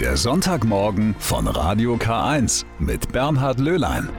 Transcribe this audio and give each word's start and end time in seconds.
Der 0.00 0.18
Sonntagmorgen 0.18 1.16
von 1.18 1.46
Radio 1.46 1.94
K1 1.94 2.66
mit 2.78 3.12
Bernhard 3.12 3.58
Löhlein. 3.58 4.10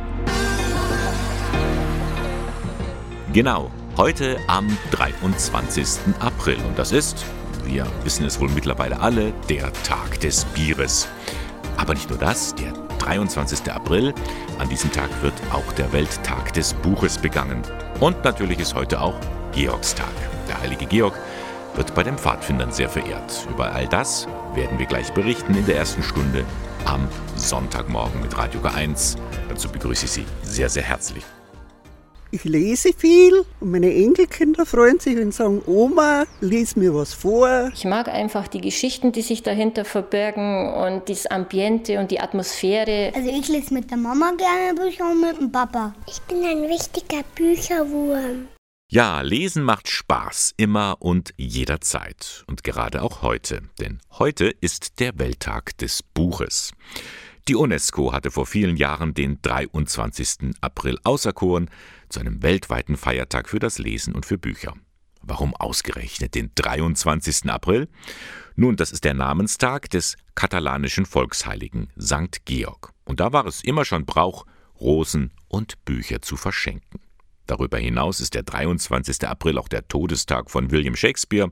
Genau, 3.32 3.70
heute 3.96 4.38
am 4.48 4.76
23. 4.90 6.16
April. 6.20 6.58
Und 6.68 6.80
das 6.80 6.92
ist, 6.92 7.24
wir 7.64 7.86
wissen 8.04 8.26
es 8.26 8.40
wohl 8.40 8.50
mittlerweile 8.50 9.00
alle, 9.00 9.32
der 9.50 9.72
Tag 9.84 10.20
des 10.22 10.46
Bieres. 10.46 11.08
Aber 11.78 11.94
nicht 11.94 12.10
nur 12.10 12.18
das, 12.18 12.56
der 12.56 12.74
23. 12.98 13.72
April, 13.72 14.16
an 14.58 14.70
diesem 14.70 14.92
Tag 14.92 15.10
wird 15.22 15.36
auch 15.54 15.72
der 15.74 15.94
Welttag 15.94 16.54
des 16.54 16.74
Buches 16.74 17.20
begangen. 17.20 17.62
Und 18.00 18.24
natürlich 18.24 18.58
ist 18.58 18.74
heute 18.74 19.00
auch 19.00 19.20
Georgstag. 19.52 20.10
Der 20.50 20.60
heilige 20.60 20.88
Georg 20.88 21.14
wird 21.78 21.96
bei 21.96 22.04
den 22.04 22.18
Pfadfindern 22.18 22.72
sehr 22.72 22.90
verehrt. 22.90 23.48
Über 23.50 23.72
all 23.72 23.88
das 23.88 24.28
werden 24.54 24.78
wir 24.80 24.86
gleich 24.86 25.14
berichten 25.14 25.56
in 25.56 25.66
der 25.66 25.78
ersten 25.78 26.04
Stunde 26.04 26.44
am 26.86 27.08
Sonntagmorgen 27.36 28.22
mit 28.22 28.38
Radio 28.38 28.60
K1. 28.62 29.18
Dazu 29.50 29.70
begrüße 29.70 30.06
ich 30.06 30.12
Sie 30.12 30.26
sehr, 30.44 30.70
sehr 30.70 30.84
herzlich. 30.84 31.24
Ich 32.30 32.44
lese 32.44 32.92
viel 32.92 33.46
und 33.62 33.72
meine 33.72 33.94
Enkelkinder 33.94 34.66
freuen 34.66 35.00
sich 35.00 35.16
und 35.18 35.34
sagen, 35.34 35.62
Oma, 35.66 36.26
lies 36.42 36.76
mir 36.76 36.94
was 36.94 37.14
vor. 37.14 37.72
Ich 37.74 37.86
mag 37.86 38.10
einfach 38.10 38.50
die 38.50 38.60
Geschichten, 38.60 39.14
die 39.14 39.22
sich 39.22 39.44
dahinter 39.44 39.86
verbergen 39.86 40.74
und 40.74 41.08
das 41.08 41.26
Ambiente 41.28 42.00
und 42.00 42.12
die 42.12 42.20
Atmosphäre. 42.20 43.14
Also 43.16 43.30
ich 43.30 43.48
lese 43.48 43.74
mit 43.74 43.92
der 43.92 43.98
Mama 43.98 44.34
gerne 44.38 44.78
Bücher 44.78 45.10
und 45.10 45.22
mit 45.22 45.40
dem 45.40 45.52
Papa. 45.52 45.94
Ich 46.06 46.22
bin 46.24 46.44
ein 46.44 46.66
richtiger 46.66 47.24
Bücherwurm. 47.34 48.48
Ja, 48.90 49.20
Lesen 49.20 49.64
macht 49.64 49.90
Spaß, 49.90 50.54
immer 50.56 50.96
und 51.02 51.34
jederzeit. 51.36 52.46
Und 52.48 52.64
gerade 52.64 53.02
auch 53.02 53.22
heute. 53.22 53.64
Denn 53.82 54.00
heute 54.12 54.46
ist 54.46 55.02
der 55.02 55.20
Welttag 55.20 55.78
des 55.80 56.02
Buches. 56.04 56.72
Die 57.50 57.56
UNESCO 57.56 58.14
hatte 58.14 58.32
vor 58.32 58.46
vielen 58.46 58.78
Jahren 58.78 59.14
den 59.14 59.42
23. 59.42 60.56
April 60.62 60.98
auserkoren 61.04 61.70
zu 62.08 62.22
einem 62.22 62.42
weltweiten 62.42 62.96
Feiertag 62.96 63.50
für 63.50 63.60
das 63.60 63.78
Lesen 63.78 64.16
und 64.16 64.26
für 64.26 64.38
Bücher. 64.38 64.74
Warum 65.22 65.54
ausgerechnet 65.54 66.34
den 66.34 66.52
23. 66.56 67.50
April? 67.50 67.90
Nun, 68.56 68.78
das 68.78 68.94
ist 68.94 69.04
der 69.04 69.16
Namenstag 69.16 69.90
des 69.90 70.16
katalanischen 70.34 71.06
Volksheiligen 71.06 71.90
St. 72.00 72.46
Georg. 72.46 72.94
Und 73.04 73.20
da 73.20 73.34
war 73.34 73.48
es 73.48 73.66
immer 73.66 73.84
schon 73.84 74.06
Brauch, 74.06 74.46
Rosen 74.80 75.34
und 75.50 75.84
Bücher 75.84 76.22
zu 76.22 76.38
verschenken. 76.38 77.02
Darüber 77.48 77.78
hinaus 77.78 78.20
ist 78.20 78.34
der 78.34 78.44
23. 78.44 79.28
April 79.28 79.58
auch 79.58 79.70
der 79.70 79.88
Todestag 79.88 80.52
von 80.52 80.70
William 80.70 80.96
Shakespeare 80.96 81.52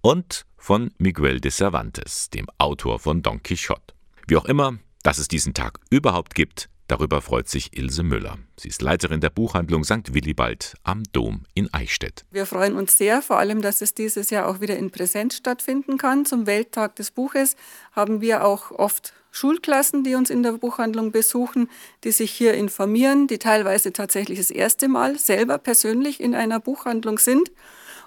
und 0.00 0.46
von 0.56 0.90
Miguel 0.98 1.40
de 1.40 1.50
Cervantes, 1.50 2.30
dem 2.30 2.46
Autor 2.58 2.98
von 2.98 3.22
Don 3.22 3.42
Quixote. 3.42 3.94
Wie 4.26 4.36
auch 4.36 4.46
immer, 4.46 4.78
dass 5.02 5.18
es 5.18 5.28
diesen 5.28 5.54
Tag 5.54 5.80
überhaupt 5.90 6.34
gibt, 6.34 6.68
darüber 6.88 7.20
freut 7.20 7.48
sich 7.48 7.76
Ilse 7.76 8.02
Müller. 8.02 8.38
Sie 8.56 8.68
ist 8.68 8.82
Leiterin 8.82 9.20
der 9.20 9.30
Buchhandlung 9.30 9.84
St. 9.84 10.14
Willibald 10.14 10.74
am 10.82 11.02
Dom 11.12 11.44
in 11.54 11.72
Eichstätt. 11.72 12.24
Wir 12.30 12.46
freuen 12.46 12.76
uns 12.76 12.96
sehr, 12.96 13.22
vor 13.22 13.38
allem, 13.38 13.62
dass 13.62 13.82
es 13.82 13.94
dieses 13.94 14.30
Jahr 14.30 14.48
auch 14.48 14.60
wieder 14.60 14.76
in 14.76 14.90
Präsenz 14.90 15.36
stattfinden 15.36 15.98
kann. 15.98 16.24
Zum 16.24 16.46
Welttag 16.46 16.96
des 16.96 17.10
Buches 17.10 17.54
haben 17.92 18.20
wir 18.20 18.44
auch 18.44 18.70
oft 18.70 19.12
Schulklassen, 19.38 20.02
die 20.02 20.16
uns 20.16 20.30
in 20.30 20.42
der 20.42 20.52
Buchhandlung 20.52 21.12
besuchen, 21.12 21.70
die 22.02 22.10
sich 22.10 22.32
hier 22.32 22.54
informieren, 22.54 23.28
die 23.28 23.38
teilweise 23.38 23.92
tatsächlich 23.92 24.38
das 24.38 24.50
erste 24.50 24.88
Mal 24.88 25.16
selber 25.18 25.58
persönlich 25.58 26.20
in 26.20 26.34
einer 26.34 26.58
Buchhandlung 26.58 27.18
sind 27.18 27.52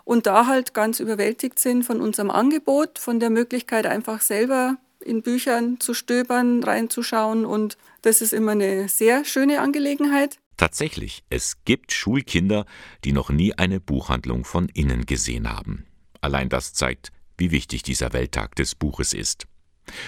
und 0.03 0.25
da 0.25 0.47
halt 0.47 0.73
ganz 0.73 0.99
überwältigt 0.99 1.57
sind 1.57 1.83
von 1.83 2.01
unserem 2.01 2.29
Angebot, 2.29 2.99
von 2.99 3.21
der 3.21 3.29
Möglichkeit 3.29 3.85
einfach 3.85 4.19
selber 4.21 4.77
in 4.99 5.21
Büchern 5.21 5.79
zu 5.79 5.93
stöbern, 5.93 6.63
reinzuschauen 6.63 7.45
und 7.45 7.77
das 8.01 8.21
ist 8.21 8.33
immer 8.33 8.51
eine 8.51 8.89
sehr 8.89 9.23
schöne 9.23 9.61
Angelegenheit. 9.61 10.37
Tatsächlich, 10.57 11.23
es 11.29 11.63
gibt 11.63 11.93
Schulkinder, 11.93 12.65
die 13.05 13.13
noch 13.13 13.29
nie 13.29 13.53
eine 13.53 13.79
Buchhandlung 13.79 14.43
von 14.43 14.67
innen 14.69 15.05
gesehen 15.05 15.49
haben. 15.49 15.85
Allein 16.19 16.49
das 16.49 16.73
zeigt, 16.73 17.11
wie 17.37 17.51
wichtig 17.51 17.81
dieser 17.83 18.11
Welttag 18.13 18.55
des 18.55 18.75
Buches 18.75 19.13
ist. 19.13 19.47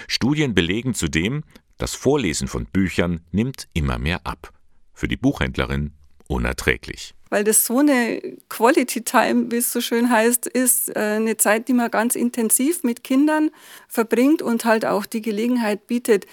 Studien 0.08 0.54
belegen 0.54 0.94
zudem, 0.94 1.44
das 1.78 1.94
Vorlesen 1.94 2.48
von 2.48 2.66
Büchern 2.66 3.20
nimmt 3.32 3.68
immer 3.72 3.98
mehr 3.98 4.26
ab. 4.26 4.52
Für 4.92 5.08
die 5.08 5.16
Buchhändlerin 5.16 5.92
unerträglich. 6.28 7.14
Weil 7.30 7.44
das 7.44 7.66
so 7.66 7.78
eine 7.78 8.20
Quality 8.48 9.02
Time, 9.02 9.50
wie 9.50 9.56
es 9.56 9.72
so 9.72 9.80
schön 9.80 10.08
heißt, 10.08 10.46
ist 10.46 10.94
äh, 10.94 11.16
eine 11.16 11.36
Zeit, 11.36 11.68
die 11.68 11.72
man 11.72 11.90
ganz 11.90 12.14
intensiv 12.14 12.84
mit 12.84 13.02
Kindern 13.02 13.50
verbringt 13.88 14.40
und 14.40 14.64
halt 14.64 14.84
auch 14.86 15.04
die 15.04 15.20
Gelegenheit 15.20 15.86
bietet, 15.86 16.26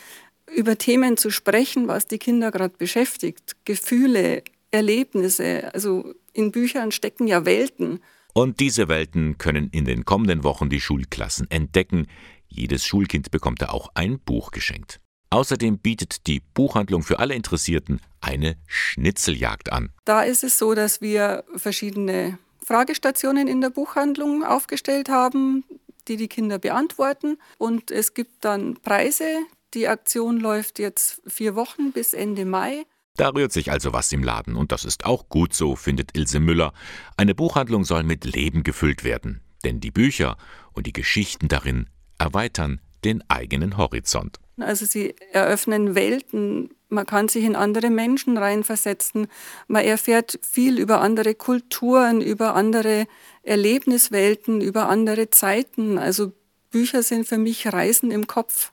über 0.54 0.78
Themen 0.78 1.18
zu 1.18 1.32
sprechen, 1.32 1.88
was 1.88 2.08
die 2.08 2.20
Kinder 2.20 2.52
gerade 2.52 2.76
beschäftigt. 2.78 3.56
Gefühle, 3.66 4.44
Erlebnisse. 4.70 5.74
Also 5.74 6.14
in 6.34 6.52
Büchern 6.52 6.92
stecken 6.92 7.28
ja 7.28 7.46
Welten. 7.46 8.00
Und 8.34 8.60
diese 8.60 8.88
Welten 8.88 9.38
können 9.38 9.70
in 9.72 9.86
den 9.86 10.06
kommenden 10.06 10.44
Wochen 10.44 10.70
die 10.70 10.82
Schulklassen 10.82 11.50
entdecken. 11.50 12.08
Jedes 12.54 12.86
Schulkind 12.86 13.32
bekommt 13.32 13.62
da 13.62 13.70
auch 13.70 13.90
ein 13.96 14.20
Buch 14.20 14.52
geschenkt. 14.52 15.00
Außerdem 15.30 15.80
bietet 15.80 16.28
die 16.28 16.42
Buchhandlung 16.54 17.04
für 17.04 17.20
alle 17.20 17.34
Interessierten 17.34 18.02
eine 18.20 18.58
Schnitzeljagd 18.68 19.72
an. 19.72 19.94
Da 20.04 20.24
ist 20.24 20.44
es 20.44 20.58
so, 20.58 20.74
dass 20.74 21.00
wir 21.00 21.46
verschiedene 21.56 22.38
Fragestationen 22.64 23.48
in 23.48 23.62
der 23.62 23.70
Buchhandlung 23.70 24.44
aufgestellt 24.44 25.08
haben, 25.08 25.64
die 26.10 26.18
die 26.18 26.28
Kinder 26.28 26.60
beantworten. 26.60 27.38
Und 27.58 27.92
es 27.92 28.14
gibt 28.14 28.44
dann 28.44 28.76
Preise. 28.82 29.40
Die 29.74 29.88
Aktion 29.88 30.42
läuft 30.42 30.80
jetzt 30.80 31.22
vier 31.26 31.56
Wochen 31.56 31.94
bis 31.94 32.14
Ende 32.14 32.44
Mai. 32.44 32.86
Da 33.16 33.30
rührt 33.30 33.54
sich 33.54 33.72
also 33.72 33.94
was 33.94 34.12
im 34.12 34.24
Laden 34.24 34.56
und 34.56 34.74
das 34.74 34.84
ist 34.84 35.06
auch 35.06 35.30
gut 35.30 35.54
so, 35.54 35.76
findet 35.76 36.18
Ilse 36.18 36.40
Müller. 36.40 36.74
Eine 37.18 37.36
Buchhandlung 37.36 37.86
soll 37.86 38.04
mit 38.04 38.26
Leben 38.26 38.64
gefüllt 38.64 39.04
werden, 39.04 39.42
denn 39.64 39.80
die 39.80 39.92
Bücher 39.92 40.38
und 40.74 40.88
die 40.88 40.94
Geschichten 40.94 41.48
darin 41.48 41.88
erweitern 42.22 42.80
den 43.04 43.24
eigenen 43.30 43.78
Horizont. 43.78 44.38
Also 44.60 44.86
sie 44.86 45.16
eröffnen 45.32 45.96
Welten, 45.96 46.70
man 46.90 47.06
kann 47.06 47.28
sich 47.30 47.44
in 47.44 47.56
andere 47.56 47.90
Menschen 47.90 48.38
reinversetzen, 48.38 49.28
man 49.68 49.84
erfährt 49.84 50.40
viel 50.44 50.78
über 50.78 51.02
andere 51.02 51.34
Kulturen, 51.34 52.22
über 52.22 52.54
andere 52.54 53.08
Erlebniswelten, 53.42 54.62
über 54.62 54.88
andere 54.88 55.32
Zeiten. 55.32 55.98
Also 55.98 56.34
Bücher 56.70 57.02
sind 57.02 57.28
für 57.28 57.40
mich 57.40 57.66
Reisen 57.74 58.12
im 58.12 58.28
Kopf. 58.28 58.72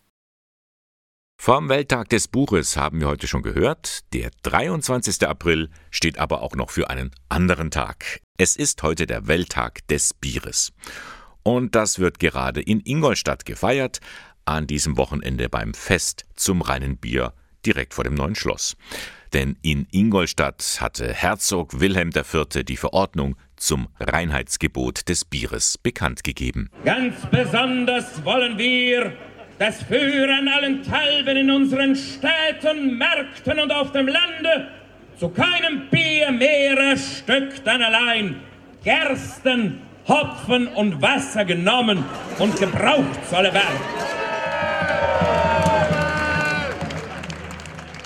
Vom 1.41 1.69
Welttag 1.69 2.09
des 2.09 2.27
Buches 2.27 2.77
haben 2.77 3.01
wir 3.01 3.07
heute 3.07 3.29
schon 3.29 3.43
gehört. 3.43 4.01
Der 4.13 4.31
23. 4.43 5.27
April 5.27 5.71
steht 5.91 6.19
aber 6.19 6.43
auch 6.43 6.57
noch 6.57 6.71
für 6.71 6.91
einen 6.91 7.13
anderen 7.29 7.71
Tag. 7.71 8.21
Es 8.37 8.57
ist 8.57 8.83
heute 8.83 9.07
der 9.07 9.29
Welttag 9.29 9.87
des 9.87 10.15
Bieres. 10.15 10.73
Und 11.43 11.75
das 11.75 11.99
wird 11.99 12.19
gerade 12.19 12.61
in 12.61 12.81
Ingolstadt 12.81 13.45
gefeiert, 13.45 14.01
an 14.45 14.67
diesem 14.67 14.97
Wochenende 14.97 15.49
beim 15.49 15.75
Fest 15.75 16.25
zum 16.35 16.63
reinen 16.63 16.97
Bier 16.97 17.33
direkt 17.67 17.95
vor 17.95 18.05
dem 18.05 18.15
neuen 18.15 18.35
Schloss. 18.35 18.77
Denn 19.33 19.57
in 19.63 19.87
Ingolstadt 19.91 20.79
hatte 20.81 21.13
Herzog 21.13 21.81
Wilhelm 21.81 22.11
IV. 22.15 22.65
die 22.65 22.77
Verordnung 22.77 23.37
zum 23.57 23.89
Reinheitsgebot 24.01 25.09
des 25.09 25.25
Bieres 25.25 25.77
bekannt 25.77 26.25
gegeben. 26.25 26.71
Ganz 26.85 27.15
besonders 27.31 28.25
wollen 28.25 28.57
wir 28.57 29.13
das 29.59 29.83
Führen 29.83 30.49
allen 30.49 30.83
Talben 30.83 31.37
in 31.37 31.51
unseren 31.51 31.95
Städten, 31.95 32.97
Märkten 32.97 33.59
und 33.59 33.73
auf 33.73 33.93
dem 33.93 34.07
Lande 34.07 34.69
zu 35.19 35.29
keinem 35.29 35.91
Bier 35.91 36.31
mehrer 36.31 36.97
Stück 36.97 37.65
dann 37.65 37.83
allein 37.83 38.37
Gersten, 38.85 39.83
Hopfen 40.09 40.69
und 40.69 41.03
Wasser 41.03 41.45
genommen 41.45 42.03
und 42.39 42.59
gebraucht 42.59 43.21
solle 43.31 43.53
werden. 43.53 43.79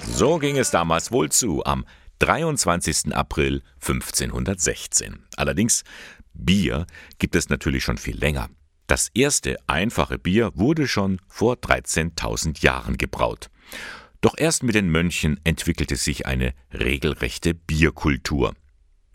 So 0.08 0.38
ging 0.38 0.58
es 0.58 0.70
damals 0.70 1.12
wohl 1.12 1.30
zu, 1.30 1.64
am 1.64 1.86
23. 2.18 3.14
April 3.14 3.62
1516. 3.80 5.24
Allerdings, 5.36 5.84
Bier 6.34 6.86
gibt 7.18 7.34
es 7.34 7.48
natürlich 7.48 7.84
schon 7.84 7.98
viel 7.98 8.16
länger. 8.16 8.48
Das 8.86 9.08
erste 9.14 9.56
einfache 9.68 10.18
Bier 10.18 10.52
wurde 10.54 10.86
schon 10.88 11.20
vor 11.28 11.54
13.000 11.54 12.62
Jahren 12.62 12.98
gebraut. 12.98 13.48
Doch 14.20 14.34
erst 14.36 14.62
mit 14.62 14.74
den 14.74 14.90
Mönchen 14.90 15.40
entwickelte 15.44 15.96
sich 15.96 16.26
eine 16.26 16.52
regelrechte 16.72 17.54
Bierkultur. 17.54 18.54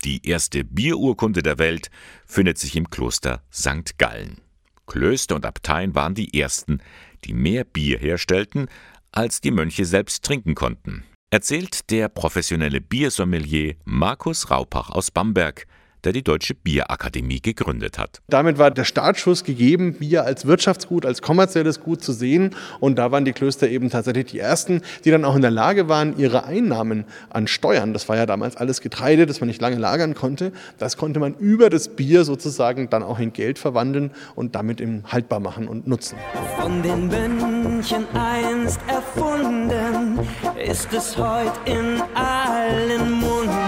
Die 0.04 0.26
erste 0.28 0.64
Bierurkunde 0.64 1.42
der 1.42 1.58
Welt 1.58 1.90
findet 2.24 2.58
sich 2.58 2.76
im 2.76 2.88
Kloster 2.88 3.42
St. 3.52 3.98
Gallen. 3.98 4.40
Klöster 4.86 5.34
und 5.34 5.44
Abteien 5.44 5.94
waren 5.94 6.14
die 6.14 6.38
ersten, 6.40 6.80
die 7.24 7.34
mehr 7.34 7.64
Bier 7.64 7.98
herstellten, 7.98 8.68
als 9.12 9.40
die 9.40 9.50
Mönche 9.50 9.84
selbst 9.84 10.24
trinken 10.24 10.54
konnten, 10.54 11.04
erzählt 11.30 11.90
der 11.90 12.08
professionelle 12.08 12.80
Biersommelier 12.80 13.74
Markus 13.84 14.50
Raupach 14.50 14.90
aus 14.90 15.10
Bamberg, 15.10 15.66
der 16.08 16.14
die 16.14 16.22
Deutsche 16.22 16.54
Bierakademie 16.54 17.42
gegründet 17.42 17.98
hat. 17.98 18.22
Damit 18.28 18.56
war 18.56 18.70
der 18.70 18.84
Startschuss 18.84 19.44
gegeben, 19.44 19.92
Bier 19.92 20.24
als 20.24 20.46
Wirtschaftsgut, 20.46 21.04
als 21.04 21.20
kommerzielles 21.20 21.80
Gut 21.80 22.02
zu 22.02 22.12
sehen. 22.12 22.56
Und 22.80 22.96
da 22.96 23.12
waren 23.12 23.26
die 23.26 23.34
Klöster 23.34 23.68
eben 23.68 23.90
tatsächlich 23.90 24.24
die 24.24 24.38
ersten, 24.38 24.80
die 25.04 25.10
dann 25.10 25.26
auch 25.26 25.36
in 25.36 25.42
der 25.42 25.50
Lage 25.50 25.90
waren, 25.90 26.16
ihre 26.16 26.44
Einnahmen 26.44 27.04
an 27.28 27.46
Steuern, 27.46 27.92
das 27.92 28.08
war 28.08 28.16
ja 28.16 28.24
damals 28.24 28.56
alles 28.56 28.80
Getreide, 28.80 29.26
das 29.26 29.42
man 29.42 29.48
nicht 29.48 29.60
lange 29.60 29.76
lagern 29.76 30.14
konnte, 30.14 30.52
das 30.78 30.96
konnte 30.96 31.20
man 31.20 31.34
über 31.34 31.68
das 31.68 31.90
Bier 31.90 32.24
sozusagen 32.24 32.88
dann 32.88 33.02
auch 33.02 33.18
in 33.18 33.34
Geld 33.34 33.58
verwandeln 33.58 34.10
und 34.34 34.54
damit 34.54 34.80
eben 34.80 35.04
haltbar 35.08 35.40
machen 35.40 35.68
und 35.68 35.86
nutzen. 35.86 36.16
Von 36.58 36.82
den 36.82 37.08
Mönchen 37.08 38.06
einst 38.14 38.80
erfunden, 38.88 40.20
ist 40.56 40.90
es 40.90 41.18
heute 41.18 41.52
in 41.66 42.00
allen 42.14 43.12
Munden. 43.12 43.67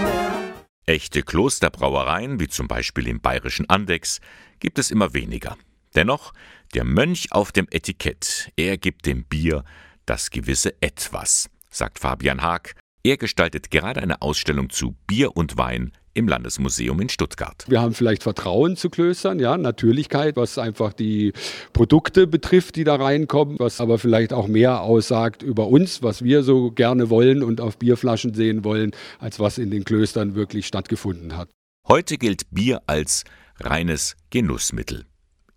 Echte 0.91 1.23
Klosterbrauereien, 1.23 2.41
wie 2.41 2.49
zum 2.49 2.67
Beispiel 2.67 3.07
im 3.07 3.21
bayerischen 3.21 3.71
Andex, 3.71 4.21
gibt 4.59 4.77
es 4.77 4.91
immer 4.91 5.15
weniger. 5.15 5.57
Dennoch, 5.95 6.33
der 6.75 6.83
Mönch 6.83 7.31
auf 7.31 7.53
dem 7.53 7.69
Etikett, 7.71 8.51
er 8.57 8.77
gibt 8.77 9.07
dem 9.07 9.23
Bier 9.23 9.65
das 10.05 10.31
gewisse 10.31 10.75
Etwas, 10.83 11.49
sagt 11.71 12.01
Fabian 12.01 12.43
Haag. 12.43 12.75
Er 13.05 13.19
gestaltet 13.19 13.71
gerade 13.71 14.03
eine 14.03 14.21
Ausstellung 14.21 14.69
zu 14.69 14.97
Bier 15.07 15.37
und 15.37 15.57
Wein 15.57 15.93
im 16.15 16.29
Landesmuseum 16.29 17.01
in 17.01 17.09
Stuttgart. 17.09 17.65
Wir 17.69 17.81
haben 17.81 17.95
vielleicht 17.95 18.23
Vertrauen 18.23 18.77
zu 18.77 18.91
Klöstern, 18.91 19.39
ja, 19.39 19.57
Natürlichkeit, 19.57 20.37
was 20.37 20.59
einfach 20.59 20.93
die 20.93 21.33
Produkte 21.73 22.27
betrifft, 22.27 22.77
die 22.77 22.85
da 22.85 22.97
reinkommen, 22.97 23.59
was 23.59 23.81
aber 23.81 23.99
vielleicht 23.99 24.33
auch 24.33 24.49
mehr 24.49 24.83
aussagt 24.83 25.43
über 25.43 25.69
uns, 25.69 26.03
was 26.03 26.23
wir 26.23 26.43
so 26.43 26.71
gerne 26.71 27.11
wollen 27.11 27.43
und 27.43 27.61
auf 27.61 27.79
Bierflaschen 27.79 28.35
sehen 28.35 28.65
wollen, 28.65 28.93
als 29.19 29.39
was 29.39 29.59
in 29.59 29.71
den 29.71 29.85
Klöstern 29.85 30.35
wirklich 30.35 30.67
stattgefunden 30.67 31.37
hat. 31.37 31.49
Heute 31.87 32.19
gilt 32.19 32.51
Bier 32.51 32.83
als 32.87 33.25
reines 33.59 34.17
Genussmittel. 34.31 35.10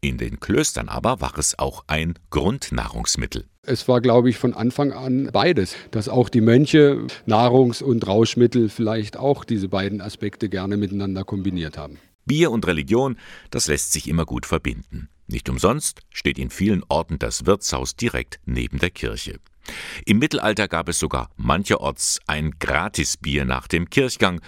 In 0.04 0.18
den 0.18 0.42
Klöstern 0.42 0.90
aber 0.90 1.22
war 1.22 1.38
es 1.38 1.58
auch 1.58 1.86
ein 1.88 2.16
Grundnahrungsmittel. 2.30 3.46
Es 3.66 3.88
war, 3.88 4.02
glaube 4.02 4.30
ich, 4.30 4.38
von 4.38 4.54
Anfang 4.54 4.92
an 4.92 5.30
beides, 5.32 5.78
dass 5.92 6.10
auch 6.10 6.28
die 6.28 6.42
Mönche 6.42 7.08
Nahrungs- 7.26 7.82
und 7.82 8.06
Rauschmittel 8.06 8.68
vielleicht 8.68 9.16
auch 9.16 9.46
diese 9.46 9.70
beiden 9.70 10.02
Aspekte 10.02 10.50
gerne 10.50 10.76
miteinander 10.76 11.24
kombiniert 11.24 11.78
haben. 11.78 12.00
Bier 12.26 12.52
und 12.52 12.68
Religion, 12.68 13.16
das 13.50 13.68
lässt 13.68 13.94
sich 13.94 14.10
immer 14.10 14.26
gut 14.26 14.46
verbinden. 14.46 15.08
Nicht 15.28 15.48
umsonst 15.48 16.02
steht 16.10 16.38
in 16.38 16.50
vielen 16.50 16.84
Orten 16.90 17.18
das 17.18 17.46
Wirtshaus 17.46 17.96
direkt 17.96 18.42
neben 18.46 18.80
der 18.80 18.92
Kirche. 18.92 19.40
Im 20.06 20.20
Mittelalter 20.20 20.68
gab 20.68 20.90
es 20.90 21.00
sogar 21.00 21.30
mancherorts 21.38 22.20
ein 22.28 22.52
Gratisbier 22.60 23.46
nach 23.46 23.70
dem 23.70 23.90
Kirchgang, 23.90 24.42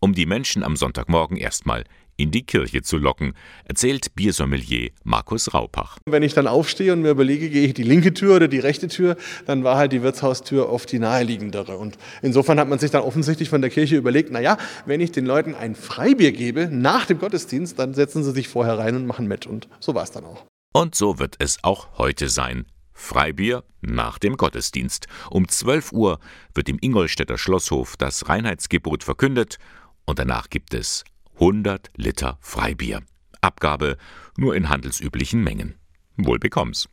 um 0.00 0.14
die 0.14 0.26
Menschen 0.26 0.64
am 0.64 0.74
Sonntagmorgen 0.74 1.36
erstmal 1.36 1.84
in 2.16 2.30
die 2.30 2.44
Kirche 2.44 2.82
zu 2.82 2.98
locken, 2.98 3.34
erzählt 3.64 4.14
Biersommelier 4.14 4.90
Markus 5.04 5.52
Raupach. 5.52 5.98
Wenn 6.06 6.22
ich 6.22 6.34
dann 6.34 6.46
aufstehe 6.46 6.92
und 6.92 7.02
mir 7.02 7.10
überlege, 7.10 7.50
gehe 7.50 7.66
ich 7.66 7.74
die 7.74 7.82
linke 7.82 8.14
Tür 8.14 8.36
oder 8.36 8.48
die 8.48 8.58
rechte 8.58 8.88
Tür, 8.88 9.16
dann 9.46 9.64
war 9.64 9.76
halt 9.76 9.92
die 9.92 10.02
Wirtshaustür 10.02 10.68
oft 10.68 10.90
die 10.90 10.98
naheliegendere. 10.98 11.76
Und 11.76 11.98
insofern 12.22 12.58
hat 12.58 12.68
man 12.68 12.78
sich 12.78 12.90
dann 12.90 13.02
offensichtlich 13.02 13.48
von 13.48 13.60
der 13.60 13.70
Kirche 13.70 13.96
überlegt, 13.96 14.30
naja, 14.30 14.56
wenn 14.86 15.00
ich 15.00 15.12
den 15.12 15.26
Leuten 15.26 15.54
ein 15.54 15.74
Freibier 15.74 16.32
gebe 16.32 16.68
nach 16.70 17.06
dem 17.06 17.18
Gottesdienst, 17.18 17.78
dann 17.78 17.94
setzen 17.94 18.24
sie 18.24 18.32
sich 18.32 18.48
vorher 18.48 18.78
rein 18.78 18.96
und 18.96 19.06
machen 19.06 19.26
mit. 19.26 19.46
Und 19.46 19.68
so 19.80 19.94
war 19.94 20.02
es 20.02 20.10
dann 20.10 20.24
auch. 20.24 20.44
Und 20.72 20.94
so 20.94 21.18
wird 21.18 21.36
es 21.38 21.58
auch 21.62 21.98
heute 21.98 22.28
sein. 22.28 22.66
Freibier 22.92 23.62
nach 23.82 24.18
dem 24.18 24.36
Gottesdienst. 24.36 25.06
Um 25.30 25.48
12 25.48 25.92
Uhr 25.92 26.18
wird 26.54 26.68
im 26.68 26.78
Ingolstädter 26.80 27.38
Schlosshof 27.38 27.96
das 27.96 28.28
Reinheitsgebot 28.28 29.04
verkündet 29.04 29.58
und 30.06 30.18
danach 30.18 30.48
gibt 30.48 30.72
es 30.74 31.04
100 31.38 31.90
Liter 31.96 32.38
Freibier. 32.40 33.02
Abgabe 33.42 33.98
nur 34.38 34.56
in 34.56 34.70
handelsüblichen 34.70 35.44
Mengen. 35.44 35.74
Wohl 36.16 36.38
bekomm's. 36.38 36.88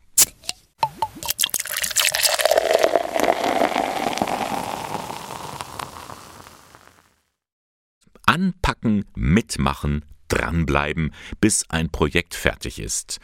Anpacken, 8.26 9.06
mitmachen, 9.14 10.04
dranbleiben, 10.28 11.14
bis 11.40 11.68
ein 11.70 11.90
Projekt 11.90 12.34
fertig 12.34 12.78
ist. 12.78 13.20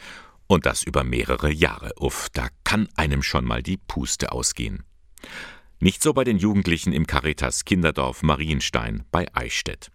Und 0.47 0.65
das 0.65 0.83
über 0.83 1.03
mehrere 1.03 1.51
Jahre. 1.51 1.91
Uff, 1.99 2.29
da 2.33 2.47
kann 2.63 2.87
einem 2.95 3.21
schon 3.21 3.45
mal 3.45 3.61
die 3.61 3.77
Puste 3.77 4.31
ausgehen. 4.31 4.83
Nicht 5.83 6.03
so 6.03 6.13
bei 6.13 6.23
den 6.23 6.37
Jugendlichen 6.37 6.93
im 6.93 7.07
Caritas 7.07 7.65
Kinderdorf 7.65 8.21
Marienstein 8.21 9.03
bei 9.11 9.25
Eichstätt. 9.33 9.89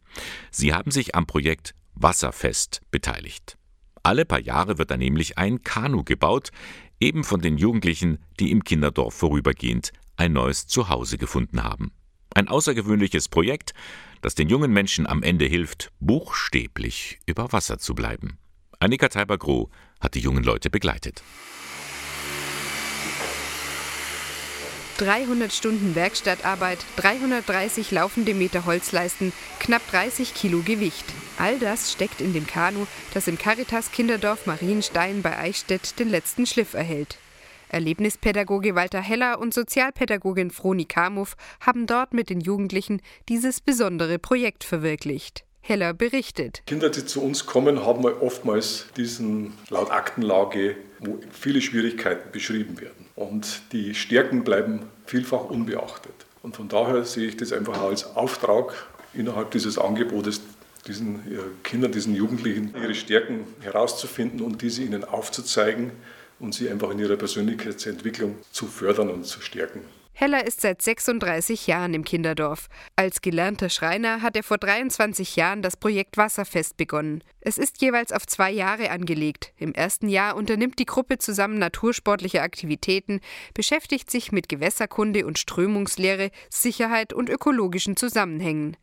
Sie 0.51 0.75
haben 0.75 0.91
sich 0.91 1.15
am 1.15 1.29
Projekt 1.29 1.77
Wasserfest 1.95 2.81
beteiligt. 2.91 3.57
Alle 4.03 4.25
paar 4.25 4.41
Jahre 4.41 4.79
wird 4.79 4.91
da 4.91 4.97
nämlich 4.97 5.39
ein 5.39 5.63
Kanu 5.63 6.03
gebaut, 6.03 6.51
eben 6.99 7.23
von 7.23 7.41
den 7.41 7.57
Jugendlichen, 7.57 8.19
die 8.41 8.51
im 8.51 8.65
Kinderdorf 8.65 9.15
vorübergehend 9.15 9.93
ein 10.17 10.33
neues 10.33 10.67
Zuhause 10.67 11.19
gefunden 11.19 11.63
haben. 11.63 11.93
Ein 12.35 12.49
außergewöhnliches 12.49 13.29
Projekt, 13.29 13.73
das 14.23 14.35
den 14.35 14.49
jungen 14.49 14.73
Menschen 14.73 15.07
am 15.07 15.23
Ende 15.23 15.45
hilft, 15.45 15.93
buchstäblich 16.01 17.21
über 17.27 17.53
Wasser 17.53 17.79
zu 17.79 17.95
bleiben. 17.95 18.39
Annika 18.81 19.09
Teiber-Groh 19.09 19.71
hat 20.01 20.17
die 20.17 20.21
jungen 20.21 20.43
Leute 20.43 20.69
begleitet. 20.69 21.23
300 24.99 25.53
Stunden 25.53 25.95
Werkstattarbeit, 25.95 26.79
330 26.97 27.91
laufende 27.91 28.33
Meter 28.33 28.65
Holzleisten, 28.65 29.33
knapp 29.61 29.83
30 29.91 30.33
Kilo 30.33 30.63
Gewicht. 30.65 31.05
All 31.39 31.59
das 31.59 31.93
steckt 31.93 32.23
in 32.23 32.33
dem 32.33 32.47
Kanu, 32.47 32.87
das 33.13 33.29
im 33.29 33.37
Caritas 33.37 33.93
Kinderdorf 33.93 34.47
Marienstein 34.47 35.21
bei 35.21 35.37
Eichstätt 35.37 35.99
den 35.99 36.09
letzten 36.09 36.47
Schliff 36.47 36.73
erhält. 36.73 37.19
Erlebnispädagoge 37.69 38.75
Walter 38.75 39.03
Heller 39.03 39.39
und 39.39 39.53
Sozialpädagogin 39.53 40.51
Froni 40.51 40.87
Kamuff 40.87 41.37
haben 41.61 41.87
dort 41.87 42.15
mit 42.15 42.31
den 42.31 42.41
Jugendlichen 42.41 43.03
dieses 43.29 43.61
besondere 43.61 44.19
Projekt 44.19 44.65
verwirklicht. 44.65 45.45
Heller 45.61 45.93
berichtet. 45.93 46.63
Kinder, 46.67 46.89
die 46.91 47.05
zu 47.05 47.23
uns 47.23 47.45
kommen, 47.45 47.85
haben 47.85 48.05
oftmals 48.05 48.87
diesen 48.97 49.53
laut 49.69 49.91
Aktenlage, 49.91 50.77
wo 51.01 51.19
viele 51.33 51.61
Schwierigkeiten 51.61 52.31
beschrieben 52.31 52.81
werden. 52.81 53.06
Und 53.17 53.63
die 53.73 53.95
Stärken 53.95 54.45
bleiben 54.45 54.83
vielfach 55.07 55.45
unbeachtet. 55.45 56.13
Und 56.43 56.55
von 56.55 56.69
daher 56.69 57.05
sehe 57.05 57.27
ich 57.29 57.37
das 57.37 57.53
einfach 57.53 57.81
als 57.81 58.15
Auftrag 58.15 58.73
innerhalb 59.15 59.51
dieses 59.51 59.79
Angebotes, 59.79 60.43
diesen 60.87 61.17
äh, 61.33 61.41
Kindern, 61.65 61.91
diesen 61.91 62.15
Jugendlichen 62.15 62.75
ihre 62.81 62.95
Stärken 62.95 63.47
herauszufinden 63.61 64.43
und 64.43 64.63
diese 64.63 64.83
ihnen 64.83 65.03
aufzuzeigen 65.03 65.91
und 66.39 66.55
sie 66.55 66.69
einfach 66.69 66.91
in 66.91 66.99
ihrer 66.99 67.17
Persönlichkeitsentwicklung 67.17 68.37
zu 68.53 68.67
fördern 68.67 69.11
und 69.11 69.25
zu 69.25 69.41
stärken. 69.41 69.81
Heller 70.19 70.47
ist 70.47 70.63
seit 70.63 70.81
36 70.81 71.67
Jahren 71.67 71.93
im 71.93 72.03
Kinderdorf. 72.03 72.71
Als 72.97 73.21
gelernter 73.21 73.69
Schreiner 73.69 74.23
hat 74.23 74.35
er 74.35 74.43
vor 74.43 74.57
23 74.57 75.37
Jahren 75.37 75.61
das 75.61 75.77
Projekt 75.77 76.17
Wasserfest 76.17 76.79
begonnen. 76.79 77.23
Es 77.43 77.59
ist 77.59 77.83
jeweils 77.83 78.13
auf 78.13 78.27
zwei 78.27 78.51
Jahre 78.51 78.89
angelegt. 78.89 79.53
Im 79.59 79.75
ersten 79.75 80.09
Jahr 80.09 80.37
unternimmt 80.37 80.79
die 80.79 80.87
Gruppe 80.87 81.19
zusammen 81.19 81.59
natursportliche 81.59 82.41
Aktivitäten, 82.41 83.21
beschäftigt 83.53 84.11
sich 84.11 84.33
mit 84.33 84.49
Gewässerkunde 84.49 85.27
und 85.27 85.39
Strömungslehre, 85.39 86.31
Sicherheit 86.49 87.13
und 87.13 87.29
ökologischen 87.29 87.95
Zusammenhängen. 87.99 88.79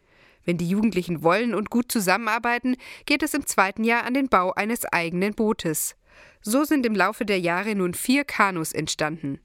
Wenn 0.46 0.60
die 0.60 0.70
Jugendlichen 0.70 1.24
wollen 1.24 1.56
und 1.56 1.72
gut 1.72 1.92
zusammenarbeiten, 1.92 2.75
geht 3.08 3.24
es 3.24 3.34
im 3.34 3.48
zweiten 3.48 3.84
Jahr 3.84 4.04
an 4.04 4.13
den 4.13 4.30
Bau 4.30 4.54
eines 4.54 4.86
eigenen 4.86 5.34
Bootes. 5.34 5.96
So 6.44 6.63
sind 6.63 6.86
im 6.86 6.94
Laufe 6.94 7.25
der 7.25 7.40
Jahre 7.40 7.74
nun 7.74 7.96
vier 7.96 8.24
Kanus 8.24 8.72
entstanden. 8.72 9.40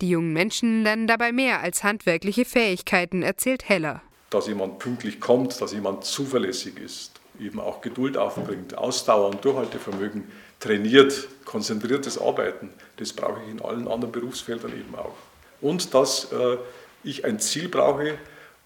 Die 0.00 0.08
jungen 0.08 0.32
Menschen 0.32 0.82
lernen 0.82 1.06
dabei 1.06 1.30
mehr 1.30 1.60
als 1.60 1.84
handwerkliche 1.84 2.46
Fähigkeiten, 2.46 3.22
erzählt 3.22 3.68
Heller. 3.68 4.00
Dass 4.30 4.46
jemand 4.46 4.78
pünktlich 4.78 5.20
kommt, 5.20 5.60
dass 5.60 5.72
jemand 5.72 6.04
zuverlässig 6.04 6.78
ist, 6.78 7.20
eben 7.38 7.60
auch 7.60 7.82
Geduld 7.82 8.16
aufbringt, 8.16 8.78
Ausdauer 8.78 9.28
und 9.28 9.44
Durchhaltevermögen 9.44 10.24
trainiert, 10.58 11.28
konzentriertes 11.44 12.18
Arbeiten, 12.18 12.70
das 12.96 13.12
brauche 13.12 13.40
ich 13.44 13.50
in 13.50 13.60
allen 13.60 13.88
anderen 13.88 14.12
Berufsfeldern 14.12 14.72
eben 14.72 14.94
auch. 14.94 15.16
Und 15.60 15.92
dass 15.92 16.32
äh, 16.32 16.56
ich 17.04 17.24
ein 17.24 17.38
Ziel 17.38 17.68
brauche 17.68 18.16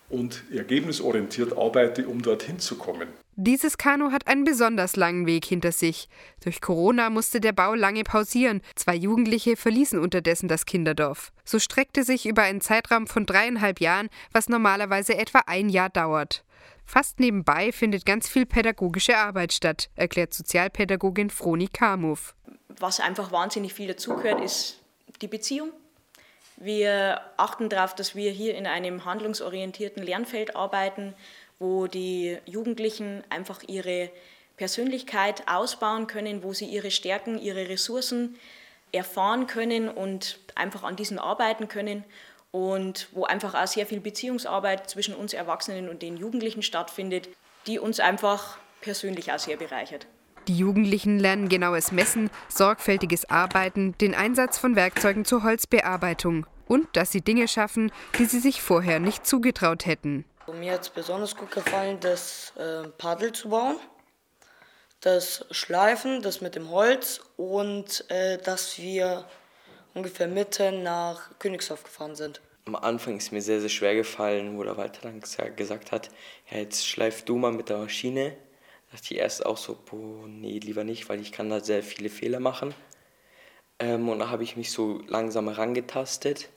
und 0.08 0.44
ergebnisorientiert 0.52 1.56
arbeite, 1.56 2.06
um 2.06 2.22
dorthin 2.22 2.58
zu 2.60 2.76
kommen. 2.76 3.08
Dieses 3.36 3.78
Kanu 3.78 4.12
hat 4.12 4.28
einen 4.28 4.44
besonders 4.44 4.94
langen 4.94 5.26
Weg 5.26 5.44
hinter 5.44 5.72
sich. 5.72 6.08
Durch 6.44 6.60
Corona 6.60 7.10
musste 7.10 7.40
der 7.40 7.52
Bau 7.52 7.74
lange 7.74 8.04
pausieren. 8.04 8.62
Zwei 8.76 8.94
Jugendliche 8.94 9.56
verließen 9.56 9.98
unterdessen 9.98 10.46
das 10.46 10.66
Kinderdorf. 10.66 11.32
So 11.44 11.58
streckte 11.58 12.04
sich 12.04 12.26
über 12.26 12.42
einen 12.42 12.60
Zeitraum 12.60 13.08
von 13.08 13.26
dreieinhalb 13.26 13.80
Jahren, 13.80 14.08
was 14.30 14.48
normalerweise 14.48 15.16
etwa 15.18 15.40
ein 15.46 15.68
Jahr 15.68 15.90
dauert. 15.90 16.44
Fast 16.84 17.18
nebenbei 17.18 17.72
findet 17.72 18.06
ganz 18.06 18.28
viel 18.28 18.46
pädagogische 18.46 19.16
Arbeit 19.16 19.52
statt, 19.52 19.90
erklärt 19.96 20.32
Sozialpädagogin 20.32 21.30
Froni 21.30 21.66
Kamuff. 21.66 22.36
Was 22.78 23.00
einfach 23.00 23.32
wahnsinnig 23.32 23.74
viel 23.74 23.88
dazugehört, 23.88 24.40
ist 24.42 24.80
die 25.22 25.28
Beziehung. 25.28 25.70
Wir 26.56 27.20
achten 27.36 27.68
darauf, 27.68 27.96
dass 27.96 28.14
wir 28.14 28.30
hier 28.30 28.54
in 28.54 28.68
einem 28.68 29.04
handlungsorientierten 29.04 30.02
Lernfeld 30.02 30.54
arbeiten 30.54 31.14
wo 31.58 31.86
die 31.86 32.38
Jugendlichen 32.46 33.22
einfach 33.30 33.62
ihre 33.66 34.10
Persönlichkeit 34.56 35.48
ausbauen 35.48 36.06
können, 36.06 36.42
wo 36.42 36.52
sie 36.52 36.66
ihre 36.66 36.90
Stärken, 36.90 37.38
ihre 37.38 37.68
Ressourcen 37.68 38.36
erfahren 38.92 39.46
können 39.46 39.88
und 39.88 40.38
einfach 40.54 40.84
an 40.84 40.96
diesen 40.96 41.18
arbeiten 41.18 41.68
können 41.68 42.04
und 42.52 43.08
wo 43.12 43.24
einfach 43.24 43.54
auch 43.54 43.66
sehr 43.66 43.86
viel 43.86 44.00
Beziehungsarbeit 44.00 44.88
zwischen 44.88 45.14
uns 45.14 45.32
Erwachsenen 45.32 45.88
und 45.88 46.02
den 46.02 46.16
Jugendlichen 46.16 46.62
stattfindet, 46.62 47.28
die 47.66 47.80
uns 47.80 47.98
einfach 47.98 48.58
persönlich 48.80 49.32
auch 49.32 49.38
sehr 49.38 49.56
bereichert. 49.56 50.06
Die 50.46 50.56
Jugendlichen 50.56 51.18
lernen 51.18 51.48
genaues 51.48 51.90
Messen, 51.90 52.30
sorgfältiges 52.48 53.28
Arbeiten, 53.30 53.96
den 53.98 54.14
Einsatz 54.14 54.58
von 54.58 54.76
Werkzeugen 54.76 55.24
zur 55.24 55.42
Holzbearbeitung 55.42 56.46
und 56.66 56.86
dass 56.92 57.10
sie 57.10 57.22
Dinge 57.22 57.48
schaffen, 57.48 57.90
die 58.18 58.26
sie 58.26 58.40
sich 58.40 58.62
vorher 58.62 59.00
nicht 59.00 59.26
zugetraut 59.26 59.86
hätten. 59.86 60.24
Mir 60.52 60.72
hat 60.72 60.82
es 60.82 60.90
besonders 60.90 61.36
gut 61.36 61.50
gefallen, 61.50 61.98
das 62.00 62.52
äh, 62.56 62.86
Paddel 62.98 63.32
zu 63.32 63.48
bauen, 63.48 63.76
das 65.00 65.46
Schleifen, 65.50 66.20
das 66.20 66.42
mit 66.42 66.54
dem 66.54 66.70
Holz 66.70 67.20
und 67.36 68.08
äh, 68.10 68.36
dass 68.38 68.78
wir 68.78 69.24
ungefähr 69.94 70.28
mitten 70.28 70.82
nach 70.82 71.38
Königshof 71.38 71.82
gefahren 71.82 72.14
sind. 72.14 72.42
Am 72.66 72.74
Anfang 72.76 73.16
ist 73.16 73.32
mir 73.32 73.40
sehr, 73.40 73.60
sehr 73.60 73.70
schwer 73.70 73.94
gefallen, 73.94 74.58
wo 74.58 74.62
der 74.62 74.76
Walter 74.76 75.00
dann 75.02 75.20
gesagt 75.56 75.92
hat, 75.92 76.10
ja, 76.50 76.58
jetzt 76.58 76.86
schleif 76.86 77.24
du 77.24 77.36
mal 77.36 77.52
mit 77.52 77.68
der 77.68 77.78
Maschine. 77.78 78.36
Da 78.90 78.96
dachte 78.96 79.14
ich 79.14 79.20
erst 79.20 79.46
auch 79.46 79.56
so, 79.56 79.76
boah, 79.90 80.26
nee, 80.26 80.58
lieber 80.58 80.84
nicht, 80.84 81.08
weil 81.08 81.20
ich 81.20 81.32
kann 81.32 81.48
da 81.50 81.60
sehr 81.60 81.82
viele 81.82 82.10
Fehler 82.10 82.40
machen. 82.40 82.74
Ähm, 83.78 84.08
und 84.08 84.18
da 84.18 84.30
habe 84.30 84.44
ich 84.44 84.56
mich 84.56 84.72
so 84.72 85.00
langsam 85.06 85.48
herangetastet 85.48 86.48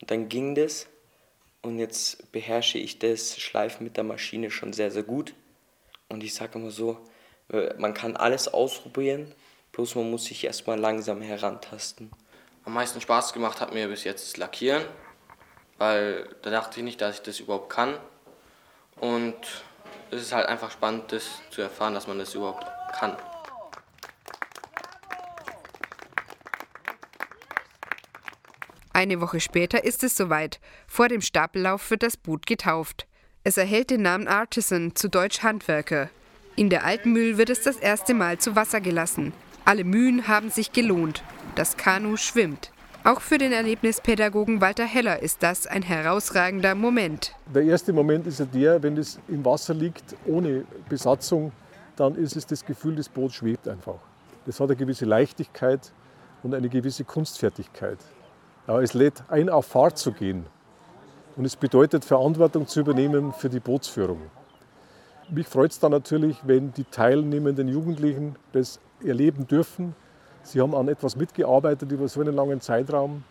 und 0.00 0.10
dann 0.10 0.28
ging 0.28 0.54
das. 0.54 0.88
Und 1.64 1.78
jetzt 1.78 2.30
beherrsche 2.30 2.76
ich 2.76 2.98
das 2.98 3.40
Schleifen 3.40 3.84
mit 3.84 3.96
der 3.96 4.04
Maschine 4.04 4.50
schon 4.50 4.74
sehr, 4.74 4.90
sehr 4.90 5.02
gut. 5.02 5.32
Und 6.10 6.22
ich 6.22 6.34
sage 6.34 6.58
immer 6.58 6.70
so, 6.70 7.00
äh, 7.50 7.72
man 7.78 7.94
kann 7.94 8.18
alles 8.18 8.48
ausprobieren, 8.48 9.34
bloß 9.72 9.94
man 9.94 10.10
muss 10.10 10.26
sich 10.26 10.44
erstmal 10.44 10.78
langsam 10.78 11.22
herantasten. 11.22 12.10
Am 12.66 12.74
meisten 12.74 13.00
Spaß 13.00 13.32
gemacht 13.32 13.62
hat 13.62 13.72
mir 13.72 13.88
bis 13.88 14.04
jetzt 14.04 14.28
das 14.28 14.36
Lackieren, 14.36 14.84
weil 15.78 16.28
da 16.42 16.50
dachte 16.50 16.80
ich 16.80 16.84
nicht, 16.84 17.00
dass 17.00 17.16
ich 17.16 17.22
das 17.22 17.40
überhaupt 17.40 17.70
kann. 17.70 17.96
Und 19.00 19.34
es 20.10 20.20
ist 20.20 20.34
halt 20.34 20.46
einfach 20.46 20.70
spannend, 20.70 21.12
das 21.12 21.24
zu 21.50 21.62
erfahren, 21.62 21.94
dass 21.94 22.06
man 22.06 22.18
das 22.18 22.34
überhaupt 22.34 22.66
kann. 22.92 23.16
Eine 28.96 29.20
Woche 29.20 29.40
später 29.40 29.82
ist 29.82 30.04
es 30.04 30.16
soweit. 30.16 30.60
Vor 30.86 31.08
dem 31.08 31.20
Stapellauf 31.20 31.90
wird 31.90 32.04
das 32.04 32.16
Boot 32.16 32.46
getauft. 32.46 33.08
Es 33.42 33.56
erhält 33.56 33.90
den 33.90 34.02
Namen 34.02 34.28
Artisan, 34.28 34.94
zu 34.94 35.08
Deutsch 35.08 35.42
Handwerker. 35.42 36.10
In 36.54 36.70
der 36.70 36.84
Altmühl 36.84 37.36
wird 37.36 37.50
es 37.50 37.62
das 37.62 37.76
erste 37.76 38.14
Mal 38.14 38.38
zu 38.38 38.54
Wasser 38.54 38.80
gelassen. 38.80 39.32
Alle 39.64 39.82
Mühen 39.82 40.28
haben 40.28 40.48
sich 40.48 40.72
gelohnt. 40.72 41.24
Das 41.56 41.76
Kanu 41.76 42.16
schwimmt. 42.16 42.70
Auch 43.02 43.20
für 43.20 43.36
den 43.36 43.50
Erlebnispädagogen 43.50 44.60
Walter 44.60 44.86
Heller 44.86 45.20
ist 45.20 45.42
das 45.42 45.66
ein 45.66 45.82
herausragender 45.82 46.76
Moment. 46.76 47.34
Der 47.52 47.64
erste 47.64 47.92
Moment 47.92 48.28
ist 48.28 48.38
ja 48.38 48.46
der, 48.46 48.80
wenn 48.80 48.96
es 48.96 49.18
im 49.26 49.44
Wasser 49.44 49.74
liegt, 49.74 50.14
ohne 50.24 50.66
Besatzung, 50.88 51.50
dann 51.96 52.14
ist 52.14 52.36
es 52.36 52.46
das 52.46 52.64
Gefühl, 52.64 52.94
das 52.94 53.08
Boot 53.08 53.32
schwebt 53.32 53.66
einfach. 53.66 53.98
Das 54.46 54.60
hat 54.60 54.68
eine 54.68 54.76
gewisse 54.76 55.04
Leichtigkeit 55.04 55.92
und 56.44 56.54
eine 56.54 56.68
gewisse 56.68 57.02
Kunstfertigkeit. 57.02 57.98
Aber 58.66 58.82
es 58.82 58.94
lädt 58.94 59.22
ein, 59.28 59.48
auf 59.48 59.66
Fahrt 59.66 59.98
zu 59.98 60.12
gehen. 60.12 60.46
Und 61.36 61.44
es 61.44 61.56
bedeutet, 61.56 62.04
Verantwortung 62.04 62.66
zu 62.66 62.80
übernehmen 62.80 63.32
für 63.32 63.48
die 63.48 63.60
Bootsführung. 63.60 64.20
Mich 65.30 65.46
freut 65.46 65.72
es 65.72 65.80
dann 65.80 65.90
natürlich, 65.90 66.36
wenn 66.44 66.72
die 66.72 66.84
teilnehmenden 66.84 67.68
Jugendlichen 67.68 68.36
das 68.52 68.78
erleben 69.02 69.46
dürfen. 69.46 69.94
Sie 70.42 70.60
haben 70.60 70.74
an 70.74 70.88
etwas 70.88 71.16
mitgearbeitet 71.16 71.90
über 71.90 72.08
so 72.08 72.20
einen 72.20 72.34
langen 72.34 72.60
Zeitraum 72.60 73.24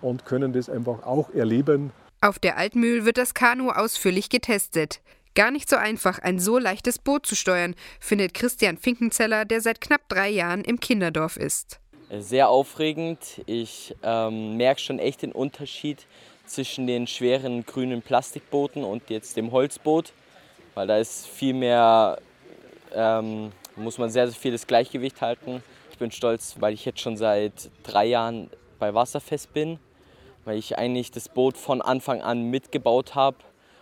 und 0.00 0.24
können 0.24 0.52
das 0.52 0.68
einfach 0.68 1.02
auch 1.04 1.30
erleben. 1.30 1.92
Auf 2.20 2.38
der 2.38 2.56
Altmühl 2.56 3.04
wird 3.04 3.18
das 3.18 3.34
Kanu 3.34 3.70
ausführlich 3.70 4.30
getestet. 4.30 5.00
Gar 5.34 5.50
nicht 5.50 5.68
so 5.68 5.76
einfach, 5.76 6.20
ein 6.20 6.38
so 6.38 6.58
leichtes 6.58 6.98
Boot 6.98 7.26
zu 7.26 7.34
steuern, 7.34 7.74
findet 8.00 8.34
Christian 8.34 8.78
Finkenzeller, 8.78 9.44
der 9.44 9.60
seit 9.60 9.80
knapp 9.80 10.08
drei 10.08 10.30
Jahren 10.30 10.62
im 10.62 10.80
Kinderdorf 10.80 11.36
ist. 11.36 11.80
Sehr 12.20 12.48
aufregend. 12.48 13.42
Ich 13.46 13.94
ähm, 14.02 14.56
merke 14.56 14.80
schon 14.80 14.98
echt 14.98 15.22
den 15.22 15.32
Unterschied 15.32 16.06
zwischen 16.46 16.86
den 16.86 17.06
schweren 17.06 17.64
grünen 17.64 18.02
Plastikbooten 18.02 18.84
und 18.84 19.10
jetzt 19.10 19.36
dem 19.36 19.50
Holzboot, 19.50 20.12
weil 20.74 20.86
da 20.86 20.98
ist 20.98 21.26
viel 21.26 21.54
mehr, 21.54 22.18
ähm, 22.94 23.52
muss 23.76 23.98
man 23.98 24.10
sehr, 24.10 24.28
sehr 24.28 24.38
viel 24.38 24.52
das 24.52 24.66
Gleichgewicht 24.66 25.20
halten. 25.22 25.62
Ich 25.90 25.98
bin 25.98 26.10
stolz, 26.10 26.56
weil 26.60 26.74
ich 26.74 26.84
jetzt 26.84 27.00
schon 27.00 27.16
seit 27.16 27.70
drei 27.82 28.04
Jahren 28.06 28.50
bei 28.78 28.94
Wasserfest 28.94 29.52
bin, 29.52 29.78
weil 30.44 30.58
ich 30.58 30.78
eigentlich 30.78 31.10
das 31.10 31.28
Boot 31.28 31.56
von 31.56 31.80
Anfang 31.82 32.20
an 32.20 32.50
mitgebaut 32.50 33.14
habe 33.14 33.38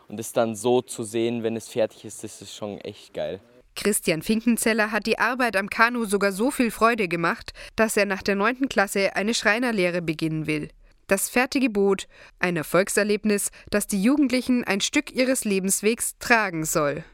und 0.09 0.21
es 0.21 0.33
dann 0.33 0.55
so 0.55 0.81
zu 0.81 1.03
sehen, 1.03 1.43
wenn 1.43 1.57
es 1.57 1.69
fertig 1.69 2.05
ist, 2.05 2.25
das 2.25 2.41
ist 2.41 2.55
schon 2.55 2.79
echt 2.81 3.13
geil. 3.13 3.41
Christian 3.75 4.23
Finkenzeller 4.23 4.91
hat 4.91 5.07
die 5.07 5.19
Arbeit 5.19 5.57
am 5.57 5.71
Kanu 5.71 6.05
sogar 6.05 6.33
so 6.33 6.51
viel 6.51 6.71
Freude 6.71 7.09
gemacht, 7.09 7.53
dass 7.77 7.97
er 7.97 8.07
nach 8.07 8.23
der 8.23 8.37
9. 8.37 8.69
Klasse 8.69 9.17
eine 9.17 9.35
Schreinerlehre 9.35 10.03
beginnen 10.03 10.47
will. 10.47 10.69
Das 11.07 11.29
fertige 11.29 11.69
Boot, 11.69 12.07
ein 12.39 12.57
Erfolgserlebnis, 12.57 13.51
das 13.71 13.87
die 13.87 14.03
Jugendlichen 14.03 14.65
ein 14.65 14.81
Stück 14.81 15.13
ihres 15.13 15.45
Lebenswegs 15.45 16.17
tragen 16.19 16.65
soll. 16.65 17.05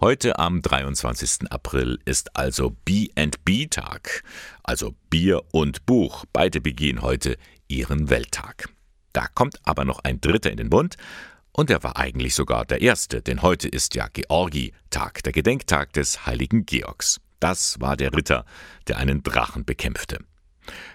Heute 0.00 0.40
am 0.40 0.62
23. 0.62 1.50
April 1.52 2.00
ist 2.04 2.34
also 2.36 2.70
B&B-Tag, 2.84 4.24
also 4.64 4.96
Bier 5.10 5.42
und 5.52 5.86
Buch. 5.86 6.24
Beide 6.32 6.60
begehen 6.60 7.02
heute 7.02 7.36
ihren 7.68 8.10
Welttag. 8.10 8.68
Da 9.12 9.28
kommt 9.28 9.60
aber 9.62 9.84
noch 9.84 10.00
ein 10.02 10.20
Dritter 10.20 10.50
in 10.50 10.56
den 10.56 10.70
Bund, 10.70 10.96
und 11.52 11.70
er 11.70 11.82
war 11.82 11.96
eigentlich 11.96 12.34
sogar 12.34 12.64
der 12.64 12.80
Erste, 12.80 13.22
denn 13.22 13.42
heute 13.42 13.68
ist 13.68 13.94
ja 13.94 14.08
Georgi-Tag, 14.08 15.22
der 15.22 15.32
Gedenktag 15.32 15.92
des 15.92 16.26
heiligen 16.26 16.64
Georgs. 16.64 17.20
Das 17.40 17.80
war 17.80 17.96
der 17.96 18.14
Ritter, 18.14 18.44
der 18.88 18.96
einen 18.96 19.22
Drachen 19.22 19.64
bekämpfte. 19.64 20.18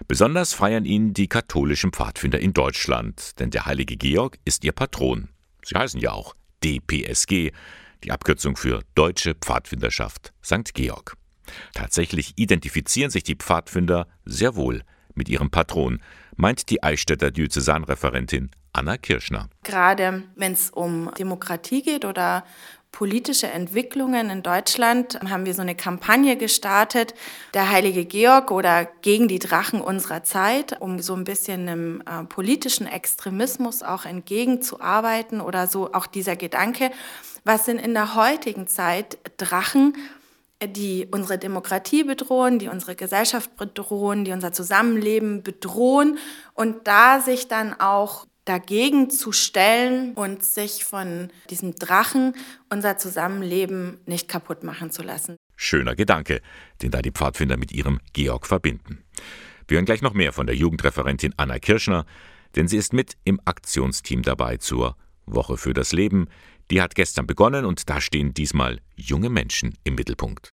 Besonders 0.08 0.54
feiern 0.54 0.84
ihn 0.84 1.12
die 1.12 1.28
katholischen 1.28 1.92
Pfadfinder 1.92 2.40
in 2.40 2.54
Deutschland, 2.54 3.38
denn 3.38 3.50
der 3.50 3.66
heilige 3.66 3.96
Georg 3.96 4.38
ist 4.44 4.64
ihr 4.64 4.72
Patron. 4.72 5.28
Sie 5.62 5.76
heißen 5.76 6.00
ja 6.00 6.12
auch 6.12 6.34
DPSG, 6.64 7.52
die 8.02 8.10
Abkürzung 8.10 8.56
für 8.56 8.82
Deutsche 8.94 9.34
Pfadfinderschaft 9.34 10.32
St. 10.42 10.72
Georg. 10.74 11.14
Tatsächlich 11.74 12.32
identifizieren 12.36 13.10
sich 13.10 13.22
die 13.22 13.36
Pfadfinder 13.36 14.08
sehr 14.24 14.56
wohl 14.56 14.82
mit 15.14 15.28
ihrem 15.28 15.50
Patron, 15.50 16.00
meint 16.38 16.70
die 16.70 16.82
Eichstätter 16.82 17.30
Diözesanreferentin 17.30 18.50
Anna 18.72 18.96
Kirschner. 18.96 19.48
Gerade 19.64 20.22
wenn 20.36 20.52
es 20.52 20.70
um 20.70 21.10
Demokratie 21.18 21.82
geht 21.82 22.04
oder 22.04 22.44
politische 22.92 23.48
Entwicklungen 23.48 24.30
in 24.30 24.42
Deutschland 24.42 25.20
haben 25.28 25.44
wir 25.44 25.52
so 25.52 25.62
eine 25.62 25.74
Kampagne 25.74 26.36
gestartet, 26.36 27.14
der 27.54 27.70
heilige 27.70 28.04
Georg 28.06 28.50
oder 28.50 28.86
gegen 29.02 29.28
die 29.28 29.38
Drachen 29.38 29.80
unserer 29.80 30.24
Zeit, 30.24 30.80
um 30.80 30.98
so 31.00 31.14
ein 31.14 31.24
bisschen 31.24 31.66
dem 31.66 32.02
äh, 32.06 32.24
politischen 32.24 32.86
Extremismus 32.86 33.82
auch 33.82 34.04
entgegenzuarbeiten 34.04 35.40
oder 35.40 35.66
so 35.66 35.92
auch 35.92 36.06
dieser 36.06 36.36
Gedanke, 36.36 36.90
was 37.44 37.66
sind 37.66 37.78
in 37.78 37.94
der 37.94 38.14
heutigen 38.14 38.66
Zeit 38.66 39.18
Drachen, 39.36 39.94
die 40.64 41.06
unsere 41.10 41.38
Demokratie 41.38 42.04
bedrohen, 42.04 42.58
die 42.58 42.68
unsere 42.68 42.96
Gesellschaft 42.96 43.56
bedrohen, 43.56 44.24
die 44.24 44.32
unser 44.32 44.52
Zusammenleben 44.52 45.42
bedrohen 45.42 46.18
und 46.54 46.86
da 46.88 47.20
sich 47.20 47.48
dann 47.48 47.78
auch 47.78 48.26
dagegen 48.44 49.10
zu 49.10 49.30
stellen 49.30 50.14
und 50.14 50.42
sich 50.42 50.84
von 50.84 51.30
diesem 51.50 51.74
Drachen 51.74 52.34
unser 52.70 52.96
Zusammenleben 52.96 54.00
nicht 54.06 54.26
kaputt 54.26 54.64
machen 54.64 54.90
zu 54.90 55.02
lassen. 55.02 55.36
Schöner 55.54 55.94
Gedanke, 55.94 56.40
den 56.82 56.90
da 56.90 57.02
die 57.02 57.10
Pfadfinder 57.10 57.56
mit 57.56 57.72
ihrem 57.72 58.00
Georg 58.14 58.46
verbinden. 58.46 59.04
Wir 59.66 59.76
hören 59.76 59.84
gleich 59.84 60.02
noch 60.02 60.14
mehr 60.14 60.32
von 60.32 60.46
der 60.46 60.56
Jugendreferentin 60.56 61.34
Anna 61.36 61.58
Kirschner, 61.58 62.06
denn 62.56 62.68
sie 62.68 62.78
ist 62.78 62.94
mit 62.94 63.18
im 63.24 63.38
Aktionsteam 63.44 64.22
dabei 64.22 64.56
zur 64.56 64.96
Woche 65.26 65.58
für 65.58 65.74
das 65.74 65.92
Leben. 65.92 66.28
Die 66.70 66.82
hat 66.82 66.94
gestern 66.94 67.26
begonnen 67.26 67.64
und 67.64 67.88
da 67.88 68.00
stehen 68.00 68.34
diesmal 68.34 68.80
junge 68.94 69.30
Menschen 69.30 69.78
im 69.84 69.94
Mittelpunkt. 69.94 70.50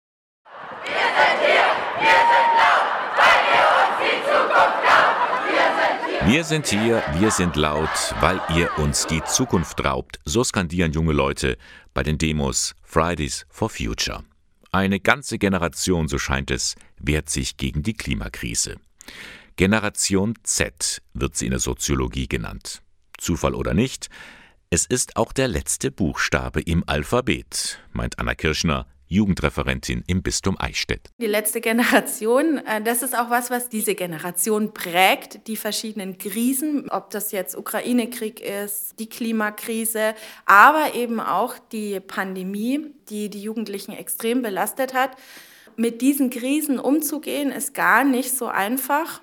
Wir 6.28 6.44
sind 6.44 6.66
hier, 6.66 7.04
wir 7.20 7.30
sind 7.30 7.56
laut, 7.56 8.16
weil 8.20 8.42
ihr 8.56 8.76
uns 8.80 9.06
die 9.06 9.24
Zukunft 9.26 9.84
raubt. 9.86 10.20
So 10.26 10.44
skandieren 10.44 10.92
junge 10.92 11.14
Leute 11.14 11.58
bei 11.94 12.02
den 12.02 12.18
Demos 12.18 12.74
Fridays 12.82 13.46
for 13.50 13.70
Future. 13.70 14.24
Eine 14.72 15.00
ganze 15.00 15.38
Generation, 15.38 16.08
so 16.08 16.18
scheint 16.18 16.50
es, 16.50 16.76
wehrt 16.98 17.30
sich 17.30 17.58
gegen 17.58 17.84
die 17.84 17.94
Klimakrise. 17.94 18.78
Generation 19.56 20.34
Z 20.44 21.02
wird 21.14 21.36
sie 21.36 21.46
in 21.46 21.52
der 21.52 21.60
Soziologie 21.60 22.28
genannt. 22.28 22.82
Zufall 23.18 23.54
oder 23.54 23.74
nicht, 23.74 24.10
es 24.70 24.86
ist 24.86 25.16
auch 25.16 25.32
der 25.32 25.48
letzte 25.48 25.92
Buchstabe 25.92 26.62
im 26.62 26.84
Alphabet, 26.88 27.80
meint 27.94 28.20
Anna 28.20 28.36
Kirschner, 28.36 28.88
Jugendreferentin 29.08 30.04
im 30.08 30.24
Bistum 30.24 30.60
Eichstätt. 30.60 31.10
Die 31.20 31.28
letzte 31.28 31.62
Generation, 31.62 32.58
äh, 32.66 32.82
das 32.82 33.04
ist 33.04 33.16
auch 33.16 33.30
was, 33.30 33.52
was 33.52 33.70
diese 33.70 33.94
Generation 33.94 34.74
prägt, 34.74 35.48
die 35.48 35.56
verschiedenen 35.56 36.18
Krisen, 36.18 36.90
ob 36.90 37.12
das 37.12 37.32
jetzt 37.32 37.56
Ukraine-Krieg 37.56 38.42
ist, 38.42 39.00
die 39.00 39.08
Klimakrise, 39.08 40.16
aber 40.46 40.96
eben 40.96 41.20
auch 41.20 41.56
die 41.72 42.00
Pandemie, 42.00 42.94
die 43.10 43.30
die 43.30 43.42
Jugendlichen 43.42 43.92
extrem 43.92 44.42
belastet 44.42 44.94
hat. 44.94 45.12
Mit 45.78 46.02
diesen 46.02 46.30
Krisen 46.30 46.80
umzugehen, 46.80 47.52
ist 47.52 47.74
gar 47.74 48.04
nicht 48.04 48.36
so 48.36 48.48
einfach 48.48 49.22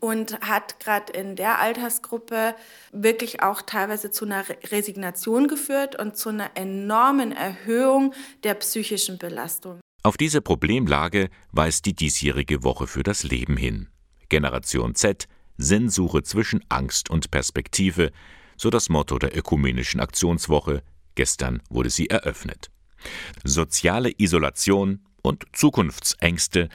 und 0.00 0.40
hat 0.40 0.80
gerade 0.80 1.12
in 1.12 1.36
der 1.36 1.58
Altersgruppe 1.60 2.54
wirklich 2.92 3.42
auch 3.42 3.62
teilweise 3.62 4.10
zu 4.10 4.24
einer 4.24 4.44
Resignation 4.70 5.48
geführt 5.48 5.98
und 5.98 6.16
zu 6.16 6.28
einer 6.28 6.50
enormen 6.54 7.32
Erhöhung 7.32 8.14
der 8.44 8.54
psychischen 8.54 9.18
Belastung. 9.18 9.80
Auf 10.02 10.16
diese 10.16 10.40
Problemlage 10.40 11.28
weist 11.52 11.86
die 11.86 11.94
diesjährige 11.94 12.62
Woche 12.62 12.86
für 12.86 13.02
das 13.02 13.24
Leben 13.24 13.56
hin. 13.56 13.88
Generation 14.28 14.94
Z, 14.94 15.26
Sinnsuche 15.56 16.22
zwischen 16.22 16.64
Angst 16.68 17.10
und 17.10 17.30
Perspektive, 17.30 18.12
so 18.56 18.70
das 18.70 18.88
Motto 18.88 19.18
der 19.18 19.36
ökumenischen 19.36 20.00
Aktionswoche. 20.00 20.82
Gestern 21.14 21.62
wurde 21.68 21.90
sie 21.90 22.10
eröffnet. 22.10 22.70
Soziale 23.44 24.12
Isolation 24.18 25.00
und 25.22 25.44
Zukunftsängste, 25.52 26.68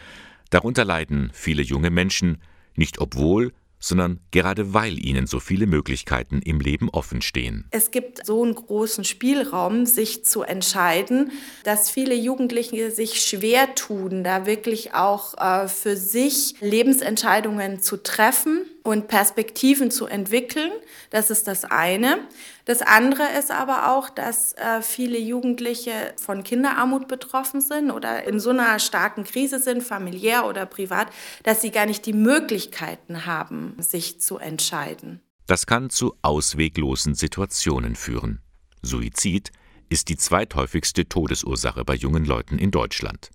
darunter 0.50 0.86
leiden 0.86 1.32
viele 1.34 1.62
junge 1.62 1.90
Menschen, 1.90 2.42
nicht 2.76 3.00
obwohl, 3.00 3.54
sondern 3.84 4.22
gerade 4.32 4.74
weil 4.74 4.98
ihnen 5.06 5.28
so 5.28 5.42
viele 5.42 5.68
Möglichkeiten 5.68 6.42
im 6.42 6.62
Leben 6.62 6.90
offen 6.90 7.22
stehen. 7.22 7.68
Es 7.72 7.92
gibt 7.92 8.26
so 8.26 8.42
einen 8.42 8.56
großen 8.56 9.04
Spielraum, 9.04 9.86
sich 9.86 10.24
zu 10.24 10.44
entscheiden, 10.44 11.32
dass 11.66 11.90
viele 11.90 12.16
Jugendliche 12.16 12.92
sich 12.92 13.22
schwer 13.22 13.76
tun, 13.76 14.24
da 14.24 14.46
wirklich 14.46 14.94
auch 14.94 15.34
äh, 15.38 15.68
für 15.68 15.98
sich 15.98 16.56
Lebensentscheidungen 16.62 17.82
zu 17.82 18.02
treffen 18.02 18.66
und 18.84 19.08
Perspektiven 19.08 19.92
zu 19.92 20.06
entwickeln. 20.06 20.72
Das 21.10 21.30
ist 21.30 21.48
das 21.48 21.66
eine. 21.66 22.28
Das 22.66 22.82
andere 22.82 23.24
ist 23.40 23.50
aber 23.50 23.92
auch, 23.92 24.10
dass 24.10 24.54
äh, 24.54 24.82
viele 24.82 25.18
Jugendliche 25.18 26.14
von 26.22 26.44
Kinderarmut 26.44 27.08
betroffen 27.08 27.62
sind 27.62 27.92
oder 27.92 28.26
in 28.26 28.40
so 28.40 28.50
einer 28.50 28.78
starken 28.80 29.24
Krise 29.24 29.60
sind, 29.60 29.84
familiär 29.84 30.46
oder 30.46 30.66
privat, 30.66 31.08
dass 31.44 31.62
sie 31.62 31.72
gar 31.72 31.86
nicht 31.86 32.06
die 32.06 32.14
Möglichkeiten 32.14 33.26
haben, 33.26 33.76
sich 33.80 34.20
zu 34.20 34.38
entscheiden. 34.38 35.22
Das 35.48 35.66
kann 35.66 35.90
zu 35.90 36.16
ausweglosen 36.22 37.16
Situationen 37.16 37.96
führen. 37.96 38.42
Suizid 38.82 39.52
ist 39.90 40.10
die 40.10 40.18
zweithäufigste 40.18 41.08
Todesursache 41.08 41.86
bei 41.86 41.96
jungen 41.96 42.26
Leuten 42.26 42.58
in 42.58 42.72
Deutschland. 42.72 43.30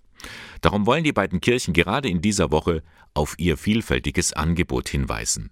Darum 0.61 0.85
wollen 0.85 1.03
die 1.03 1.13
beiden 1.13 1.39
Kirchen 1.39 1.73
gerade 1.73 2.09
in 2.09 2.21
dieser 2.21 2.51
Woche 2.51 2.83
auf 3.19 3.35
ihr 3.37 3.57
vielfältiges 3.57 4.31
Angebot 4.31 4.87
hinweisen. 4.87 5.51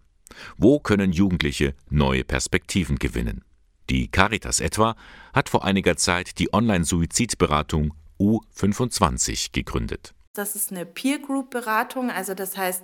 Wo 0.55 0.79
können 0.79 1.11
Jugendliche 1.11 1.75
neue 1.89 2.23
Perspektiven 2.23 2.97
gewinnen? 2.97 3.43
Die 3.89 4.09
Caritas 4.09 4.61
etwa 4.61 4.95
hat 5.33 5.49
vor 5.49 5.65
einiger 5.65 5.97
Zeit 5.97 6.39
die 6.39 6.53
Online-Suizidberatung 6.53 7.93
U25 8.19 9.51
gegründet. 9.51 10.13
Das 10.33 10.55
ist 10.55 10.71
eine 10.71 10.85
Peer-Group-Beratung, 10.85 12.09
also 12.09 12.33
das 12.33 12.55
heißt, 12.55 12.83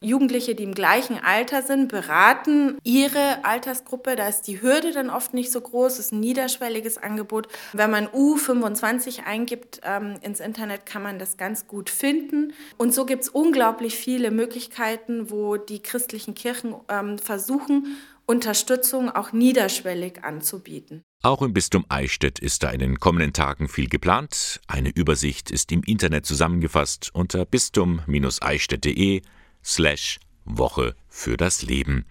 Jugendliche, 0.00 0.54
die 0.54 0.62
im 0.62 0.74
gleichen 0.74 1.18
Alter 1.18 1.62
sind, 1.62 1.88
beraten 1.88 2.78
ihre 2.84 3.44
Altersgruppe. 3.44 4.14
Da 4.14 4.28
ist 4.28 4.42
die 4.42 4.62
Hürde 4.62 4.92
dann 4.92 5.10
oft 5.10 5.34
nicht 5.34 5.50
so 5.50 5.60
groß, 5.60 5.94
es 5.94 5.98
ist 5.98 6.12
ein 6.12 6.20
niederschwelliges 6.20 6.98
Angebot. 6.98 7.48
Wenn 7.72 7.90
man 7.90 8.06
U25 8.06 9.24
eingibt 9.24 9.80
ähm, 9.84 10.14
ins 10.22 10.38
Internet, 10.38 10.86
kann 10.86 11.02
man 11.02 11.18
das 11.18 11.36
ganz 11.36 11.66
gut 11.66 11.90
finden. 11.90 12.52
Und 12.76 12.94
so 12.94 13.06
gibt 13.06 13.24
es 13.24 13.28
unglaublich 13.28 13.96
viele 13.96 14.30
Möglichkeiten, 14.30 15.30
wo 15.30 15.56
die 15.56 15.80
christlichen 15.80 16.34
Kirchen 16.34 16.74
ähm, 16.88 17.18
versuchen, 17.18 17.96
Unterstützung 18.24 19.10
auch 19.10 19.32
niederschwellig 19.32 20.22
anzubieten. 20.22 21.02
Auch 21.22 21.42
im 21.42 21.52
Bistum 21.52 21.84
Eichstätt 21.88 22.38
ist 22.38 22.62
da 22.62 22.70
in 22.70 22.78
den 22.78 23.00
kommenden 23.00 23.32
Tagen 23.32 23.68
viel 23.68 23.88
geplant. 23.88 24.60
Eine 24.68 24.90
Übersicht 24.90 25.50
ist 25.50 25.72
im 25.72 25.82
Internet 25.82 26.26
zusammengefasst 26.26 27.10
unter 27.14 27.44
bistum-eichstätt.de 27.44 29.22
slash 29.68 30.18
Woche 30.44 30.96
für 31.08 31.36
das 31.36 31.62
Leben. 31.62 32.06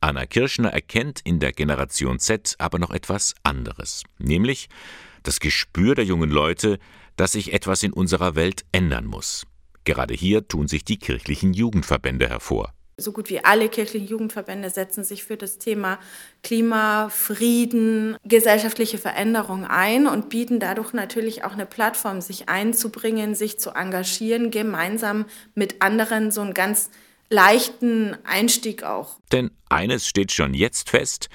Anna 0.00 0.26
Kirschner 0.26 0.70
erkennt 0.70 1.20
in 1.24 1.38
der 1.38 1.52
Generation 1.52 2.18
Z 2.18 2.54
aber 2.58 2.78
noch 2.78 2.90
etwas 2.90 3.34
anderes, 3.42 4.04
nämlich 4.18 4.68
das 5.22 5.40
Gespür 5.40 5.94
der 5.94 6.04
jungen 6.04 6.30
Leute, 6.30 6.78
dass 7.16 7.32
sich 7.32 7.52
etwas 7.52 7.82
in 7.82 7.92
unserer 7.92 8.34
Welt 8.34 8.64
ändern 8.72 9.04
muss. 9.04 9.44
Gerade 9.84 10.14
hier 10.14 10.48
tun 10.48 10.68
sich 10.68 10.84
die 10.84 10.98
kirchlichen 10.98 11.52
Jugendverbände 11.52 12.28
hervor 12.28 12.72
so 12.98 13.12
gut 13.12 13.30
wie 13.30 13.44
alle 13.44 13.68
kirchlichen 13.68 14.08
Jugendverbände 14.08 14.68
setzen 14.70 15.04
sich 15.04 15.24
für 15.24 15.36
das 15.36 15.58
Thema 15.58 15.98
Klima, 16.42 17.08
Frieden, 17.08 18.16
gesellschaftliche 18.24 18.98
Veränderung 18.98 19.64
ein 19.64 20.06
und 20.06 20.28
bieten 20.28 20.60
dadurch 20.60 20.92
natürlich 20.92 21.44
auch 21.44 21.52
eine 21.52 21.64
Plattform, 21.64 22.20
sich 22.20 22.48
einzubringen, 22.48 23.34
sich 23.34 23.58
zu 23.58 23.70
engagieren, 23.70 24.50
gemeinsam 24.50 25.26
mit 25.54 25.80
anderen 25.80 26.30
so 26.30 26.40
einen 26.40 26.54
ganz 26.54 26.90
leichten 27.30 28.16
Einstieg 28.24 28.82
auch. 28.82 29.18
Denn 29.32 29.50
eines 29.68 30.06
steht 30.06 30.32
schon 30.32 30.52
jetzt 30.54 30.90
fest, 30.90 31.28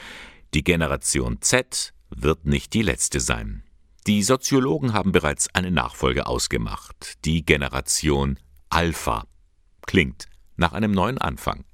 die 0.53 0.63
Generation 0.63 1.41
Z 1.41 1.93
wird 2.09 2.45
nicht 2.45 2.73
die 2.73 2.81
letzte 2.81 3.19
sein. 3.19 3.63
Die 4.05 4.21
Soziologen 4.21 4.93
haben 4.93 5.13
bereits 5.13 5.47
eine 5.53 5.71
Nachfolge 5.71 6.27
ausgemacht, 6.27 7.23
die 7.23 7.45
Generation 7.45 8.37
Alpha. 8.69 9.25
Klingt 9.85 10.27
nach 10.55 10.73
einem 10.73 10.91
neuen 10.91 11.17
Anfang. 11.17 11.65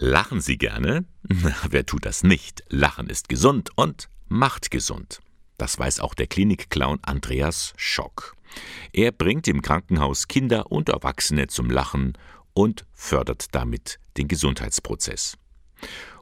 Lachen 0.00 0.40
Sie 0.40 0.58
gerne? 0.58 1.06
Na, 1.22 1.56
wer 1.70 1.84
tut 1.84 2.06
das 2.06 2.22
nicht? 2.22 2.62
Lachen 2.68 3.10
ist 3.10 3.28
gesund 3.28 3.70
und 3.74 4.08
macht 4.28 4.70
gesund. 4.70 5.20
Das 5.56 5.76
weiß 5.76 5.98
auch 6.00 6.14
der 6.14 6.28
Klinikclown 6.28 7.00
Andreas 7.02 7.72
Schock. 7.76 8.36
Er 8.92 9.10
bringt 9.10 9.48
im 9.48 9.60
Krankenhaus 9.60 10.28
Kinder 10.28 10.70
und 10.70 10.88
Erwachsene 10.88 11.48
zum 11.48 11.68
Lachen 11.68 12.16
und 12.54 12.86
fördert 12.92 13.54
damit 13.54 13.98
den 14.16 14.28
Gesundheitsprozess. 14.28 15.36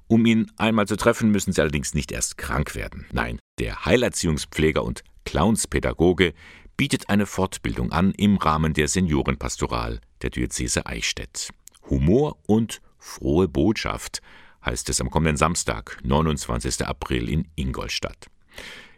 Um 0.08 0.24
ihn 0.24 0.50
einmal 0.56 0.86
zu 0.86 0.96
treffen, 0.96 1.30
müssen 1.30 1.52
Sie 1.52 1.60
allerdings 1.60 1.92
nicht 1.92 2.12
erst 2.12 2.38
krank 2.38 2.74
werden. 2.74 3.06
Nein, 3.12 3.38
der 3.58 3.84
Heilerziehungspfleger 3.84 4.84
und 4.84 5.02
Clownspädagoge 5.24 6.32
bietet 6.76 7.08
eine 7.08 7.26
Fortbildung 7.26 7.92
an 7.92 8.12
im 8.12 8.36
Rahmen 8.36 8.74
der 8.74 8.88
Seniorenpastoral 8.88 10.00
der 10.22 10.30
Diözese 10.30 10.86
Eichstätt. 10.86 11.50
Humor 11.88 12.36
und 12.46 12.82
frohe 12.98 13.48
Botschaft 13.48 14.20
heißt 14.64 14.88
es 14.90 15.00
am 15.00 15.10
kommenden 15.10 15.36
Samstag, 15.36 15.98
29. 16.02 16.86
April 16.86 17.28
in 17.28 17.48
Ingolstadt. 17.54 18.26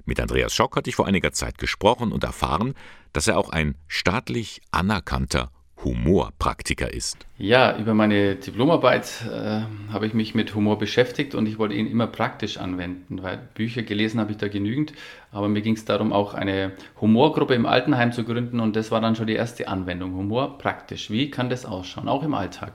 Mit 0.05 0.19
Andreas 0.19 0.55
Schock 0.55 0.77
hatte 0.77 0.89
ich 0.89 0.97
vor 0.97 1.07
einiger 1.07 1.33
Zeit 1.33 1.59
gesprochen 1.59 2.13
und 2.13 2.25
erfahren, 2.25 2.75
dass 3.13 3.29
er 3.29 3.37
auch 3.37 3.51
ein 3.51 3.77
staatlich 3.87 4.63
anerkannter 4.71 5.51
Humorpraktiker 5.85 6.93
ist. 6.93 7.27
Ja, 7.37 7.77
über 7.79 7.95
meine 7.95 8.35
Diplomarbeit 8.35 9.25
äh, 9.33 9.61
habe 9.93 10.07
ich 10.07 10.15
mich 10.15 10.35
mit 10.35 10.55
Humor 10.55 10.79
beschäftigt 10.79 11.35
und 11.35 11.47
ich 11.47 11.59
wollte 11.59 11.75
ihn 11.75 11.87
immer 11.87 12.09
praktisch 12.09 12.59
anwenden, 12.59 13.23
weil 13.23 13.39
Bücher 13.55 13.83
gelesen 13.83 14.19
habe 14.19 14.33
ich 14.33 14.39
da 14.39 14.49
genügend, 14.49 14.93
aber 15.31 15.49
mir 15.49 15.63
ging 15.63 15.75
es 15.75 15.85
darum, 15.85 16.13
auch 16.13 16.35
eine 16.35 16.73
Humorgruppe 17.01 17.55
im 17.55 17.67
Altenheim 17.67 18.13
zu 18.13 18.25
gründen 18.25 18.59
und 18.59 18.75
das 18.75 18.91
war 18.91 19.01
dann 19.01 19.15
schon 19.15 19.29
die 19.29 19.35
erste 19.35 19.69
Anwendung. 19.69 20.15
Humor 20.15 20.59
praktisch. 20.59 21.11
Wie 21.11 21.31
kann 21.31 21.49
das 21.49 21.65
ausschauen, 21.65 22.09
auch 22.09 22.25
im 22.25 22.35
Alltag? 22.35 22.73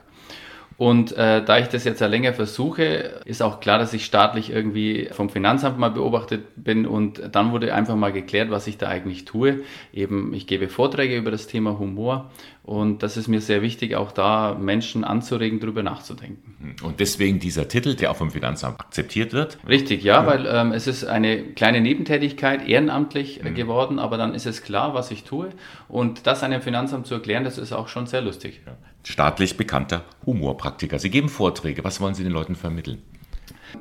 Und 0.76 1.12
äh, 1.12 1.44
da 1.44 1.58
ich 1.58 1.68
das 1.68 1.84
jetzt 1.84 2.00
ja 2.00 2.08
länger 2.08 2.32
versuche, 2.32 3.20
ist 3.24 3.42
auch 3.42 3.60
klar, 3.60 3.78
dass 3.78 3.92
ich 3.92 4.04
staatlich 4.04 4.50
irgendwie 4.50 5.08
vom 5.12 5.30
Finanzamt 5.30 5.78
mal 5.78 5.90
beobachtet 5.90 6.46
bin 6.56 6.84
und 6.86 7.22
dann 7.30 7.52
wurde 7.52 7.72
einfach 7.72 7.94
mal 7.94 8.12
geklärt, 8.12 8.50
was 8.50 8.66
ich 8.66 8.76
da 8.76 8.88
eigentlich 8.88 9.24
tue. 9.24 9.60
Eben, 9.92 10.34
ich 10.34 10.48
gebe 10.48 10.68
Vorträge 10.68 11.16
über 11.16 11.30
das 11.30 11.46
Thema 11.46 11.78
Humor 11.78 12.32
und 12.64 13.02
das 13.02 13.18
ist 13.18 13.28
mir 13.28 13.42
sehr 13.42 13.60
wichtig, 13.60 13.94
auch 13.94 14.10
da 14.10 14.56
Menschen 14.58 15.04
anzuregen, 15.04 15.60
darüber 15.60 15.82
nachzudenken. 15.82 16.74
Und 16.82 16.98
deswegen 16.98 17.38
dieser 17.38 17.68
Titel, 17.68 17.94
der 17.94 18.10
auch 18.10 18.16
vom 18.16 18.30
Finanzamt 18.30 18.80
akzeptiert 18.80 19.34
wird? 19.34 19.58
Richtig, 19.68 20.02
ja, 20.02 20.22
ja. 20.22 20.26
weil 20.26 20.46
ähm, 20.46 20.72
es 20.72 20.86
ist 20.86 21.04
eine 21.04 21.42
kleine 21.42 21.82
Nebentätigkeit, 21.82 22.66
ehrenamtlich 22.66 23.42
mhm. 23.42 23.54
geworden, 23.54 23.98
aber 23.98 24.16
dann 24.16 24.34
ist 24.34 24.46
es 24.46 24.62
klar, 24.62 24.94
was 24.94 25.10
ich 25.10 25.24
tue. 25.24 25.50
Und 25.88 26.26
das 26.26 26.42
einem 26.42 26.62
Finanzamt 26.62 27.06
zu 27.06 27.12
erklären, 27.12 27.44
das 27.44 27.58
ist 27.58 27.74
auch 27.74 27.88
schon 27.88 28.06
sehr 28.06 28.22
lustig. 28.22 28.62
Ja. 28.64 28.72
Staatlich 29.02 29.58
bekannter 29.58 30.02
Humorpraktiker. 30.24 30.98
Sie 30.98 31.10
geben 31.10 31.28
Vorträge. 31.28 31.84
Was 31.84 32.00
wollen 32.00 32.14
Sie 32.14 32.22
den 32.22 32.32
Leuten 32.32 32.56
vermitteln? 32.56 33.02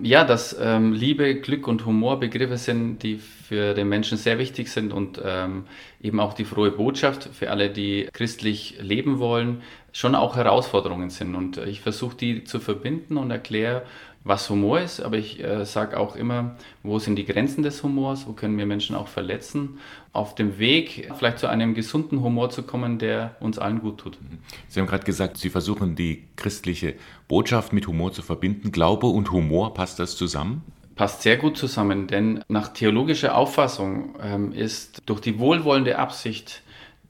Ja, 0.02 0.24
dass 0.24 0.56
ähm, 0.60 0.94
Liebe, 0.94 1.36
Glück 1.36 1.68
und 1.68 1.86
Humor 1.86 2.20
Begriffe 2.20 2.58
sind, 2.58 3.04
die 3.04 3.18
für 3.18 3.74
den 3.74 3.90
Menschen 3.90 4.18
sehr 4.18 4.40
wichtig 4.40 4.70
sind 4.70 4.92
und 4.92 5.22
ähm, 5.24 5.66
eben 6.02 6.20
auch 6.20 6.34
die 6.34 6.46
frohe 6.46 6.72
Botschaft 6.72 7.30
für 7.34 7.52
alle, 7.52 7.70
die 7.70 8.10
christlich 8.12 8.78
leben 8.80 9.20
wollen, 9.20 9.62
schon 9.92 10.16
auch 10.16 10.36
Herausforderungen 10.36 11.10
sind. 11.10 11.36
Und 11.36 11.58
ich 11.58 11.82
versuche 11.82 12.18
die 12.18 12.44
zu 12.44 12.60
verbinden 12.60 13.18
und 13.18 13.30
erkläre 13.30 13.84
was 14.24 14.50
Humor 14.50 14.80
ist, 14.80 15.02
aber 15.02 15.18
ich 15.18 15.44
äh, 15.44 15.66
sage 15.66 16.00
auch 16.00 16.16
immer, 16.16 16.56
wo 16.82 16.98
sind 17.00 17.18
die 17.18 17.26
Grenzen 17.26 17.64
des 17.64 17.84
Humors, 17.84 18.26
wo 18.26 18.34
können 18.34 18.58
wir 18.58 18.66
Menschen 18.66 18.96
auch 18.96 19.08
verletzen, 19.08 19.80
auf 20.14 20.36
dem 20.36 20.60
Weg 20.60 21.12
vielleicht 21.18 21.40
zu 21.40 21.48
einem 21.48 21.74
gesunden 21.74 22.22
Humor 22.22 22.50
zu 22.50 22.64
kommen, 22.64 23.00
der 23.00 23.36
uns 23.40 23.60
allen 23.60 23.82
gut 23.82 23.98
tut. 24.00 24.18
Sie 24.70 24.80
haben 24.80 24.88
gerade 24.88 25.04
gesagt, 25.04 25.38
Sie 25.38 25.50
versuchen 25.50 25.96
die 25.96 26.24
christliche 26.36 26.96
Botschaft 27.28 27.74
mit 27.74 27.88
Humor 27.88 28.14
zu 28.14 28.22
verbinden. 28.22 28.72
Glaube 28.72 29.08
und 29.08 29.32
Humor, 29.32 29.74
passt 29.74 30.00
das 30.00 30.16
zusammen? 30.16 30.64
passt 30.96 31.24
sehr 31.24 31.38
gut 31.38 31.58
zusammen, 31.58 32.08
denn 32.08 32.44
nach 32.48 32.68
theologischer 32.70 33.36
Auffassung 33.36 34.16
ähm, 34.22 34.52
ist 34.52 35.02
durch 35.06 35.22
die 35.22 35.40
wohlwollende 35.40 35.98
Absicht 35.98 36.63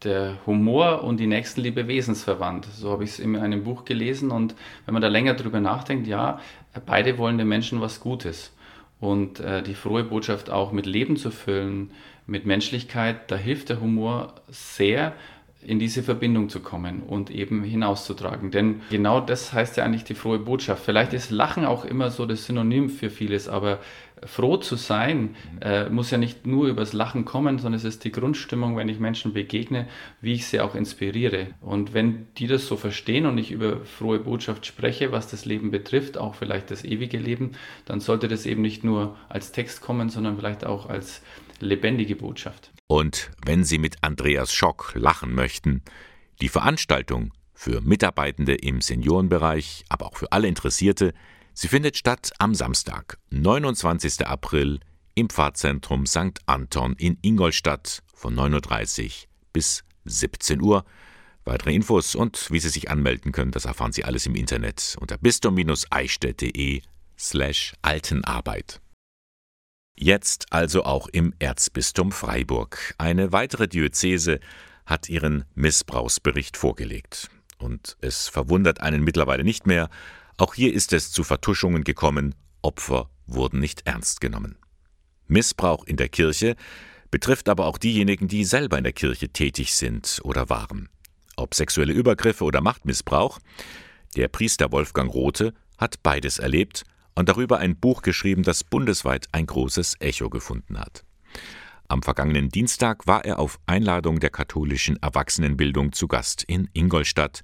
der 0.04 0.38
Humor 0.46 1.04
und 1.04 1.20
die 1.20 1.28
Nächstenliebe 1.28 1.88
wesensverwandt. 1.88 2.66
So 2.66 2.92
habe 2.92 3.04
ich 3.04 3.12
es 3.12 3.20
in 3.20 3.36
einem 3.36 3.64
Buch 3.64 3.86
gelesen 3.86 4.32
und 4.32 4.56
wenn 4.86 4.94
man 4.94 5.02
da 5.02 5.08
länger 5.08 5.34
drüber 5.34 5.60
nachdenkt, 5.60 6.08
ja, 6.08 6.40
beide 6.86 7.18
wollen 7.18 7.38
den 7.38 7.48
Menschen 7.48 7.82
was 7.82 8.00
Gutes. 8.00 8.54
Und 9.00 9.40
äh, 9.40 9.62
die 9.62 9.76
frohe 9.76 10.04
Botschaft 10.04 10.50
auch 10.50 10.72
mit 10.72 10.86
Leben 10.86 11.18
zu 11.18 11.30
füllen, 11.30 11.92
mit 12.26 12.46
Menschlichkeit, 12.46 13.30
da 13.32 13.36
hilft 13.36 13.70
der 13.70 13.82
Humor 13.82 14.34
sehr, 14.48 15.14
in 15.66 15.80
diese 15.80 16.04
Verbindung 16.04 16.50
zu 16.50 16.60
kommen 16.60 17.02
und 17.02 17.30
eben 17.30 17.64
hinauszutragen. 17.64 18.52
Denn 18.52 18.82
genau 18.90 19.22
das 19.22 19.54
heißt 19.54 19.78
ja 19.78 19.86
eigentlich 19.86 20.04
die 20.04 20.14
frohe 20.14 20.40
Botschaft. 20.40 20.84
Vielleicht 20.84 21.14
ist 21.14 21.32
Lachen 21.32 21.66
auch 21.66 21.86
immer 21.86 22.12
so 22.12 22.26
das 22.26 22.46
Synonym 22.46 22.90
für 22.90 23.10
vieles, 23.10 23.48
aber 23.48 23.80
froh 24.26 24.58
zu 24.58 24.76
sein 24.76 25.36
äh, 25.62 25.90
muss 25.90 26.12
ja 26.12 26.18
nicht 26.18 26.46
nur 26.46 26.68
übers 26.68 26.94
Lachen 26.94 27.26
kommen, 27.26 27.60
sondern 27.60 27.78
es 27.78 27.86
ist 27.86 28.04
die 28.04 28.12
Grundstimmung, 28.12 28.76
wenn 28.78 28.90
ich 28.90 29.00
Menschen 29.00 29.34
begegne, 29.34 29.88
wie 30.22 30.34
ich 30.34 30.48
sie 30.48 30.60
auch 30.60 30.76
inspiriere. 30.76 31.48
Und 31.62 31.94
wenn 31.94 32.28
die 32.38 32.48
das 32.48 32.68
so 32.68 32.78
verstehen 32.78 33.26
und 33.26 33.38
ich 33.38 33.52
über 33.52 33.86
frohe 33.86 34.20
Botschaft 34.20 34.66
spreche, 34.66 35.12
was 35.12 35.28
das 35.28 35.46
Leben 35.46 35.72
betrifft, 35.72 36.18
auch 36.18 36.36
vielleicht 36.36 36.72
das 36.72 36.84
ewige 36.84 37.18
Leben, 37.18 37.52
dann 37.86 38.00
sollte 38.00 38.28
das 38.28 38.46
eben 38.46 38.62
nicht 38.62 38.84
nur 38.84 39.16
als 39.30 39.52
Text 39.52 39.82
kommen, 39.82 40.10
sondern 40.10 40.38
vielleicht 40.38 40.66
auch 40.66 40.90
als 40.90 41.22
lebendige 41.60 42.16
Botschaft. 42.16 42.72
Und 42.88 43.32
wenn 43.46 43.64
Sie 43.64 43.78
mit 43.78 43.98
Andreas 44.02 44.54
Schock 44.54 44.94
lachen 44.96 45.34
möchten, 45.34 45.82
die 46.42 46.50
Veranstaltung 46.50 47.32
für 47.54 47.82
Mitarbeitende 47.82 48.56
im 48.56 48.82
Seniorenbereich, 48.82 49.86
aber 49.90 50.08
auch 50.08 50.18
für 50.18 50.32
alle 50.32 50.48
Interessierte, 50.48 51.14
sie 51.54 51.68
findet 51.68 51.98
statt 51.98 52.32
am 52.40 52.56
Samstag, 52.56 53.18
29. 53.30 54.26
April 54.26 54.80
im 55.16 55.30
Pfarrzentrum 55.30 56.06
St. 56.06 56.40
Anton 56.46 56.96
in 56.98 57.18
Ingolstadt 57.22 58.02
von 58.14 58.36
9.30 58.36 59.06
Uhr 59.06 59.12
bis 59.54 59.84
17 60.06 60.62
Uhr. 60.62 60.86
Weitere 61.46 61.74
Infos 61.74 62.16
und 62.16 62.50
wie 62.52 62.60
Sie 62.60 62.70
sich 62.70 62.90
anmelden 62.90 63.32
können, 63.32 63.52
das 63.52 63.66
erfahren 63.66 63.92
Sie 63.92 64.06
alles 64.06 64.26
im 64.26 64.36
Internet 64.36 64.96
unter 65.00 65.18
bistum-eichstätt.de 65.18 66.82
slash 67.18 67.74
Altenarbeit. 67.82 68.80
Jetzt 69.96 70.52
also 70.52 70.84
auch 70.84 71.08
im 71.08 71.34
Erzbistum 71.40 72.12
Freiburg. 72.12 72.96
Eine 72.98 73.32
weitere 73.32 73.68
Diözese 73.68 74.40
hat 74.86 75.10
ihren 75.10 75.46
Missbrauchsbericht 75.54 76.58
vorgelegt. 76.58 77.30
Und 77.60 77.98
es 78.02 78.28
verwundert 78.28 78.82
einen 78.82 79.04
mittlerweile 79.04 79.44
nicht 79.44 79.68
mehr, 79.68 79.90
auch 80.38 80.54
hier 80.54 80.74
ist 80.74 80.94
es 80.94 81.12
zu 81.12 81.24
Vertuschungen 81.24 81.84
gekommen, 81.84 82.36
Opfer 82.62 83.10
wurden 83.28 83.60
nicht 83.60 83.86
ernst 83.86 84.22
genommen. 84.22 84.58
Missbrauch 85.28 85.86
in 85.86 85.98
der 85.98 86.10
Kirche 86.10 86.56
betrifft 87.12 87.50
aber 87.50 87.66
auch 87.66 87.78
diejenigen, 87.78 88.28
die 88.28 88.44
selber 88.44 88.78
in 88.78 88.84
der 88.84 88.94
Kirche 88.94 89.30
tätig 89.30 89.76
sind 89.76 90.20
oder 90.24 90.50
waren. 90.50 90.90
Ob 91.36 91.56
sexuelle 91.56 91.94
Übergriffe 91.94 92.44
oder 92.44 92.62
Machtmissbrauch, 92.62 93.40
der 94.16 94.28
Priester 94.28 94.72
Wolfgang 94.72 95.14
Rothe 95.14 95.54
hat 95.78 96.02
beides 96.04 96.40
erlebt 96.40 96.84
und 97.16 97.30
darüber 97.30 97.60
ein 97.60 97.76
Buch 97.76 98.02
geschrieben, 98.02 98.44
das 98.44 98.64
bundesweit 98.64 99.28
ein 99.32 99.46
großes 99.46 99.98
Echo 100.00 100.30
gefunden 100.30 100.80
hat. 100.80 101.04
Am 101.88 102.02
vergangenen 102.02 102.50
Dienstag 102.50 103.06
war 103.08 103.26
er 103.26 103.40
auf 103.40 103.60
Einladung 103.66 104.20
der 104.20 104.30
katholischen 104.30 105.02
Erwachsenenbildung 105.02 105.92
zu 105.92 106.08
Gast 106.08 106.44
in 106.44 106.70
Ingolstadt. 106.74 107.44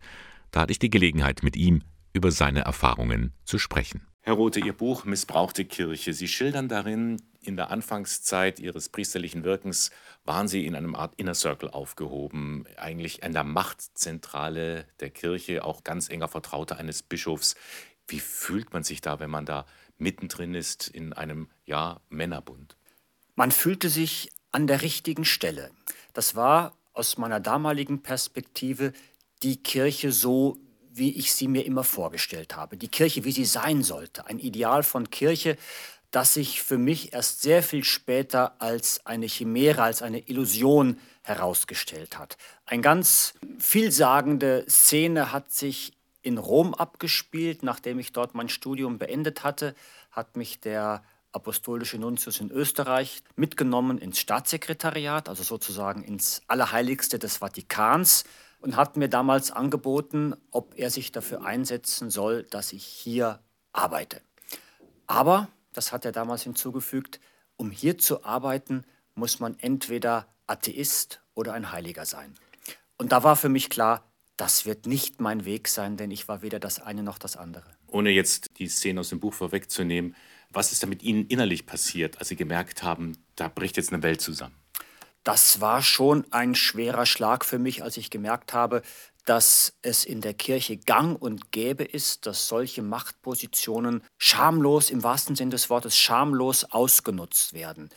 Da 0.52 0.62
hatte 0.62 0.72
ich 0.72 0.80
die 0.80 0.90
Gelegenheit, 0.90 1.44
mit 1.44 1.56
ihm 1.56 1.84
über 2.14 2.32
seine 2.32 2.62
Erfahrungen 2.62 3.34
zu 3.46 3.60
sprechen. 3.60 4.06
Herr 4.22 4.34
Rothe, 4.34 4.60
Ihr 4.60 4.74
Buch 4.74 5.06
Missbrauchte 5.06 5.66
Kirche. 5.66 6.14
Sie 6.14 6.28
schildern 6.28 6.68
darin, 6.68 7.22
in 7.42 7.56
der 7.56 7.72
Anfangszeit 7.72 8.60
Ihres 8.60 8.90
priesterlichen 8.90 9.44
Wirkens 9.44 9.92
waren 10.26 10.48
Sie 10.48 10.66
in 10.66 10.76
einem 10.76 10.94
Art 10.96 11.16
Inner 11.16 11.34
Circle 11.34 11.70
aufgehoben, 11.70 12.66
eigentlich 12.78 13.24
an 13.24 13.34
der 13.34 13.44
Machtzentrale 13.44 14.86
der 15.00 15.10
Kirche, 15.10 15.64
auch 15.64 15.84
ganz 15.84 16.10
enger 16.10 16.28
Vertrauter 16.28 16.78
eines 16.78 17.02
Bischofs. 17.02 17.56
Wie 18.08 18.20
fühlt 18.20 18.74
man 18.74 18.84
sich 18.84 19.02
da, 19.02 19.20
wenn 19.20 19.30
man 19.30 19.46
da 19.46 19.66
mittendrin 19.98 20.54
ist 20.54 20.90
in 20.90 21.14
einem 21.14 21.48
ja, 21.66 22.02
Männerbund? 22.10 22.76
Man 23.36 23.52
fühlte 23.52 23.90
sich 23.90 24.32
an 24.52 24.68
der 24.68 24.82
richtigen 24.82 25.26
Stelle. 25.26 25.72
Das 26.14 26.36
war 26.36 26.74
aus 26.94 27.18
meiner 27.18 27.40
damaligen 27.40 28.04
Perspektive 28.04 28.94
die 29.44 29.58
Kirche 29.64 30.12
so, 30.12 30.58
wie 31.00 31.18
ich 31.18 31.34
sie 31.34 31.48
mir 31.48 31.66
immer 31.66 31.84
vorgestellt 31.84 32.56
habe. 32.56 32.78
Die 32.78 32.88
Kirche, 32.88 33.24
wie 33.24 33.32
sie 33.32 33.46
sein 33.46 33.82
sollte. 33.82 34.28
Ein 34.28 34.40
Ideal 34.40 34.84
von 34.84 35.10
Kirche, 35.10 35.58
das 36.12 36.34
sich 36.34 36.62
für 36.62 36.78
mich 36.78 37.14
erst 37.14 37.42
sehr 37.42 37.64
viel 37.64 37.84
später 37.84 38.62
als 38.62 39.06
eine 39.06 39.28
Chimäre, 39.28 39.84
als 39.84 40.02
eine 40.02 40.20
Illusion 40.20 41.00
herausgestellt 41.24 42.18
hat. 42.18 42.38
Eine 42.66 42.82
ganz 42.82 43.34
vielsagende 43.60 44.66
Szene 44.68 45.32
hat 45.32 45.52
sich 45.52 45.94
in 46.22 46.38
Rom 46.38 46.74
abgespielt. 46.74 47.64
Nachdem 47.64 48.00
ich 48.00 48.12
dort 48.12 48.36
mein 48.36 48.50
Studium 48.50 48.98
beendet 48.98 49.44
hatte, 49.44 49.76
hat 50.12 50.36
mich 50.36 50.60
der 50.60 51.04
apostolische 51.32 52.00
Nuntius 52.00 52.40
in 52.40 52.50
Österreich 52.50 53.22
mitgenommen 53.36 54.00
ins 54.00 54.20
Staatssekretariat, 54.20 55.30
also 55.30 55.44
sozusagen 55.44 56.04
ins 56.04 56.42
Allerheiligste 56.48 57.20
des 57.20 57.38
Vatikans 57.38 58.24
und 58.60 58.76
hat 58.76 58.98
mir 58.98 59.10
damals 59.10 59.52
angeboten, 59.52 60.36
ob 60.52 60.78
er 60.78 60.90
sich 60.90 61.12
dafür 61.12 61.46
einsetzen 61.46 62.10
soll, 62.10 62.44
dass 62.44 62.74
ich 62.74 62.84
hier 62.84 63.40
arbeite. 63.74 64.22
Aber, 65.08 65.50
das 65.74 65.92
hat 65.92 66.06
er 66.06 66.12
damals 66.12 66.44
hinzugefügt, 66.44 67.20
um 67.56 67.72
hier 67.72 67.98
zu 67.98 68.24
arbeiten, 68.24 68.86
muss 69.16 69.40
man 69.40 69.58
entweder 69.60 70.28
Atheist 70.48 71.22
oder 71.34 71.54
ein 71.54 71.72
Heiliger 71.72 72.06
sein. 72.06 72.34
Und 72.98 73.12
da 73.12 73.24
war 73.24 73.36
für 73.36 73.50
mich 73.50 73.70
klar, 73.70 74.04
das 74.38 74.66
wird 74.66 74.86
nicht 74.86 75.20
mein 75.20 75.46
Weg 75.46 75.68
sein, 75.68 75.98
denn 75.98 76.12
ich 76.12 76.28
war 76.28 76.42
weder 76.42 76.60
das 76.60 76.80
eine 76.80 77.04
noch 77.04 77.18
das 77.18 77.36
andere. 77.36 77.66
Ohne 77.88 78.10
jetzt 78.10 78.58
die 78.58 78.68
Szene 78.68 79.02
aus 79.02 79.10
dem 79.10 79.20
Buch 79.20 79.34
vorwegzunehmen, 79.34 80.16
was 80.52 80.72
ist 80.72 80.82
da 80.82 80.88
mit 80.88 81.04
Ihnen 81.04 81.28
innerlich 81.28 81.66
passiert, 81.66 82.20
als 82.20 82.30
Sie 82.30 82.36
gemerkt 82.36 82.82
haben, 82.82 83.18
da 83.36 83.48
bricht 83.50 83.78
jetzt 83.78 83.92
eine 83.94 84.02
Welt 84.02 84.22
zusammen? 84.22 84.56
Das 85.24 85.62
war 85.62 85.82
schon 85.82 86.26
ein 86.32 86.56
schwerer 86.56 87.06
Schlag 87.06 87.46
für 87.46 87.60
mich, 87.60 87.84
als 87.84 87.98
ich 87.98 88.10
gemerkt 88.10 88.54
habe, 88.54 88.82
dass 89.26 89.74
es 89.82 90.06
in 90.06 90.22
der 90.22 90.34
Kirche 90.34 90.78
gang 90.78 91.22
und 91.22 91.52
gäbe 91.52 91.84
ist, 91.84 92.26
dass 92.26 92.48
solche 92.48 92.82
Machtpositionen 92.82 94.02
schamlos, 94.18 94.90
im 94.90 95.04
wahrsten 95.04 95.36
Sinne 95.36 95.52
des 95.52 95.70
Wortes, 95.70 95.98
schamlos 95.98 96.64
ausgenutzt 96.64 97.54
werden. 97.54 97.90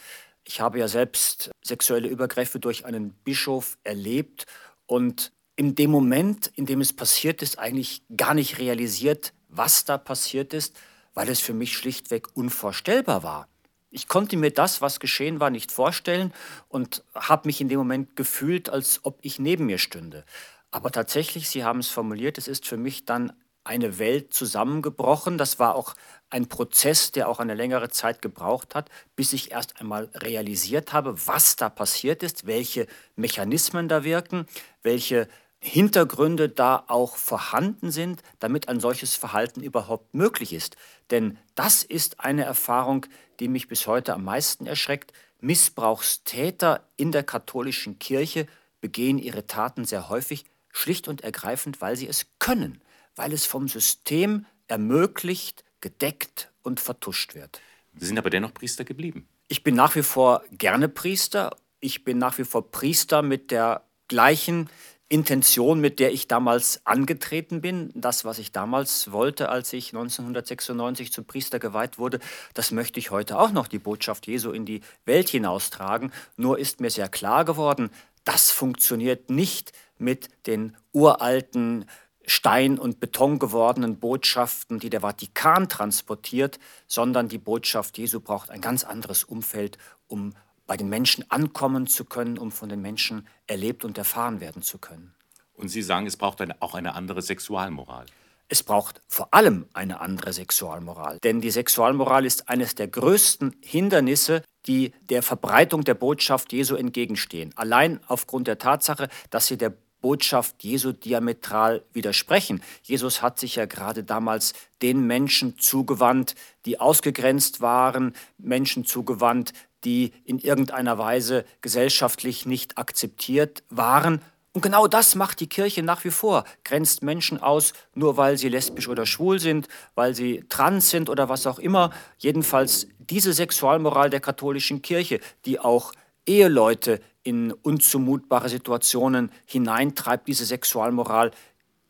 Ich 0.44 0.61
habe 0.61 0.78
ja 0.78 0.88
selbst 0.88 1.50
sexuelle 1.62 2.08
Übergriffe 2.08 2.58
durch 2.58 2.85
einen 2.85 3.14
Bischof 3.14 3.78
erlebt 3.85 4.46
und 4.87 5.32
in 5.56 5.74
dem 5.74 5.90
Moment, 5.90 6.48
in 6.56 6.66
dem 6.66 6.80
es 6.80 6.92
passiert 6.92 7.42
ist, 7.42 7.58
eigentlich 7.58 8.02
gar 8.16 8.35
nicht 8.35 8.58
realisiert, 8.58 9.32
was 9.48 9.85
da 9.85 9.98
passiert 9.98 10.52
ist, 10.52 10.76
weil 11.14 11.28
es 11.28 11.40
für 11.40 11.54
mich 11.54 11.76
schlichtweg 11.76 12.37
unvorstellbar 12.37 13.22
war. 13.22 13.48
Ich 13.94 14.09
konnte 14.09 14.38
mir 14.38 14.50
das, 14.50 14.81
was 14.81 15.00
geschehen 15.00 15.38
war, 15.38 15.50
nicht 15.50 15.70
vorstellen 15.70 16.33
und 16.70 17.05
habe 17.14 17.46
mich 17.46 17.61
in 17.61 17.68
dem 17.68 17.78
Moment 17.78 18.16
gefühlt, 18.16 18.70
als 18.70 19.00
ob 19.02 19.18
ich 19.20 19.38
neben 19.38 19.66
mir 19.66 19.76
stünde. 19.76 20.24
Aber 20.70 20.90
tatsächlich, 20.90 21.50
Sie 21.50 21.62
haben 21.62 21.81
es 21.81 21.88
formuliert, 21.88 22.38
es 22.38 22.48
ist 22.48 22.66
für 22.66 22.78
mich 22.78 23.05
dann 23.05 23.35
eine 23.64 23.98
Welt 23.98 24.33
zusammengebrochen. 24.33 25.37
Das 25.37 25.59
war 25.59 25.74
auch 25.74 25.94
ein 26.31 26.48
Prozess, 26.48 27.12
der 27.12 27.28
auch 27.28 27.38
eine 27.38 27.52
längere 27.52 27.90
Zeit 27.90 28.22
gebraucht 28.22 28.74
hat, 28.74 28.88
bis 29.14 29.35
ich 29.35 29.52
erst 29.52 29.78
einmal 29.78 30.09
realisiert 30.14 30.94
habe, 30.94 31.14
was 31.26 31.57
da 31.57 31.68
passiert 31.68 32.22
ist, 32.22 32.46
welche 32.46 32.87
Mechanismen 33.14 33.88
da 33.88 34.05
wirken, 34.05 34.46
welche 34.83 35.28
Hintergründe 35.61 36.48
da 36.48 36.83
auch 36.88 37.16
vorhanden 37.16 37.92
sind, 37.92 38.22
damit 38.40 38.68
ein 38.68 38.81
solches 38.81 39.14
Verhalten 39.14 39.62
überhaupt 39.62 40.12
möglich 40.12 40.55
ist. 40.55 40.76
Denn 41.11 41.38
das 41.55 41.85
ist 41.85 42.18
eine 42.18 42.42
Erfahrung, 42.42 43.07
die 43.42 43.48
mich 43.48 43.66
bis 43.66 43.88
heute 43.88 44.14
am 44.14 44.22
meisten 44.22 44.66
erschreckt. 44.66 45.12
Missbrauchstäter 45.40 46.88
in 46.96 47.11
der 47.11 47.24
katholischen 47.24 47.98
Kirche 47.98 48.46
begehen 48.81 49.18
ihre 49.18 49.48
Taten 49.48 49.85
sehr 49.85 50.09
häufig 50.09 50.44
schlicht 50.70 51.09
und 51.09 51.22
ergreifend, 51.22 51.81
weil 51.81 51.96
sie 51.96 52.07
es 52.07 52.26
können, 52.38 52.81
weil 53.16 53.33
es 53.33 53.44
vom 53.44 53.66
System 53.66 54.46
ermöglicht, 54.68 55.64
gedeckt 55.81 56.52
und 56.62 56.78
vertuscht 56.78 57.35
wird. 57.35 57.61
Sie 57.96 58.07
sind 58.07 58.16
aber 58.16 58.31
dennoch 58.31 58.55
Priester 58.55 58.85
geblieben. 58.85 59.28
Ich 59.48 59.64
bin 59.64 59.74
nach 59.74 59.96
wie 59.96 60.05
vor 60.05 60.44
gerne 60.52 60.88
Priester. 60.88 61.57
Ich 61.81 62.05
bin 62.05 62.18
nach 62.18 62.38
wie 62.38 62.44
vor 62.44 62.70
Priester 62.70 63.22
mit 63.22 63.50
der 63.50 63.83
gleichen 64.07 64.70
Intention, 65.12 65.79
mit 65.79 66.01
der 66.01 66.11
ich 66.11 66.27
damals 66.27 66.81
angetreten 66.87 67.61
bin. 67.61 67.90
Das, 67.94 68.25
was 68.25 68.38
ich 68.38 68.51
damals 68.51 69.12
wollte, 69.12 69.51
als 69.51 69.75
ich 69.75 69.88
1996 69.88 71.12
zum 71.12 71.27
Priester 71.27 71.59
geweiht 71.59 71.98
wurde, 71.98 72.18
das 72.55 72.70
möchte 72.70 72.98
ich 72.98 73.11
heute 73.11 73.38
auch 73.38 73.53
noch, 73.53 73.68
die 73.68 73.79
Botschaft 73.79 74.27
Jesu 74.27 74.53
in 74.53 74.64
die 74.64 74.81
Welt 75.05 75.29
hinaustragen. 75.29 76.12
Nur 76.38 76.59
ist 76.59 76.81
mir 76.81 76.88
sehr 76.88 77.11
klar 77.11 77.44
geworden, 77.44 77.90
das 78.25 78.51
funktioniert 78.51 79.29
nicht 79.29 79.72
mit 79.98 80.31
den 80.46 80.79
uralten 80.92 81.85
Stein 82.25 82.79
und 82.79 82.98
Beton 82.98 83.38
gewordenen 83.38 83.98
Botschaften, 83.98 84.79
die 84.79 84.88
der 84.88 85.03
Vatikan 85.03 85.68
transportiert, 85.68 86.59
sondern 86.87 87.29
die 87.29 87.38
Botschaft 87.38 87.98
Jesu 87.98 88.20
braucht 88.20 88.48
ein 88.51 88.62
ganz 88.62 88.83
anderes 88.83 89.25
Umfeld, 89.25 89.77
um 90.07 90.33
bei 90.72 90.78
den 90.78 90.88
Menschen 90.88 91.30
ankommen 91.30 91.87
zu 91.87 92.06
können, 92.06 92.38
um 92.38 92.50
von 92.50 92.70
den 92.70 92.80
Menschen 92.80 93.28
erlebt 93.46 93.85
und 93.85 93.98
erfahren 93.98 94.40
werden 94.40 94.62
zu 94.62 94.78
können. 94.78 95.14
Und 95.52 95.68
Sie 95.68 95.82
sagen, 95.82 96.06
es 96.06 96.16
braucht 96.16 96.40
eine, 96.40 96.62
auch 96.62 96.72
eine 96.74 96.94
andere 96.94 97.20
Sexualmoral. 97.20 98.06
Es 98.48 98.62
braucht 98.62 99.02
vor 99.06 99.35
allem 99.35 99.66
eine 99.74 100.00
andere 100.00 100.32
Sexualmoral. 100.32 101.18
Denn 101.24 101.42
die 101.42 101.50
Sexualmoral 101.50 102.24
ist 102.24 102.48
eines 102.48 102.74
der 102.74 102.88
größten 102.88 103.54
Hindernisse, 103.61 104.44
die 104.64 104.94
der 105.11 105.22
Verbreitung 105.22 105.85
der 105.85 105.92
Botschaft 105.92 106.54
Jesu 106.54 106.74
entgegenstehen. 106.74 107.52
Allein 107.54 108.00
aufgrund 108.06 108.46
der 108.46 108.56
Tatsache, 108.56 109.11
dass 109.28 109.48
sie 109.48 109.58
der 109.58 109.74
Botschaft 110.00 110.64
Jesu 110.64 110.92
diametral 110.92 111.85
widersprechen. 111.92 112.62
Jesus 112.82 113.20
hat 113.20 113.38
sich 113.38 113.56
ja 113.56 113.66
gerade 113.66 114.04
damals 114.04 114.54
den 114.80 115.06
Menschen 115.06 115.58
zugewandt, 115.58 116.35
die 116.64 116.80
ausgegrenzt 116.80 117.61
waren, 117.61 118.14
Menschen 118.38 118.87
zugewandt, 118.87 119.52
die 119.85 120.12
in 120.25 120.38
irgendeiner 120.38 120.99
Weise 120.99 121.45
gesellschaftlich 121.61 122.47
nicht 122.47 122.79
akzeptiert 122.79 123.62
waren. 123.68 124.21
Und 124.53 124.61
genau 124.61 124.87
das 124.87 125.14
macht 125.14 125.40
die 125.40 125.49
Kirche 125.49 125.83
nach 125.83 126.05
wie 126.05 126.11
vor, 126.11 126.45
grenzt 126.64 127.03
Menschen 127.03 127.40
aus, 127.40 127.73
nur 127.95 128.18
weil 128.18 128.37
sie 128.37 128.49
lesbisch 128.49 128.88
oder 128.88 129.07
schwul 129.07 129.40
sind, 129.40 129.66
weil 129.95 130.14
sie 130.14 130.45
trans 130.49 130.90
sind 130.90 131.09
oder 131.09 131.29
was 131.29 131.47
auch 131.47 131.59
immer. 131.59 131.90
Jedenfalls 132.18 132.87
diese 132.99 133.33
Sexualmoral 133.33 134.11
der 134.11 134.21
katholischen 134.21 134.83
Kirche, 134.83 135.21
die 135.47 135.59
auch 135.59 135.92
Eheleute 136.27 137.01
in 137.23 137.53
unzumutbare 137.53 138.49
Situationen 138.49 139.31
hineintreibt, 139.47 140.29
diese 140.29 140.45
Sexualmoral, 140.45 141.31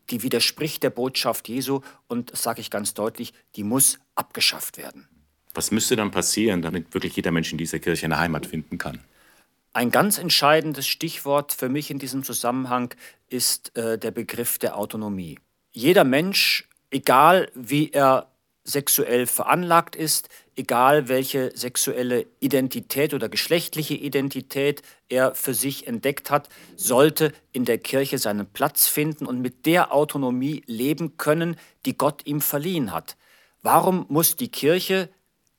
die 0.09 0.23
widerspricht 0.23 0.83
der 0.83 0.89
Botschaft 0.89 1.49
Jesu 1.49 1.81
und, 2.07 2.31
das 2.31 2.43
sage 2.43 2.61
ich 2.61 2.69
ganz 2.69 2.93
deutlich, 2.93 3.33
die 3.55 3.63
muss 3.63 3.99
abgeschafft 4.15 4.77
werden. 4.77 5.07
Was 5.53 5.71
müsste 5.71 5.95
dann 5.95 6.11
passieren, 6.11 6.61
damit 6.61 6.93
wirklich 6.93 7.15
jeder 7.15 7.31
Mensch 7.31 7.51
in 7.51 7.57
dieser 7.57 7.79
Kirche 7.79 8.05
eine 8.05 8.19
Heimat 8.19 8.45
finden 8.45 8.77
kann? 8.77 8.99
Ein 9.73 9.91
ganz 9.91 10.17
entscheidendes 10.17 10.87
Stichwort 10.87 11.51
für 11.51 11.69
mich 11.69 11.89
in 11.89 11.99
diesem 11.99 12.23
Zusammenhang 12.23 12.93
ist 13.27 13.75
äh, 13.77 13.97
der 13.97 14.11
Begriff 14.11 14.59
der 14.59 14.77
Autonomie. 14.77 15.39
Jeder 15.71 16.03
Mensch, 16.03 16.67
egal 16.91 17.49
wie 17.55 17.89
er 17.91 18.27
sexuell 18.63 19.25
veranlagt 19.25 19.95
ist, 19.95 20.29
egal 20.55 21.09
welche 21.09 21.51
sexuelle 21.55 22.27
Identität 22.39 23.13
oder 23.13 23.27
geschlechtliche 23.29 23.95
Identität 23.95 24.81
er 25.09 25.35
für 25.35 25.53
sich 25.53 25.87
entdeckt 25.87 26.31
hat, 26.31 26.49
sollte 26.75 27.33
in 27.51 27.65
der 27.65 27.77
Kirche 27.77 28.19
seinen 28.19 28.45
Platz 28.45 28.87
finden 28.87 29.25
und 29.25 29.41
mit 29.41 29.65
der 29.65 29.91
Autonomie 29.91 30.63
leben 30.65 31.17
können, 31.17 31.57
die 31.85 31.97
Gott 31.97 32.25
ihm 32.25 32.41
verliehen 32.41 32.93
hat. 32.93 33.17
Warum 33.61 34.05
muss 34.07 34.35
die 34.35 34.49
Kirche 34.49 35.09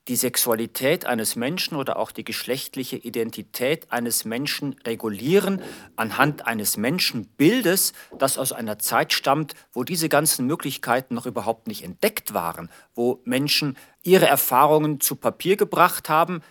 die 0.07 0.15
Sexualität 0.15 1.05
eines 1.05 1.35
Menschen 1.35 1.75
oder 1.75 1.97
auch 1.97 2.11
die 2.11 2.23
geschlechtliche 2.23 2.97
Identität 2.97 3.91
eines 3.91 4.23
Menschen 4.23 4.75
regulieren 4.85 5.61
anhand 5.95 6.45
eines 6.45 6.77
Menschenbildes, 6.77 7.93
das 8.17 8.37
aus 8.37 8.51
einer 8.51 8.77
Zeit 8.77 9.13
stammt, 9.13 9.55
wo 9.73 9.83
diese 9.83 10.07
ganzen 10.07 10.45
Möglichkeiten 10.45 11.15
noch 11.15 11.25
überhaupt 11.25 11.67
nicht 11.67 11.83
entdeckt 11.83 12.33
waren, 12.33 12.69
wo 12.93 13.19
Menschen 13.23 13.77
ihre 14.03 14.27
Erfahrungen 14.27 15.01
zu 15.01 15.15
Papier 15.15 15.57
gebracht 15.57 16.07
haben, 16.07 16.41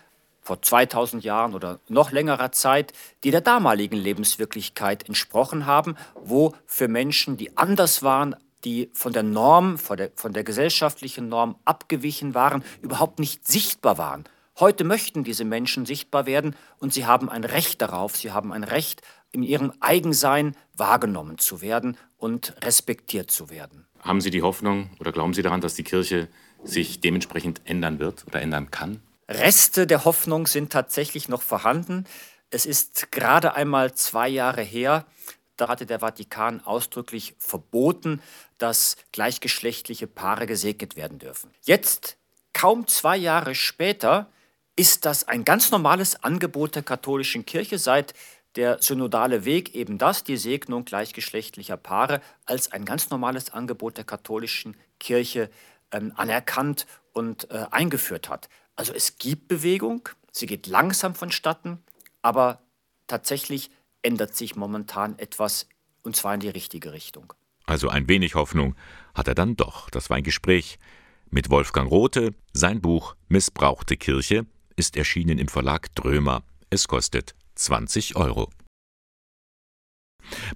vor 0.40 0.60
2000 0.60 1.24
Jahren 1.24 1.54
oder 1.54 1.80
noch 1.88 2.12
längerer 2.12 2.52
Zeit, 2.52 2.92
die 3.22 3.30
der 3.30 3.40
damaligen 3.40 3.96
Lebenswirklichkeit 3.96 5.08
entsprochen 5.08 5.64
haben, 5.64 5.96
wo 6.22 6.54
für 6.66 6.86
Menschen, 6.86 7.38
die 7.38 7.56
anders 7.56 8.02
waren 8.02 8.36
die 8.64 8.90
von 8.92 9.12
der 9.12 9.22
Norm, 9.22 9.79
von 9.79 9.96
der, 9.96 10.11
von 10.14 10.33
der 10.33 10.44
gesellschaftlichen 10.44 11.29
Norm 11.29 11.57
abgewichen 11.64 12.35
waren, 12.35 12.64
überhaupt 12.81 13.18
nicht 13.18 13.46
sichtbar 13.46 13.98
waren. 13.98 14.24
Heute 14.59 14.85
möchten 14.85 15.24
diese 15.24 15.44
Menschen 15.44 15.85
sichtbar 15.85 16.27
werden 16.27 16.55
und 16.79 16.94
sie 16.94 17.07
haben 17.07 17.29
ein 17.29 17.44
Recht 17.44 17.83
darauf, 17.83 18.16
sie 18.16 18.31
haben 18.31 18.53
ein 18.53 18.64
Recht, 18.64 19.03
in 19.33 19.42
ihrem 19.42 19.72
Eigensein 19.81 20.57
wahrgenommen 20.77 21.38
zu 21.38 21.61
werden 21.61 21.96
und 22.16 22.55
respektiert 22.62 23.33
zu 23.33 23.50
werden. 23.50 23.87
Haben 23.98 24.20
Sie 24.20 24.31
die 24.31 24.42
Hoffnung 24.42 24.90
oder 25.00 25.11
glauben 25.11 25.35
Sie 25.35 25.42
daran, 25.42 25.61
dass 25.61 25.74
die 25.74 25.83
Kirche 25.83 26.29
sich 26.62 27.00
dementsprechend 27.00 27.61
ändern 27.64 27.98
wird 27.98 28.24
oder 28.29 28.40
ändern 28.40 28.70
kann? 28.70 29.00
Reste 29.29 29.87
der 29.87 30.05
Hoffnung 30.05 30.46
sind 30.46 30.70
tatsächlich 30.70 31.29
noch 31.29 31.42
vorhanden. 31.42 32.05
Es 32.50 32.66
ist 32.66 33.11
gerade 33.11 33.55
einmal 33.55 33.94
zwei 33.94 34.29
Jahre 34.29 34.62
her, 34.62 35.05
da 35.56 35.68
hatte 35.68 35.86
der 35.86 36.00
Vatikan 36.00 36.60
ausdrücklich 36.60 37.34
verboten, 37.38 38.20
dass 38.58 38.96
gleichgeschlechtliche 39.12 40.06
Paare 40.06 40.46
gesegnet 40.46 40.96
werden 40.96 41.18
dürfen. 41.18 41.50
Jetzt, 41.62 42.16
kaum 42.52 42.86
zwei 42.86 43.16
Jahre 43.16 43.54
später, 43.54 44.28
ist 44.76 45.04
das 45.04 45.28
ein 45.28 45.44
ganz 45.44 45.70
normales 45.70 46.22
Angebot 46.22 46.74
der 46.74 46.82
katholischen 46.82 47.46
Kirche 47.46 47.78
seit 47.78 48.14
der 48.56 48.80
synodale 48.80 49.44
Weg 49.44 49.74
eben 49.74 49.98
das, 49.98 50.24
die 50.24 50.36
Segnung 50.36 50.84
gleichgeschlechtlicher 50.84 51.76
Paare, 51.76 52.20
als 52.46 52.70
ein 52.72 52.84
ganz 52.84 53.10
normales 53.10 53.52
Angebot 53.52 53.96
der 53.96 54.04
katholischen 54.04 54.76
Kirche 55.00 55.50
ähm, 55.90 56.12
anerkannt 56.16 56.86
und 57.12 57.50
äh, 57.50 57.66
eingeführt 57.70 58.28
hat. 58.28 58.48
Also 58.76 58.92
es 58.92 59.18
gibt 59.18 59.48
Bewegung, 59.48 60.08
sie 60.30 60.46
geht 60.46 60.66
langsam 60.66 61.14
vonstatten, 61.14 61.82
aber 62.22 62.60
tatsächlich 63.06 63.70
ändert 64.04 64.36
sich 64.36 64.56
momentan 64.56 65.18
etwas, 65.18 65.68
und 66.02 66.16
zwar 66.16 66.34
in 66.34 66.40
die 66.40 66.48
richtige 66.48 66.92
Richtung. 66.92 67.32
Also 67.66 67.88
ein 67.88 68.08
wenig 68.08 68.34
Hoffnung 68.34 68.76
hat 69.14 69.28
er 69.28 69.34
dann 69.34 69.56
doch. 69.56 69.88
Das 69.90 70.10
war 70.10 70.18
ein 70.18 70.22
Gespräch 70.22 70.78
mit 71.30 71.50
Wolfgang 71.50 71.90
Rothe. 71.90 72.34
Sein 72.52 72.80
Buch 72.80 73.16
Missbrauchte 73.28 73.96
Kirche 73.96 74.46
ist 74.76 74.96
erschienen 74.96 75.38
im 75.38 75.48
Verlag 75.48 75.94
Drömer. 75.94 76.44
Es 76.70 76.88
kostet 76.88 77.34
20 77.54 78.16
Euro. 78.16 78.50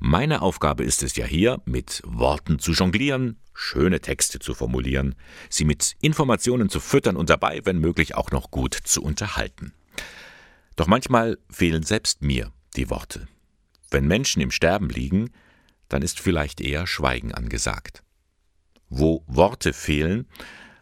Meine 0.00 0.42
Aufgabe 0.42 0.84
ist 0.84 1.02
es 1.02 1.16
ja 1.16 1.26
hier, 1.26 1.60
mit 1.64 2.02
Worten 2.04 2.58
zu 2.58 2.72
jonglieren, 2.72 3.38
schöne 3.54 4.00
Texte 4.00 4.38
zu 4.38 4.54
formulieren, 4.54 5.14
sie 5.50 5.64
mit 5.64 5.96
Informationen 6.00 6.68
zu 6.68 6.80
füttern 6.80 7.16
und 7.16 7.28
dabei, 7.28 7.60
wenn 7.64 7.78
möglich, 7.78 8.14
auch 8.14 8.30
noch 8.30 8.50
gut 8.50 8.74
zu 8.74 9.02
unterhalten. 9.02 9.74
Doch 10.76 10.86
manchmal 10.86 11.38
fehlen 11.50 11.82
selbst 11.82 12.22
mir 12.22 12.52
die 12.76 12.88
Worte. 12.88 13.28
Wenn 13.90 14.06
Menschen 14.06 14.42
im 14.42 14.50
Sterben 14.50 14.88
liegen, 14.90 15.30
dann 15.88 16.02
ist 16.02 16.20
vielleicht 16.20 16.60
eher 16.60 16.86
Schweigen 16.86 17.32
angesagt. 17.32 18.02
Wo 18.88 19.22
Worte 19.26 19.72
fehlen, 19.72 20.26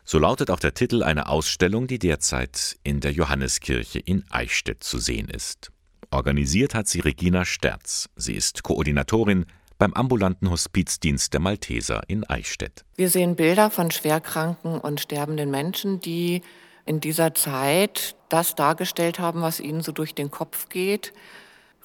so 0.05 0.19
lautet 0.19 0.51
auch 0.51 0.61
der 0.61 0.75
Titel 0.75 1.03
einer 1.03 1.29
Ausstellung, 1.29 1.87
die 1.87 1.99
derzeit 1.99 2.77
in 2.83 3.01
der 3.01 3.13
Johanneskirche 3.13 3.99
in 3.99 4.25
Eichstätt 4.31 4.85
zu 4.85 4.99
sehen 4.99 5.29
ist. 5.29 5.73
Organisiert 6.11 6.75
hat 6.75 6.87
sie 6.87 7.01
Regina 7.01 7.45
Sterz. 7.45 8.09
Sie 8.15 8.35
ist 8.35 8.63
Koordinatorin 8.63 9.47
beim 9.79 9.93
ambulanten 9.93 10.51
Hospizdienst 10.51 11.33
der 11.33 11.41
Malteser 11.41 12.03
in 12.09 12.25
Eichstätt. 12.25 12.85
Wir 12.97 13.11
sehen 13.11 13.37
Bilder 13.37 13.71
von 13.71 13.91
schwerkranken 13.91 14.79
und 14.79 15.01
sterbenden 15.01 15.51
Menschen, 15.51 16.01
die 16.01 16.43
in 16.87 17.01
dieser 17.01 17.35
Zeit 17.35 18.17
das 18.29 18.55
dargestellt 18.55 19.19
haben, 19.19 19.43
was 19.43 19.61
ihnen 19.61 19.83
so 19.83 19.93
durch 19.93 20.15
den 20.15 20.31
Kopf 20.31 20.69
geht, 20.69 21.13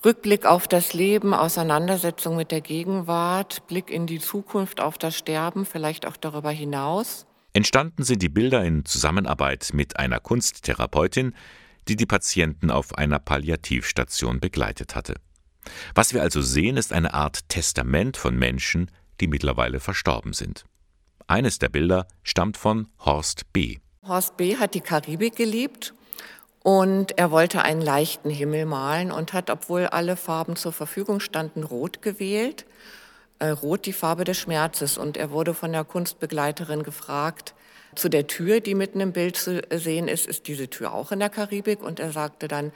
Rückblick 0.04 0.48
auf 0.48 0.68
das 0.68 0.94
Leben, 0.94 1.36
Auseinandersetzung 1.36 2.36
mit 2.36 2.50
der 2.50 2.62
Gegenwart, 2.62 3.68
Blick 3.68 3.92
in 3.92 4.08
die 4.08 4.20
Zukunft, 4.20 4.82
auf 4.82 4.98
das 4.98 5.16
Sterben, 5.16 5.64
vielleicht 5.64 6.08
auch 6.08 6.18
darüber 6.18 6.50
hinaus. 6.50 7.28
Entstanden 7.54 8.04
sind 8.04 8.24
die 8.24 8.30
Bilder 8.30 8.64
in 8.64 8.84
Zusammenarbeit 8.84 9.70
mit 9.74 10.00
einer 10.00 10.20
Kunsttherapeutin, 10.20 11.36
die 11.88 11.96
die 11.96 12.08
Patienten 12.08 12.72
auf 12.72 12.96
einer 12.98 13.20
Palliativstation 13.20 14.40
begleitet 14.40 14.96
hatte. 14.96 15.16
Was 15.94 16.16
wir 16.16 16.24
also 16.24 16.42
sehen, 16.42 16.78
ist 16.78 16.94
eine 16.94 17.14
Art 17.14 17.48
Testament 17.48 18.18
von 18.18 18.36
Menschen, 18.36 18.90
die 19.20 19.28
mittlerweile 19.28 19.80
verstorben 19.80 20.34
sind. 20.34 20.66
Eines 21.28 21.60
der 21.60 21.70
Bilder 21.70 22.08
stammt 22.24 22.58
von 22.58 22.88
Horst 23.06 23.54
B. 23.54 23.78
Horst 24.08 24.36
B. 24.36 24.58
hat 24.58 24.74
die 24.74 24.82
Karibik 24.82 25.36
geliebt 25.36 25.94
und 26.64 27.18
er 27.18 27.32
wollte 27.32 27.64
einen 27.64 27.82
leichten 27.82 28.30
Himmel 28.30 28.66
malen 28.66 29.12
und 29.12 29.34
hat, 29.34 29.50
obwohl 29.50 29.88
alle 29.88 30.16
Farben 30.16 30.56
zur 30.56 30.72
Verfügung 30.72 31.20
standen, 31.20 31.64
rot 31.64 32.02
gewählt. 32.02 32.66
Äh, 33.40 33.50
rot 33.50 33.88
die 33.88 33.94
Farbe 33.94 34.24
des 34.24 34.38
Schmerzes. 34.38 35.00
Und 35.00 35.18
er 35.18 35.32
wurde 35.32 35.56
von 35.56 35.72
der 35.72 35.84
Kunstbegleiterin 35.84 36.84
gefragt, 36.84 37.56
zu 37.96 38.08
der 38.08 38.28
Tür, 38.28 38.60
die 38.60 38.76
mitten 38.76 39.02
im 39.02 39.12
Bild 39.12 39.36
zu 39.36 39.62
sehen 39.72 40.08
ist, 40.08 40.28
ist 40.28 40.48
diese 40.48 40.70
Tür 40.70 40.94
auch 40.94 41.12
in 41.12 41.20
der 41.20 41.30
Karibik? 41.30 41.82
Und 41.82 42.00
er 42.00 42.12
sagte 42.12 42.48
dann, 42.48 42.72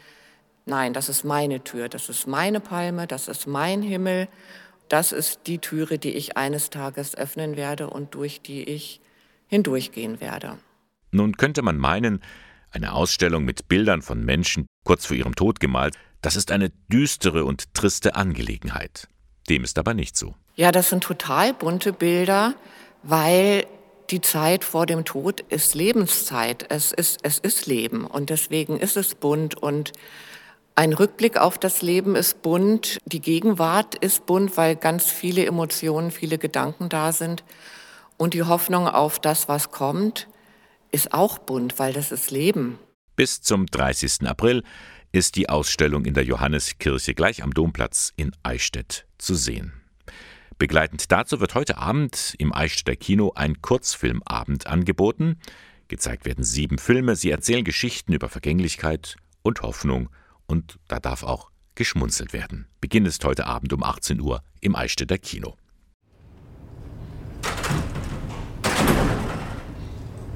nein, 0.66 0.94
das 0.94 1.08
ist 1.08 1.24
meine 1.24 1.64
Tür, 1.64 1.88
das 1.88 2.10
ist 2.10 2.26
meine 2.28 2.60
Palme, 2.60 3.06
das 3.06 3.28
ist 3.28 3.46
mein 3.46 3.82
Himmel. 3.82 4.28
das 4.90 5.12
ist 5.12 5.42
die 5.48 5.58
Türe, 5.58 5.98
die 5.98 6.12
ich 6.12 6.38
eines 6.38 6.70
Tages 6.70 7.16
öffnen 7.16 7.56
werde 7.56 7.90
und 7.90 8.14
durch 8.14 8.42
die 8.42 8.64
ich 8.64 9.02
hindurchgehen 9.48 10.22
werde. 10.22 10.58
Nun 11.12 11.38
könnte 11.38 11.62
man 11.64 11.78
meinen, 11.78 12.22
eine 12.76 12.94
Ausstellung 12.94 13.46
mit 13.46 13.68
Bildern 13.68 14.02
von 14.02 14.24
Menschen 14.24 14.68
kurz 14.84 15.06
vor 15.06 15.16
ihrem 15.16 15.36
Tod 15.36 15.60
gemalt, 15.60 15.96
das 16.22 16.36
ist 16.36 16.52
eine 16.52 16.70
düstere 16.92 17.46
und 17.46 17.74
triste 17.74 18.16
Angelegenheit. 18.16 19.08
Dem 19.50 19.64
ist 19.64 19.78
aber 19.78 19.94
nicht 19.94 20.18
so. 20.18 20.36
Ja, 20.56 20.72
das 20.72 20.90
sind 20.90 21.04
total 21.04 21.54
bunte 21.54 21.94
Bilder, 21.94 22.56
weil 23.04 23.66
die 24.10 24.22
Zeit 24.22 24.64
vor 24.64 24.86
dem 24.86 25.06
Tod 25.06 25.42
ist 25.50 25.76
Lebenszeit. 25.76 26.66
Es 26.70 26.92
ist, 26.92 27.20
es 27.24 27.40
ist 27.40 27.66
Leben 27.66 28.06
und 28.06 28.30
deswegen 28.30 28.78
ist 28.78 28.98
es 28.98 29.16
bunt 29.16 29.56
und 29.56 29.92
ein 30.76 30.94
Rückblick 30.94 31.38
auf 31.38 31.58
das 31.58 31.82
Leben 31.82 32.16
ist 32.16 32.42
bunt, 32.42 32.98
die 33.06 33.22
Gegenwart 33.22 33.96
ist 33.96 34.26
bunt, 34.26 34.58
weil 34.58 34.76
ganz 34.76 35.06
viele 35.06 35.46
Emotionen, 35.46 36.12
viele 36.12 36.38
Gedanken 36.38 36.90
da 36.90 37.14
sind 37.14 37.44
und 38.18 38.34
die 38.34 38.44
Hoffnung 38.44 38.88
auf 38.88 39.20
das, 39.20 39.48
was 39.48 39.72
kommt, 39.72 40.28
ist 40.96 41.14
auch 41.14 41.38
bunt, 41.38 41.78
weil 41.78 41.94
das 41.94 42.12
ist 42.12 42.32
Leben. 42.32 42.80
Bis 43.16 43.42
zum 43.42 43.66
30. 43.68 44.28
April 44.28 44.64
ist 45.12 45.36
die 45.36 45.50
Ausstellung 45.50 46.06
in 46.06 46.14
der 46.14 46.24
Johanneskirche 46.24 47.14
gleich 47.14 47.44
am 47.44 47.54
Domplatz 47.54 48.14
in 48.16 48.32
Eichstätt 48.44 49.06
zu 49.18 49.36
sehen. 49.36 49.74
Begleitend 50.58 51.12
dazu 51.12 51.42
wird 51.42 51.54
heute 51.54 51.78
Abend 51.78 52.34
im 52.40 52.54
Eichstätter 52.54 52.96
Kino 52.96 53.34
ein 53.36 53.62
Kurzfilmabend 53.62 54.68
angeboten. 54.68 55.38
Gezeigt 55.90 56.26
werden 56.26 56.46
sieben 56.46 56.78
Filme. 56.78 57.18
Sie 57.18 57.30
erzählen 57.30 57.66
Geschichten 57.66 58.14
über 58.14 58.30
Vergänglichkeit 58.30 59.18
und 59.42 59.62
Hoffnung. 59.62 60.10
Und 60.48 60.80
da 60.88 61.00
darf 61.00 61.24
auch 61.24 61.52
geschmunzelt 61.76 62.32
werden. 62.32 62.68
Beginn 62.80 63.06
ist 63.06 63.24
heute 63.26 63.48
Abend 63.48 63.74
um 63.74 63.84
18 63.84 64.22
Uhr 64.22 64.44
im 64.62 64.76
Eichstätter 64.76 65.18
Kino. 65.18 65.58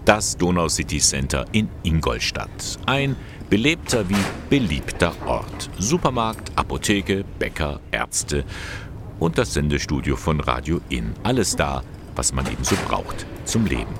Das 0.09 0.35
Donau 0.35 0.67
City 0.67 0.97
Center 0.97 1.45
in 1.51 1.69
Ingolstadt. 1.83 2.79
Ein 2.87 3.15
belebter 3.47 4.09
wie 4.09 4.15
beliebter 4.49 5.13
Ort. 5.27 5.69
Supermarkt, 5.77 6.51
Apotheke, 6.55 7.23
Bäcker, 7.37 7.79
Ärzte 7.91 8.43
und 9.19 9.37
das 9.37 9.53
Sendestudio 9.53 10.15
von 10.15 10.39
Radio 10.39 10.81
Inn. 10.89 11.13
Alles 11.21 11.55
da, 11.55 11.83
was 12.15 12.33
man 12.33 12.47
eben 12.47 12.63
so 12.63 12.75
braucht 12.87 13.27
zum 13.45 13.67
Leben. 13.67 13.93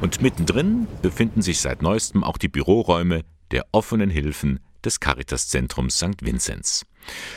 Und 0.00 0.22
mittendrin 0.22 0.88
befinden 1.02 1.42
sich 1.42 1.60
seit 1.60 1.82
neuestem 1.82 2.24
auch 2.24 2.38
die 2.38 2.48
Büroräume 2.48 3.20
der 3.50 3.66
offenen 3.70 4.08
Hilfen 4.08 4.60
des 4.82 4.98
Caritas-Zentrums 4.98 5.98
St. 5.98 6.24
Vinzenz. 6.24 6.86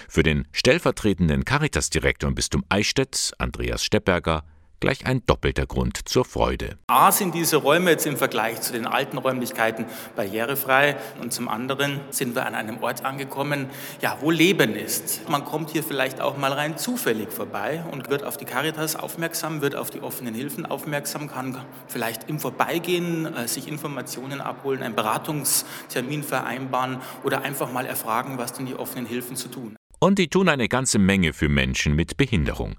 Für 0.07 0.23
den 0.23 0.47
stellvertretenden 0.53 1.43
Caritas-Direktor 1.43 2.29
im 2.29 2.35
Bistum 2.35 2.63
Eichstätt, 2.69 3.33
Andreas 3.37 3.83
Steppberger, 3.83 4.45
gleich 4.83 5.05
ein 5.05 5.25
doppelter 5.25 5.65
Grund 5.65 6.09
zur 6.09 6.25
Freude. 6.25 6.77
A 6.87 7.13
sind 7.13 7.33
diese 7.35 7.55
Räume 7.55 7.91
jetzt 7.91 8.05
im 8.05 8.17
Vergleich 8.17 8.59
zu 8.59 8.73
den 8.73 8.85
alten 8.85 9.17
Räumlichkeiten 9.17 9.85
barrierefrei 10.17 10.97
und 11.21 11.31
zum 11.31 11.47
anderen 11.47 12.01
sind 12.09 12.35
wir 12.35 12.45
an 12.45 12.53
einem 12.53 12.83
Ort 12.83 13.05
angekommen, 13.05 13.69
ja, 14.01 14.17
wo 14.19 14.29
Leben 14.29 14.75
ist. 14.75 15.29
Man 15.29 15.45
kommt 15.45 15.69
hier 15.69 15.83
vielleicht 15.83 16.19
auch 16.19 16.35
mal 16.35 16.51
rein 16.51 16.77
zufällig 16.77 17.31
vorbei 17.31 17.81
und 17.91 18.09
wird 18.09 18.25
auf 18.25 18.35
die 18.35 18.43
Caritas 18.43 18.97
aufmerksam, 18.97 19.61
wird 19.61 19.77
auf 19.77 19.89
die 19.89 20.01
offenen 20.01 20.35
Hilfen 20.35 20.65
aufmerksam, 20.65 21.31
kann 21.31 21.57
vielleicht 21.87 22.29
im 22.29 22.41
Vorbeigehen 22.41 23.33
äh, 23.33 23.47
sich 23.47 23.69
Informationen 23.69 24.41
abholen, 24.41 24.83
einen 24.83 24.95
Beratungstermin 24.95 26.23
vereinbaren 26.23 26.99
oder 27.23 27.43
einfach 27.43 27.71
mal 27.71 27.85
erfragen, 27.85 28.37
was 28.37 28.51
denn 28.51 28.65
die 28.65 28.75
offenen 28.75 29.05
Hilfen 29.05 29.37
zu 29.37 29.47
tun. 29.47 29.77
Und 30.03 30.19
die 30.19 30.27
tun 30.27 30.49
eine 30.49 30.67
ganze 30.67 30.99
Menge 30.99 31.31
für 31.31 31.47
Menschen 31.47 31.95
mit 31.95 32.17
Behinderung. 32.17 32.75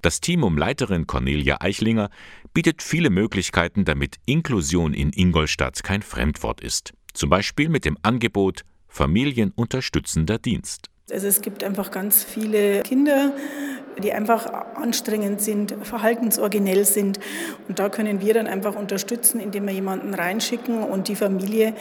Das 0.00 0.20
Team 0.20 0.44
um 0.44 0.56
Leiterin 0.56 1.08
Cornelia 1.08 1.56
Eichlinger 1.60 2.08
bietet 2.54 2.84
viele 2.84 3.10
Möglichkeiten, 3.10 3.84
damit 3.84 4.14
Inklusion 4.26 4.94
in 4.94 5.10
Ingolstadt 5.12 5.82
kein 5.82 6.02
Fremdwort 6.02 6.60
ist. 6.60 6.92
Zum 7.14 7.30
Beispiel 7.30 7.68
mit 7.68 7.84
dem 7.84 7.98
Angebot 8.02 8.62
Familienunterstützender 8.86 10.38
Dienst. 10.38 10.88
Also 11.10 11.26
es 11.26 11.40
gibt 11.40 11.64
einfach 11.64 11.90
ganz 11.90 12.22
viele 12.22 12.84
Kinder, 12.84 13.34
die 14.00 14.12
einfach 14.12 14.46
anstrengend 14.76 15.40
sind, 15.40 15.74
verhaltensoriginell 15.82 16.84
sind. 16.84 17.18
Und 17.66 17.80
da 17.80 17.88
können 17.88 18.20
wir 18.20 18.34
dann 18.34 18.46
einfach 18.46 18.76
unterstützen, 18.76 19.40
indem 19.40 19.66
wir 19.66 19.72
jemanden 19.72 20.14
reinschicken 20.14 20.84
und 20.84 21.08
die 21.08 21.16
Familie 21.16 21.74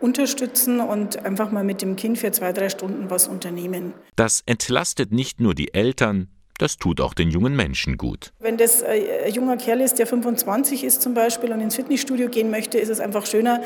unterstützen 0.00 0.80
und 0.80 1.24
einfach 1.24 1.50
mal 1.50 1.64
mit 1.64 1.82
dem 1.82 1.96
Kind 1.96 2.18
für 2.18 2.32
zwei, 2.32 2.52
drei 2.52 2.68
Stunden 2.68 3.10
was 3.10 3.28
unternehmen. 3.28 3.92
Das 4.16 4.42
entlastet 4.46 5.12
nicht 5.12 5.40
nur 5.40 5.54
die 5.54 5.74
Eltern, 5.74 6.28
das 6.60 6.76
tut 6.76 7.00
auch 7.00 7.14
den 7.14 7.30
jungen 7.30 7.56
Menschen 7.56 7.96
gut. 7.96 8.34
Wenn 8.38 8.58
das 8.58 8.82
äh, 8.82 9.24
ein 9.24 9.32
junger 9.32 9.56
Kerl 9.56 9.80
ist, 9.80 9.98
der 9.98 10.06
25 10.06 10.84
ist 10.84 11.00
zum 11.00 11.14
Beispiel 11.14 11.52
und 11.52 11.60
ins 11.62 11.76
Fitnessstudio 11.76 12.28
gehen 12.28 12.50
möchte, 12.50 12.76
ist 12.78 12.90
es 12.90 13.00
einfach 13.00 13.24
schöner, 13.24 13.62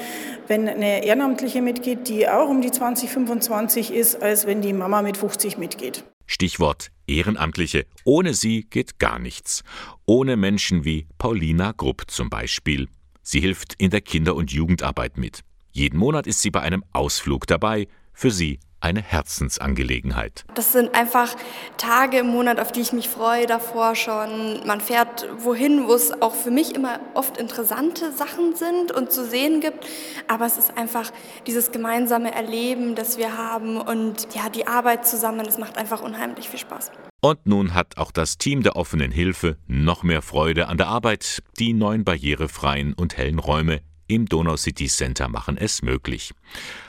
wenn 0.47 0.69
eine 0.69 1.05
Ehrenamtliche 1.05 1.61
mitgeht, 1.61 2.09
die 2.09 2.29
auch 2.29 2.49
um 2.49 2.61
die 2.61 2.71
20, 2.71 3.11
25 3.11 3.93
ist, 3.93 4.23
als 4.23 4.47
wenn 4.47 4.63
die 4.63 4.73
Mama 4.73 5.03
mit 5.03 5.17
50 5.17 5.59
mitgeht. 5.59 6.05
Stichwort 6.27 6.93
Ehrenamtliche. 7.09 7.85
Ohne 8.05 8.33
sie 8.33 8.63
geht 8.63 9.01
gar 9.01 9.19
nichts. 9.19 9.65
Ohne 10.07 10.37
Menschen 10.37 10.85
wie 10.85 11.09
Paulina 11.19 11.73
Grupp 11.73 12.05
zum 12.07 12.31
Beispiel. 12.31 12.89
Sie 13.23 13.41
hilft 13.41 13.75
in 13.79 13.91
der 13.91 14.03
Kinder- 14.03 14.37
und 14.37 14.53
Jugendarbeit 14.53 15.19
mit. 15.19 15.41
Jeden 15.77 15.99
Monat 15.99 16.29
ist 16.29 16.41
sie 16.41 16.53
bei 16.53 16.61
einem 16.61 16.85
Ausflug 16.93 17.49
dabei, 17.49 17.89
für 18.13 18.31
sie 18.31 18.61
eine 18.79 19.03
Herzensangelegenheit. 19.03 20.45
Das 20.55 20.73
sind 20.73 20.95
einfach 20.95 21.35
Tage 21.79 22.19
im 22.19 22.29
Monat, 22.29 22.61
auf 22.61 22.71
die 22.71 22.81
ich 22.81 22.93
mich 22.93 23.09
freue 23.09 23.47
davor 23.47 23.97
schon. 23.97 24.65
Man 24.67 24.81
fährt 24.81 25.27
wohin, 25.37 25.89
wo 25.89 25.95
es 25.95 26.13
auch 26.23 26.33
für 26.33 26.53
mich 26.53 26.77
immer 26.77 27.01
oft 27.15 27.39
interessante 27.39 28.13
Sachen 28.13 28.55
sind 28.55 28.93
und 28.93 29.11
zu 29.11 29.27
sehen 29.27 29.61
gibt. 29.61 29.85
Aber 30.29 30.47
es 30.47 30.59
ist 30.59 30.79
einfach 30.79 31.11
dieses 31.49 31.73
gemeinsame 31.73 32.33
Erleben, 32.33 32.95
das 32.95 33.19
wir 33.19 33.37
haben 33.37 33.81
und 33.81 34.29
ja, 34.33 34.51
die 34.51 34.69
Arbeit 34.69 35.05
zusammen, 35.09 35.45
das 35.45 35.59
macht 35.59 35.77
einfach 35.77 36.03
unheimlich 36.03 36.49
viel 36.49 36.61
Spaß. 36.61 36.93
Und 37.21 37.47
nun 37.47 37.75
hat 37.75 37.99
auch 37.99 38.13
das 38.13 38.39
Team 38.39 38.63
der 38.63 38.77
offenen 38.77 39.11
Hilfe 39.11 39.57
noch 39.67 40.05
mehr 40.05 40.23
Freude 40.23 40.69
an 40.69 40.77
der 40.77 40.87
Arbeit. 40.87 41.43
Die 41.59 41.73
neuen 41.73 42.05
barrierefreien 42.05 42.93
und 42.93 43.17
hellen 43.17 43.41
Räume 43.41 43.81
im 44.07 44.27
Donau 44.27 44.57
City 44.57 44.87
Center 44.87 45.29
machen 45.29 45.57
es 45.57 45.83
möglich. 45.83 46.33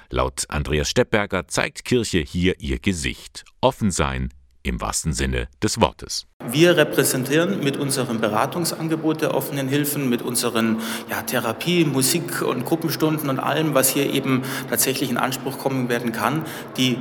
Laut 0.10 0.46
Andreas 0.50 0.90
Steppberger 0.90 1.48
zeigt 1.48 1.86
Kirche 1.86 2.20
hier 2.20 2.60
ihr 2.60 2.80
Gesicht. 2.80 3.44
Offen 3.62 3.92
sein 3.92 4.30
im 4.66 4.82
wahrsten 4.82 5.14
Sinne 5.14 5.48
des 5.62 5.80
Wortes. 5.80 6.26
Wir 6.48 6.76
repräsentieren 6.76 7.64
mit 7.64 7.78
unserem 7.78 8.20
Beratungsangebot 8.20 9.22
der 9.22 9.34
offenen 9.36 9.68
Hilfen, 9.68 10.10
mit 10.10 10.22
unseren 10.22 10.82
ja, 11.10 11.22
Therapie, 11.22 11.86
Musik 11.86 12.42
und 12.42 12.66
Gruppenstunden 12.66 13.30
und 13.30 13.40
allem, 13.40 13.74
was 13.74 13.90
hier 13.90 14.12
eben 14.12 14.44
tatsächlich 14.70 15.10
in 15.12 15.18
Anspruch 15.18 15.60
kommen 15.60 15.88
werden 15.90 16.12
kann, 16.12 16.46
die 16.78 16.98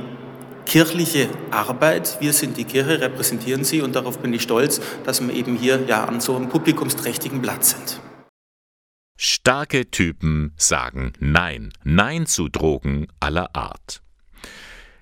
kirchliche 0.65 1.29
Arbeit. 1.51 2.17
Wir 2.19 2.33
sind 2.33 2.57
die 2.57 2.65
Kirche, 2.65 3.01
repräsentieren 3.01 3.63
sie 3.63 3.81
und 3.81 3.95
darauf 3.95 4.19
bin 4.19 4.33
ich 4.33 4.41
stolz, 4.41 4.81
dass 5.03 5.25
wir 5.25 5.33
eben 5.33 5.55
hier 5.55 5.83
ja 5.87 6.05
an 6.05 6.21
so 6.21 6.35
einem 6.35 6.49
publikumsträchtigen 6.49 7.41
Platz 7.41 7.71
sind. 7.71 7.99
Starke 9.17 9.89
Typen 9.91 10.53
sagen 10.57 11.13
Nein, 11.19 11.71
Nein 11.83 12.25
zu 12.25 12.49
Drogen 12.49 13.07
aller 13.19 13.55
Art. 13.55 14.01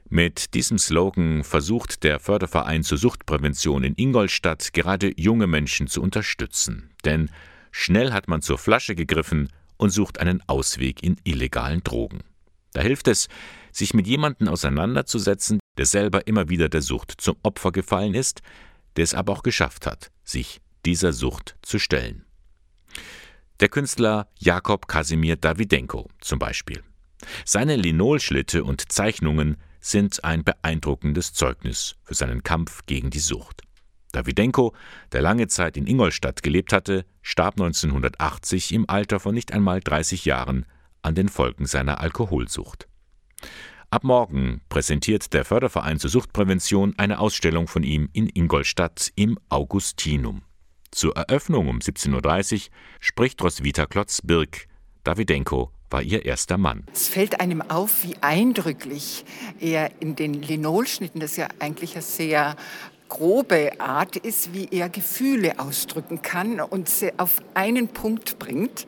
Mit 0.07 0.53
diesem 0.53 0.77
Slogan 0.77 1.43
versucht 1.43 2.03
der 2.03 2.19
Förderverein 2.19 2.83
zur 2.83 2.97
Suchtprävention 2.97 3.83
in 3.83 3.95
Ingolstadt 3.95 4.73
gerade 4.73 5.13
junge 5.19 5.47
Menschen 5.47 5.87
zu 5.87 6.01
unterstützen. 6.01 6.91
Denn 7.05 7.31
schnell 7.71 8.11
hat 8.11 8.27
man 8.27 8.41
zur 8.41 8.57
Flasche 8.57 8.95
gegriffen 8.95 9.49
und 9.77 9.89
sucht 9.89 10.19
einen 10.19 10.43
Ausweg 10.47 11.01
in 11.01 11.15
illegalen 11.23 11.83
Drogen. 11.83 12.19
Da 12.73 12.81
hilft 12.81 13.07
es, 13.07 13.29
sich 13.71 13.93
mit 13.93 14.05
jemandem 14.05 14.47
auseinanderzusetzen, 14.47 15.59
der 15.77 15.85
selber 15.85 16.27
immer 16.27 16.49
wieder 16.49 16.69
der 16.69 16.81
Sucht 16.81 17.15
zum 17.17 17.37
Opfer 17.41 17.71
gefallen 17.71 18.13
ist, 18.13 18.41
der 18.95 19.05
es 19.05 19.15
aber 19.15 19.33
auch 19.33 19.41
geschafft 19.41 19.87
hat, 19.87 20.11
sich 20.23 20.61
dieser 20.85 21.13
Sucht 21.13 21.55
zu 21.63 21.79
stellen. 21.79 22.25
Der 23.59 23.69
Künstler 23.69 24.27
Jakob 24.39 24.87
Kasimir 24.87 25.35
Dawidenko 25.35 26.09
zum 26.19 26.39
Beispiel. 26.39 26.83
Seine 27.45 27.75
Linolschlitte 27.75 28.63
und 28.63 28.91
Zeichnungen 28.91 29.57
sind 29.79 30.23
ein 30.23 30.43
beeindruckendes 30.43 31.33
Zeugnis 31.33 31.95
für 32.03 32.15
seinen 32.15 32.43
Kampf 32.43 32.85
gegen 32.85 33.09
die 33.09 33.19
Sucht. 33.19 33.61
Dawidenko, 34.11 34.73
der 35.11 35.21
lange 35.21 35.47
Zeit 35.47 35.77
in 35.77 35.87
Ingolstadt 35.87 36.43
gelebt 36.43 36.73
hatte, 36.73 37.05
starb 37.21 37.55
1980 37.55 38.73
im 38.73 38.89
Alter 38.89 39.19
von 39.19 39.33
nicht 39.33 39.51
einmal 39.51 39.81
30 39.81 40.25
Jahren 40.25 40.65
an 41.01 41.15
den 41.15 41.29
Folgen 41.29 41.65
seiner 41.65 41.99
Alkoholsucht. 41.99 42.87
Ab 43.89 44.03
morgen 44.03 44.61
präsentiert 44.69 45.33
der 45.33 45.45
Förderverein 45.45 45.99
zur 45.99 46.09
Suchtprävention 46.09 46.95
eine 46.97 47.19
Ausstellung 47.19 47.67
von 47.67 47.83
ihm 47.83 48.09
in 48.13 48.27
Ingolstadt 48.27 49.11
im 49.15 49.37
Augustinum. 49.49 50.43
Zur 50.93 51.15
Eröffnung 51.17 51.69
um 51.69 51.79
17.30 51.79 52.53
Uhr 52.53 52.61
spricht 52.99 53.41
Roswitha 53.41 53.87
Klotz-Birk. 53.87 54.67
Dawidenko 55.03 55.71
war 55.89 56.03
ihr 56.03 56.23
erster 56.23 56.59
Mann. 56.59 56.85
Es 56.93 57.07
fällt 57.07 57.39
einem 57.39 57.63
auf, 57.63 58.03
wie 58.03 58.15
eindrücklich 58.21 59.25
er 59.59 59.89
in 60.01 60.15
den 60.15 60.35
Linolschnitten, 60.35 61.19
das 61.19 61.35
ja 61.35 61.47
eigentlich 61.57 61.95
ein 61.95 62.03
sehr 62.03 62.55
grobe 63.13 63.79
Art 63.79 64.15
ist, 64.15 64.55
wie 64.55 64.69
er 64.71 64.89
Gefühle 64.89 65.59
ausdrücken 65.59 66.23
kann 66.23 66.59
und 66.59 66.89
sie 66.89 67.11
auf 67.19 67.43
einen 67.53 67.89
Punkt 67.89 68.39
bringt. 68.39 68.87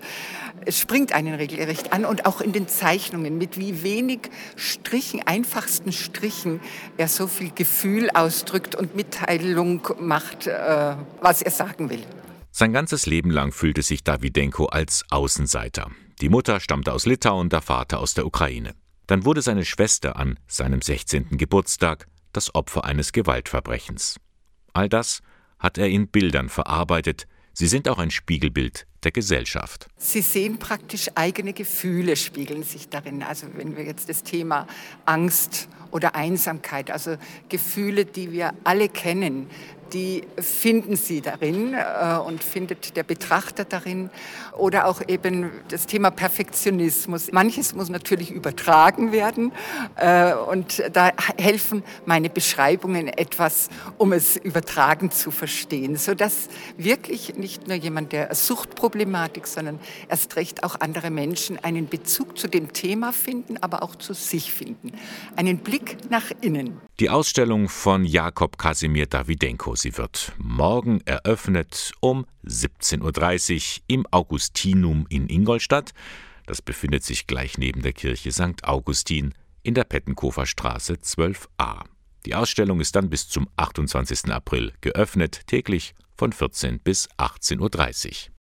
Es 0.66 0.80
springt 0.80 1.14
einen 1.14 1.36
regelrecht 1.36 1.94
an 1.94 2.06
und 2.06 2.26
auch 2.26 2.42
in 2.42 2.52
den 2.52 2.68
Zeichnungen, 2.68 3.38
mit 3.38 3.60
wie 3.60 3.84
wenig 3.84 4.22
Strichen, 4.56 5.22
einfachsten 5.28 5.92
Strichen, 5.92 6.60
er 6.98 7.08
so 7.08 7.28
viel 7.28 7.52
Gefühl 7.52 8.10
ausdrückt 8.10 8.74
und 8.74 8.96
Mitteilung 8.96 9.88
macht, 10.00 10.48
äh, 10.48 10.96
was 11.22 11.44
er 11.44 11.52
sagen 11.52 11.92
will. 11.92 12.02
Sein 12.50 12.74
ganzes 12.74 13.06
Leben 13.06 13.30
lang 13.30 13.52
fühlte 13.52 13.84
sich 13.84 14.04
Davidenko 14.04 14.66
als 14.66 15.04
Außenseiter. 15.12 15.92
Die 16.20 16.30
Mutter 16.30 16.60
stammte 16.60 16.94
aus 16.94 17.06
Litauen, 17.06 17.50
der 17.50 17.62
Vater 17.62 18.00
aus 18.00 18.16
der 18.16 18.26
Ukraine. 18.26 18.74
Dann 19.06 19.24
wurde 19.24 19.44
seine 19.44 19.66
Schwester 19.66 20.16
an 20.16 20.40
seinem 20.48 20.82
16. 20.82 21.38
Geburtstag 21.38 22.08
das 22.36 22.54
Opfer 22.54 22.86
eines 22.86 23.12
Gewaltverbrechens. 23.12 24.18
All 24.74 24.90
das 24.90 25.22
hat 25.60 25.78
er 25.78 25.88
in 25.88 26.08
Bildern 26.08 26.50
verarbeitet, 26.50 27.28
sie 27.54 27.68
sind 27.68 27.88
auch 27.88 27.98
ein 27.98 28.12
Spiegelbild 28.12 28.86
der 29.04 29.12
Gesellschaft. 29.12 29.88
Sie 29.98 30.22
sehen 30.22 30.60
praktisch 30.60 31.10
eigene 31.16 31.54
Gefühle 31.54 32.16
spiegeln 32.16 32.64
sich 32.64 32.90
darin. 32.90 33.24
Also 33.24 33.48
wenn 33.54 33.78
wir 33.78 33.86
jetzt 33.86 34.10
das 34.10 34.24
Thema 34.24 34.68
Angst 35.06 35.70
oder 35.92 36.16
Einsamkeit, 36.16 36.92
also 36.92 37.18
Gefühle, 37.48 38.06
die 38.06 38.32
wir 38.32 38.54
alle 38.64 38.90
kennen, 38.90 39.48
die 39.96 40.24
finden 40.38 40.98
Sie 40.98 41.22
darin 41.22 41.74
äh, 41.74 42.18
und 42.18 42.44
findet 42.44 42.98
der 42.98 43.04
Betrachter 43.04 43.64
darin. 43.64 44.10
Oder 44.58 44.88
auch 44.88 45.02
eben 45.08 45.52
das 45.70 45.88
Thema 45.88 46.12
Perfektionismus. 46.12 47.32
Manches 47.32 47.74
muss 47.74 47.88
natürlich 47.88 48.30
übertragen 48.30 49.14
werden 49.14 49.54
äh, 49.96 50.34
und 50.34 50.84
da 50.92 51.12
helfen 51.38 51.82
meine 52.06 52.30
Beschreibungen 52.30 53.08
etwas, 53.08 53.70
um 53.98 54.12
es 54.12 54.36
übertragen 54.36 55.12
zu 55.12 55.32
verstehen, 55.32 55.96
sodass 55.96 56.50
wirklich 56.78 57.36
nicht 57.36 57.68
nur 57.68 57.78
jemand 57.78 58.12
der 58.12 58.36
Suchtproblematik, 58.36 59.48
sondern 59.48 59.80
erst 60.10 60.36
recht 60.36 60.64
auch 60.66 60.82
andere 60.82 61.10
Menschen 61.10 61.58
einen 61.64 61.88
Bezug 61.88 62.38
zu 62.38 62.50
dem 62.50 62.74
Thema 62.74 63.14
finden, 63.14 63.58
aber 63.62 63.82
auch 63.82 63.96
zu 63.96 64.14
sich 64.14 64.52
finden. 64.52 64.92
Einen 65.38 65.60
Blick 65.60 66.10
nach 66.10 66.32
innen. 66.42 66.82
Die 67.00 67.10
Ausstellung 67.10 67.70
von 67.70 68.04
Jakob 68.04 68.58
Kasimir 68.58 69.06
Davidenko, 69.06 69.76
sie 69.86 69.98
wird 70.00 70.34
morgen 70.40 71.00
eröffnet 71.02 71.92
um 72.00 72.26
17.30 72.44 73.78
Uhr 73.78 73.84
im 73.86 74.08
Augustinum 74.10 75.06
in 75.10 75.30
Ingolstadt. 75.30 75.92
Das 76.48 76.64
befindet 76.64 77.04
sich 77.04 77.28
gleich 77.28 77.60
neben 77.60 77.84
der 77.84 77.94
Kirche 77.94 78.32
St. 78.32 78.64
Augustin 78.64 79.36
in 79.62 79.76
der 79.76 79.84
Pettenkofer 79.84 80.48
Straße 80.48 80.94
12a. 80.94 81.84
Die 82.26 82.34
Ausstellung 82.34 82.80
ist 82.80 82.96
dann 82.96 83.12
bis 83.12 83.30
zum 83.30 83.48
28. 83.58 84.32
April 84.32 84.74
geöffnet, 84.82 85.46
täglich 85.46 85.94
von 86.18 86.34
14 86.34 86.80
bis 86.80 87.08
18.30 87.20 88.10
Uhr. 88.10 88.34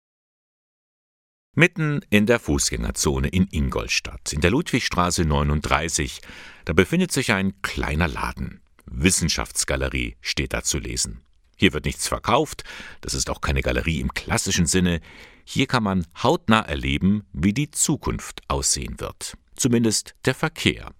Mitten 1.55 1.99
in 2.09 2.25
der 2.25 2.39
Fußgängerzone 2.39 3.27
in 3.27 3.49
Ingolstadt, 3.51 4.31
in 4.31 4.39
der 4.39 4.51
Ludwigstraße 4.51 5.25
39, 5.25 6.21
da 6.63 6.71
befindet 6.71 7.11
sich 7.11 7.33
ein 7.33 7.61
kleiner 7.61 8.07
Laden. 8.07 8.61
Wissenschaftsgalerie 8.85 10.15
steht 10.21 10.53
da 10.53 10.63
zu 10.63 10.79
lesen. 10.79 11.21
Hier 11.63 11.71
wird 11.71 11.85
nichts 11.85 12.09
verkauft, 12.09 12.65
das 12.99 13.13
ist 13.13 13.29
auch 13.29 13.39
keine 13.39 13.61
Galerie 13.61 14.01
im 14.01 14.13
klassischen 14.13 14.65
Sinne. 14.65 14.99
Hier 15.45 15.65
kann 15.65 15.81
man 15.81 16.05
hautnah 16.21 16.59
erleben, 16.59 17.23
wie 17.31 17.53
die 17.53 17.71
Zukunft 17.71 18.41
aussehen 18.49 18.99
wird. 18.99 19.37
Zumindest 19.55 20.13
der 20.25 20.35
Verkehr. 20.35 20.91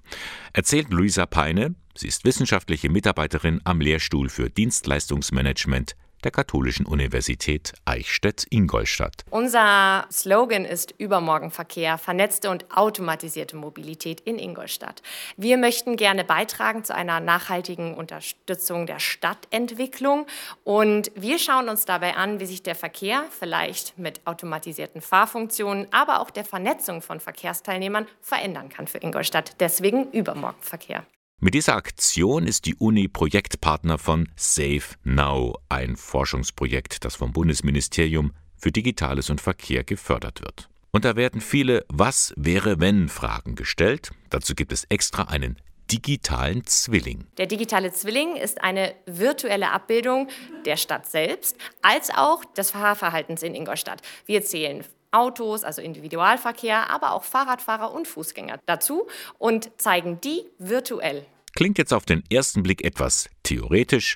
Erzählt 0.54 0.90
Luisa 0.90 1.26
Peine, 1.26 1.76
sie 1.98 2.08
ist 2.08 2.24
wissenschaftliche 2.24 2.88
Mitarbeiterin 2.88 3.60
am 3.66 3.82
Lehrstuhl 3.82 4.30
für 4.30 4.50
Dienstleistungsmanagement 4.50 5.98
der 6.24 6.32
Katholischen 6.32 6.86
Universität 6.86 7.74
Eichstätt-Ingolstadt. 7.86 9.24
Unser 9.30 10.06
Slogan 10.12 10.66
ist 10.66 10.94
Übermorgenverkehr, 10.98 11.98
vernetzte 11.98 12.50
und 12.50 12.66
automatisierte 12.76 13.56
Mobilität 13.56 14.22
in 14.22 14.40
Ingolstadt. 14.40 15.02
Wir 15.38 15.58
möchten 15.58 15.96
gerne 15.96 16.24
beitragen 16.24 16.84
zu 16.84 16.96
einer 16.96 17.20
nachhaltigen 17.20 17.94
Unterstützung 17.94 18.88
der 18.88 19.00
Stadtentwicklung 19.00 20.26
und 20.64 21.12
wir 21.16 21.40
schauen 21.40 21.70
uns 21.70 21.86
dabei 21.86 22.16
an, 22.16 22.40
wie 22.40 22.46
sich 22.46 22.64
der 22.64 22.76
Verkehr 22.76 23.26
vielleicht 23.30 23.98
mit 23.98 24.22
automatisierten 24.26 25.02
Fahrfunktionen, 25.02 25.88
aber 25.92 26.22
auch 26.22 26.30
der 26.30 26.46
Vernetzung 26.46 27.02
von 27.02 27.20
Verkehrsteilnehmern 27.20 28.08
verändern 28.22 28.70
kann 28.70 28.88
für 28.88 29.00
Ingolstadt. 29.00 29.56
Deswegen 29.60 30.12
Übermorgenverkehr. 30.12 31.06
Mit 31.44 31.56
dieser 31.56 31.76
Aktion 31.76 32.48
ist 32.48 32.66
die 32.68 32.76
Uni 32.76 33.10
Projektpartner 33.10 33.98
von 33.98 34.30
Safe 34.38 34.96
Now, 35.04 35.60
ein 35.68 35.98
Forschungsprojekt, 35.98 37.04
das 37.04 37.18
vom 37.18 37.34
Bundesministerium 37.34 38.32
für 38.56 38.72
Digitales 38.72 39.30
und 39.30 39.42
Verkehr 39.42 39.84
gefördert 39.84 40.40
wird. 40.40 40.70
Und 40.92 41.04
da 41.04 41.18
werden 41.18 41.42
viele 41.42 41.86
Was 41.90 42.34
wäre 42.38 42.80
wenn 42.80 43.10
Fragen 43.10 43.56
gestellt. 43.56 44.12
Dazu 44.30 44.56
gibt 44.56 44.72
es 44.72 44.86
extra 44.86 45.24
einen 45.24 45.58
digitalen 45.92 46.66
Zwilling. 46.66 47.26
Der 47.38 47.48
digitale 47.48 47.92
Zwilling 47.92 48.38
ist 48.38 48.62
eine 48.62 48.96
virtuelle 49.06 49.72
Abbildung 49.72 50.30
der 50.64 50.78
Stadt 50.78 51.08
selbst, 51.08 51.58
als 51.82 52.10
auch 52.10 52.46
des 52.46 52.72
Fahrverhaltens 52.72 53.44
in 53.44 53.54
Ingolstadt. 53.54 54.02
Wir 54.26 54.46
zählen 54.46 54.86
Autos, 55.12 55.66
also 55.66 55.82
Individualverkehr, 55.82 56.90
aber 56.90 57.12
auch 57.12 57.26
Fahrradfahrer 57.26 57.94
und 57.94 58.08
Fußgänger 58.08 58.60
dazu 58.66 59.08
und 59.38 59.70
zeigen 59.78 60.22
die 60.22 60.46
virtuell. 60.58 61.26
Klingt 61.56 61.78
jetzt 61.78 61.94
auf 61.94 62.06
den 62.06 62.24
ersten 62.30 62.64
Blick 62.64 62.84
etwas 62.84 63.30
theoretisch. 63.44 64.16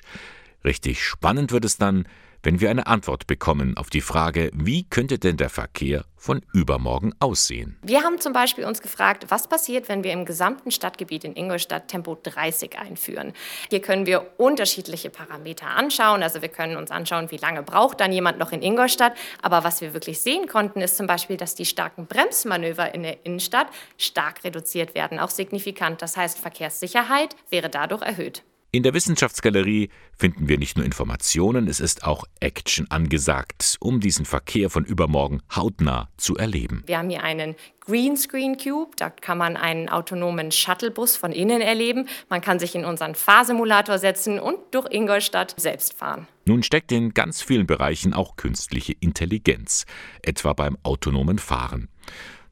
Richtig 0.64 1.02
spannend 1.02 1.52
wird 1.52 1.64
es 1.64 1.76
dann, 1.76 2.06
wenn 2.48 2.60
wir 2.60 2.70
eine 2.70 2.86
Antwort 2.86 3.26
bekommen 3.26 3.76
auf 3.76 3.90
die 3.90 4.00
Frage, 4.00 4.50
wie 4.54 4.84
könnte 4.84 5.18
denn 5.18 5.36
der 5.36 5.50
Verkehr 5.50 6.06
von 6.16 6.40
übermorgen 6.54 7.12
aussehen? 7.20 7.76
Wir 7.82 8.04
haben 8.04 8.22
zum 8.22 8.32
Beispiel 8.32 8.64
uns 8.64 8.80
gefragt, 8.80 9.26
was 9.28 9.48
passiert, 9.48 9.90
wenn 9.90 10.02
wir 10.02 10.14
im 10.14 10.24
gesamten 10.24 10.70
Stadtgebiet 10.70 11.24
in 11.24 11.36
Ingolstadt 11.36 11.88
Tempo 11.88 12.16
30 12.22 12.78
einführen. 12.78 13.34
Hier 13.68 13.82
können 13.82 14.06
wir 14.06 14.40
unterschiedliche 14.40 15.10
Parameter 15.10 15.66
anschauen. 15.66 16.22
Also 16.22 16.40
wir 16.40 16.48
können 16.48 16.78
uns 16.78 16.90
anschauen, 16.90 17.30
wie 17.30 17.36
lange 17.36 17.62
braucht 17.62 18.00
dann 18.00 18.14
jemand 18.14 18.38
noch 18.38 18.52
in 18.52 18.62
Ingolstadt. 18.62 19.12
Aber 19.42 19.62
was 19.62 19.82
wir 19.82 19.92
wirklich 19.92 20.18
sehen 20.22 20.48
konnten, 20.48 20.80
ist 20.80 20.96
zum 20.96 21.06
Beispiel, 21.06 21.36
dass 21.36 21.54
die 21.54 21.66
starken 21.66 22.06
Bremsmanöver 22.06 22.94
in 22.94 23.02
der 23.02 23.26
Innenstadt 23.26 23.66
stark 23.98 24.42
reduziert 24.42 24.94
werden, 24.94 25.18
auch 25.18 25.28
signifikant. 25.28 26.00
Das 26.00 26.16
heißt, 26.16 26.38
Verkehrssicherheit 26.38 27.36
wäre 27.50 27.68
dadurch 27.68 28.00
erhöht. 28.00 28.42
In 28.70 28.82
der 28.82 28.92
Wissenschaftsgalerie 28.92 29.88
finden 30.14 30.46
wir 30.46 30.58
nicht 30.58 30.76
nur 30.76 30.84
Informationen, 30.84 31.68
es 31.68 31.80
ist 31.80 32.04
auch 32.04 32.24
Action 32.38 32.86
angesagt, 32.90 33.78
um 33.80 33.98
diesen 33.98 34.26
Verkehr 34.26 34.68
von 34.68 34.84
übermorgen 34.84 35.40
hautnah 35.56 36.10
zu 36.18 36.36
erleben. 36.36 36.82
Wir 36.84 36.98
haben 36.98 37.08
hier 37.08 37.22
einen 37.22 37.54
Greenscreen 37.80 38.58
Cube, 38.58 38.90
da 38.98 39.08
kann 39.08 39.38
man 39.38 39.56
einen 39.56 39.88
autonomen 39.88 40.52
Shuttlebus 40.52 41.16
von 41.16 41.32
innen 41.32 41.62
erleben. 41.62 42.10
Man 42.28 42.42
kann 42.42 42.58
sich 42.58 42.74
in 42.74 42.84
unseren 42.84 43.14
Fahrsimulator 43.14 43.96
setzen 43.96 44.38
und 44.38 44.58
durch 44.72 44.92
Ingolstadt 44.92 45.54
selbst 45.56 45.94
fahren. 45.94 46.28
Nun 46.44 46.62
steckt 46.62 46.92
in 46.92 47.14
ganz 47.14 47.40
vielen 47.40 47.66
Bereichen 47.66 48.12
auch 48.12 48.36
künstliche 48.36 48.92
Intelligenz, 49.00 49.86
etwa 50.20 50.52
beim 50.52 50.76
autonomen 50.82 51.38
Fahren. 51.38 51.88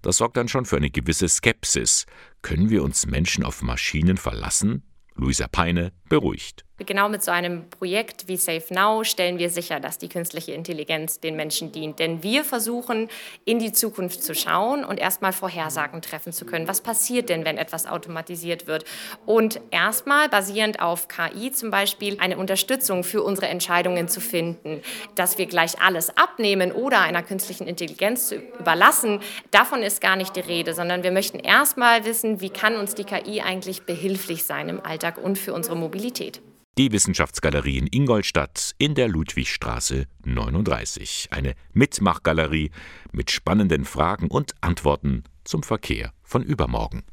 Das 0.00 0.16
sorgt 0.16 0.38
dann 0.38 0.48
schon 0.48 0.64
für 0.64 0.78
eine 0.78 0.88
gewisse 0.88 1.28
Skepsis. 1.28 2.06
Können 2.40 2.70
wir 2.70 2.82
uns 2.82 3.04
Menschen 3.04 3.44
auf 3.44 3.60
Maschinen 3.60 4.16
verlassen? 4.16 4.82
Luisa 5.16 5.48
Peine 5.48 5.92
beruhigt. 6.08 6.64
Genau 6.84 7.08
mit 7.08 7.22
so 7.22 7.30
einem 7.30 7.70
Projekt 7.70 8.28
wie 8.28 8.36
Safe 8.36 8.62
Now 8.68 9.02
stellen 9.02 9.38
wir 9.38 9.48
sicher, 9.48 9.80
dass 9.80 9.96
die 9.96 10.10
künstliche 10.10 10.52
Intelligenz 10.52 11.20
den 11.20 11.34
Menschen 11.34 11.72
dient. 11.72 11.98
Denn 11.98 12.22
wir 12.22 12.44
versuchen, 12.44 13.08
in 13.46 13.58
die 13.58 13.72
Zukunft 13.72 14.22
zu 14.22 14.34
schauen 14.34 14.84
und 14.84 15.00
erstmal 15.00 15.32
Vorhersagen 15.32 16.02
treffen 16.02 16.34
zu 16.34 16.44
können. 16.44 16.68
Was 16.68 16.82
passiert 16.82 17.30
denn, 17.30 17.46
wenn 17.46 17.56
etwas 17.56 17.86
automatisiert 17.86 18.66
wird? 18.66 18.84
Und 19.24 19.58
erstmal 19.70 20.28
basierend 20.28 20.80
auf 20.80 21.08
KI 21.08 21.50
zum 21.50 21.70
Beispiel 21.70 22.20
eine 22.20 22.36
Unterstützung 22.36 23.04
für 23.04 23.22
unsere 23.22 23.48
Entscheidungen 23.48 24.08
zu 24.08 24.20
finden. 24.20 24.82
Dass 25.14 25.38
wir 25.38 25.46
gleich 25.46 25.80
alles 25.80 26.14
abnehmen 26.18 26.72
oder 26.72 27.00
einer 27.00 27.22
künstlichen 27.22 27.66
Intelligenz 27.66 28.28
zu 28.28 28.36
überlassen, 28.36 29.20
davon 29.50 29.82
ist 29.82 30.02
gar 30.02 30.16
nicht 30.16 30.36
die 30.36 30.40
Rede, 30.40 30.74
sondern 30.74 31.02
wir 31.02 31.10
möchten 31.10 31.38
erstmal 31.38 32.04
wissen, 32.04 32.42
wie 32.42 32.50
kann 32.50 32.76
uns 32.76 32.94
die 32.94 33.04
KI 33.04 33.40
eigentlich 33.40 33.84
behilflich 33.84 34.44
sein 34.44 34.68
im 34.68 34.84
Alltag 34.84 35.16
und 35.16 35.38
für 35.38 35.54
unsere 35.54 35.74
Mobilität. 35.74 36.42
Die 36.78 36.92
Wissenschaftsgalerie 36.92 37.78
in 37.78 37.86
Ingolstadt 37.86 38.74
in 38.76 38.94
der 38.94 39.08
Ludwigstraße 39.08 40.04
39. 40.26 41.28
Eine 41.30 41.54
Mitmachgalerie 41.72 42.70
mit 43.12 43.30
spannenden 43.30 43.86
Fragen 43.86 44.28
und 44.28 44.52
Antworten 44.60 45.24
zum 45.42 45.62
Verkehr 45.62 46.12
von 46.22 46.42
übermorgen. 46.42 47.04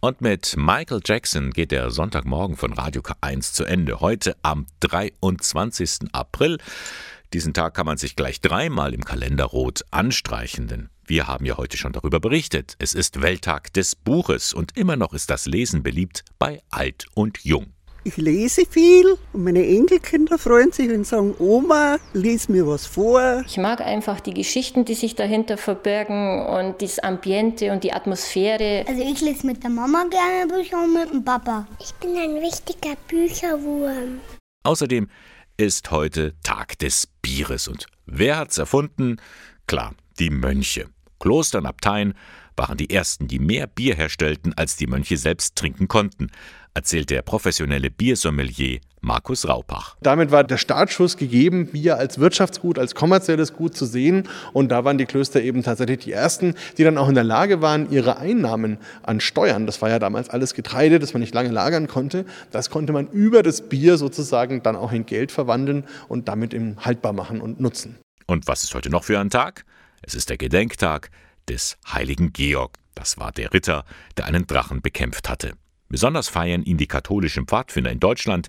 Und 0.00 0.22
mit 0.22 0.56
Michael 0.56 1.02
Jackson 1.04 1.52
geht 1.52 1.70
der 1.70 1.92
Sonntagmorgen 1.92 2.56
von 2.56 2.72
Radio 2.72 3.00
K1 3.00 3.52
zu 3.52 3.62
Ende. 3.62 4.00
Heute 4.00 4.36
am 4.42 4.66
23. 4.80 6.08
April. 6.10 6.58
Diesen 7.32 7.54
Tag 7.54 7.74
kann 7.74 7.86
man 7.86 7.98
sich 7.98 8.16
gleich 8.16 8.40
dreimal 8.40 8.92
im 8.92 9.04
Kalender 9.04 9.44
rot 9.44 9.82
anstreichen, 9.92 10.66
denn 10.66 10.88
wir 11.06 11.28
haben 11.28 11.46
ja 11.46 11.58
heute 11.58 11.76
schon 11.76 11.92
darüber 11.92 12.18
berichtet. 12.18 12.74
Es 12.80 12.92
ist 12.92 13.22
Welttag 13.22 13.72
des 13.72 13.94
Buches 13.94 14.52
und 14.52 14.76
immer 14.76 14.96
noch 14.96 15.14
ist 15.14 15.30
das 15.30 15.46
Lesen 15.46 15.84
beliebt 15.84 16.24
bei 16.40 16.60
alt 16.70 17.06
und 17.14 17.38
jung. 17.44 17.72
Ich 18.04 18.16
lese 18.16 18.66
viel 18.68 19.16
und 19.32 19.44
meine 19.44 19.64
Enkelkinder 19.64 20.36
freuen 20.36 20.72
sich 20.72 20.90
und 20.90 21.06
sagen, 21.06 21.36
Oma, 21.38 21.98
lies 22.14 22.48
mir 22.48 22.66
was 22.66 22.84
vor. 22.84 23.44
Ich 23.46 23.58
mag 23.58 23.80
einfach 23.80 24.18
die 24.18 24.34
Geschichten, 24.34 24.84
die 24.84 24.94
sich 24.94 25.14
dahinter 25.14 25.56
verbergen 25.56 26.44
und 26.44 26.82
das 26.82 26.98
Ambiente 26.98 27.70
und 27.70 27.84
die 27.84 27.92
Atmosphäre. 27.92 28.84
Also 28.88 29.02
ich 29.02 29.20
lese 29.20 29.46
mit 29.46 29.62
der 29.62 29.70
Mama 29.70 30.04
gerne 30.10 30.52
Bücher 30.52 30.82
und 30.82 30.94
mit 30.94 31.12
dem 31.12 31.24
Papa. 31.24 31.68
Ich 31.78 31.94
bin 31.94 32.16
ein 32.16 32.38
richtiger 32.38 32.96
Bücherwurm. 33.06 34.18
Außerdem 34.64 35.08
ist 35.56 35.92
heute 35.92 36.34
Tag 36.42 36.76
des 36.80 37.06
Bieres. 37.22 37.68
Und 37.68 37.86
wer 38.06 38.38
hat's 38.38 38.58
erfunden? 38.58 39.20
Klar, 39.68 39.94
die 40.18 40.30
Mönche. 40.30 40.88
Kloster 41.20 41.58
und 41.58 41.66
Abteien 41.66 42.14
waren 42.56 42.76
die 42.76 42.90
ersten, 42.90 43.28
die 43.28 43.38
mehr 43.38 43.66
Bier 43.66 43.94
herstellten, 43.94 44.54
als 44.54 44.76
die 44.76 44.86
Mönche 44.86 45.16
selbst 45.16 45.56
trinken 45.56 45.88
konnten, 45.88 46.30
erzählt 46.74 47.10
der 47.10 47.22
professionelle 47.22 47.90
Biersommelier 47.90 48.80
Markus 49.00 49.48
Raupach. 49.48 49.96
Damit 50.00 50.30
war 50.30 50.44
der 50.44 50.56
Startschuss 50.56 51.16
gegeben, 51.16 51.66
Bier 51.66 51.96
als 51.96 52.18
Wirtschaftsgut, 52.18 52.78
als 52.78 52.94
kommerzielles 52.94 53.52
Gut 53.52 53.76
zu 53.76 53.84
sehen. 53.84 54.28
Und 54.52 54.70
da 54.70 54.84
waren 54.84 54.96
die 54.96 55.06
Klöster 55.06 55.42
eben 55.42 55.62
tatsächlich 55.62 55.98
die 55.98 56.12
ersten, 56.12 56.54
die 56.78 56.84
dann 56.84 56.98
auch 56.98 57.08
in 57.08 57.16
der 57.16 57.24
Lage 57.24 57.60
waren, 57.60 57.90
ihre 57.90 58.18
Einnahmen 58.18 58.78
an 59.02 59.20
Steuern, 59.20 59.66
das 59.66 59.82
war 59.82 59.90
ja 59.90 59.98
damals 59.98 60.30
alles 60.30 60.54
Getreide, 60.54 61.00
das 61.00 61.14
man 61.14 61.20
nicht 61.20 61.34
lange 61.34 61.50
lagern 61.50 61.88
konnte, 61.88 62.24
das 62.52 62.70
konnte 62.70 62.92
man 62.92 63.08
über 63.08 63.42
das 63.42 63.68
Bier 63.68 63.96
sozusagen 63.96 64.62
dann 64.62 64.76
auch 64.76 64.92
in 64.92 65.04
Geld 65.04 65.32
verwandeln 65.32 65.84
und 66.08 66.28
damit 66.28 66.54
eben 66.54 66.76
haltbar 66.78 67.12
machen 67.12 67.40
und 67.40 67.60
nutzen. 67.60 67.98
Und 68.26 68.46
was 68.46 68.62
ist 68.62 68.74
heute 68.74 68.88
noch 68.88 69.04
für 69.04 69.18
ein 69.18 69.30
Tag? 69.30 69.64
Es 70.00 70.14
ist 70.14 70.30
der 70.30 70.38
Gedenktag 70.38 71.10
des 71.48 71.76
heiligen 71.92 72.32
Georg. 72.32 72.78
Das 72.94 73.18
war 73.18 73.32
der 73.32 73.52
Ritter, 73.52 73.84
der 74.16 74.26
einen 74.26 74.46
Drachen 74.46 74.80
bekämpft 74.80 75.28
hatte. 75.28 75.54
Besonders 75.92 76.28
feiern 76.28 76.62
ihn 76.62 76.78
die 76.78 76.86
katholischen 76.86 77.46
Pfadfinder 77.46 77.92
in 77.92 78.00
Deutschland, 78.00 78.48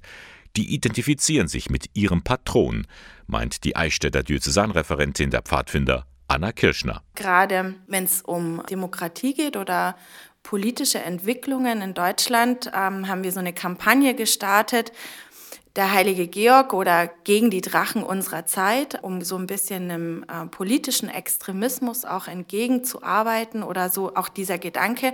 die 0.55 0.73
identifizieren 0.73 1.49
sich 1.49 1.69
mit 1.69 1.87
ihrem 1.93 2.23
Patron, 2.23 2.87
meint 3.27 3.65
die 3.65 3.75
Eichstätter 3.75 4.23
Diözesanreferentin 4.23 5.29
der 5.29 5.41
Pfadfinder 5.41 6.05
Anna 6.29 6.53
Kirschner. 6.53 7.03
Gerade 7.15 7.75
wenn 7.87 8.05
es 8.05 8.21
um 8.21 8.63
Demokratie 8.69 9.33
geht 9.33 9.57
oder 9.57 9.97
politische 10.41 10.99
Entwicklungen 10.99 11.81
in 11.81 11.93
Deutschland, 11.93 12.71
ähm, 12.73 13.09
haben 13.09 13.25
wir 13.25 13.33
so 13.33 13.41
eine 13.41 13.51
Kampagne 13.51 14.15
gestartet, 14.15 14.93
der 15.75 15.91
heilige 15.91 16.27
Georg 16.27 16.73
oder 16.73 17.07
gegen 17.23 17.49
die 17.49 17.61
Drachen 17.61 18.03
unserer 18.03 18.45
Zeit, 18.45 19.03
um 19.03 19.21
so 19.21 19.37
ein 19.37 19.47
bisschen 19.47 19.89
einem 19.89 20.23
äh, 20.23 20.45
politischen 20.45 21.09
Extremismus 21.09 22.05
auch 22.05 22.27
entgegenzuarbeiten 22.27 23.63
oder 23.63 23.89
so 23.89 24.15
auch 24.15 24.29
dieser 24.29 24.59
Gedanke, 24.59 25.13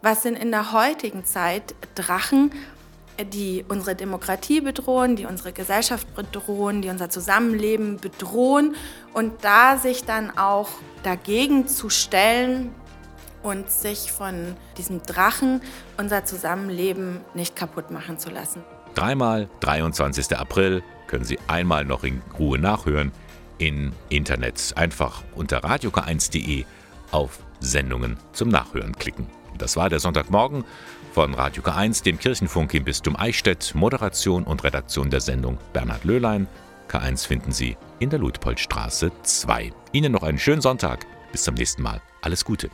was 0.00 0.22
sind 0.22 0.36
in 0.36 0.50
der 0.50 0.72
heutigen 0.72 1.24
Zeit 1.24 1.74
Drachen, 1.94 2.52
die 3.32 3.64
unsere 3.68 3.96
Demokratie 3.96 4.60
bedrohen, 4.60 5.16
die 5.16 5.26
unsere 5.26 5.52
Gesellschaft 5.52 6.14
bedrohen, 6.14 6.82
die 6.82 6.88
unser 6.88 7.10
Zusammenleben 7.10 7.98
bedrohen 7.98 8.76
und 9.12 9.44
da 9.44 9.76
sich 9.76 10.04
dann 10.04 10.38
auch 10.38 10.68
dagegen 11.02 11.66
zu 11.66 11.90
stellen 11.90 12.72
und 13.42 13.70
sich 13.70 14.10
von 14.12 14.56
diesem 14.78 15.02
Drachen 15.02 15.60
unser 15.98 16.24
Zusammenleben 16.24 17.20
nicht 17.34 17.56
kaputt 17.56 17.90
machen 17.90 18.18
zu 18.18 18.30
lassen. 18.30 18.62
Dreimal 18.98 19.48
23. 19.60 20.36
April 20.36 20.82
können 21.06 21.22
Sie 21.22 21.38
einmal 21.46 21.84
noch 21.84 22.02
in 22.02 22.20
Ruhe 22.36 22.58
nachhören 22.58 23.12
in 23.58 23.92
Internet. 24.08 24.72
Einfach 24.74 25.22
unter 25.36 25.60
radiok1.de 25.60 26.64
auf 27.12 27.38
Sendungen 27.60 28.16
zum 28.32 28.48
Nachhören 28.48 28.96
klicken. 28.96 29.28
Das 29.56 29.76
war 29.76 29.88
der 29.88 30.00
Sonntagmorgen 30.00 30.64
von 31.12 31.32
Radio 31.32 31.62
K1, 31.62 32.02
dem 32.02 32.18
Kirchenfunk 32.18 32.74
im 32.74 32.82
Bistum 32.82 33.14
Eichstätt. 33.14 33.72
Moderation 33.76 34.42
und 34.42 34.64
Redaktion 34.64 35.10
der 35.10 35.20
Sendung 35.20 35.58
Bernhard 35.72 36.02
Löhlein. 36.02 36.48
K1 36.88 37.24
finden 37.24 37.52
Sie 37.52 37.76
in 38.00 38.10
der 38.10 38.18
Ludpoltstraße 38.18 39.12
2. 39.22 39.72
Ihnen 39.92 40.10
noch 40.10 40.24
einen 40.24 40.40
schönen 40.40 40.60
Sonntag. 40.60 41.06
Bis 41.30 41.44
zum 41.44 41.54
nächsten 41.54 41.82
Mal. 41.82 42.02
Alles 42.20 42.44
Gute. 42.44 42.68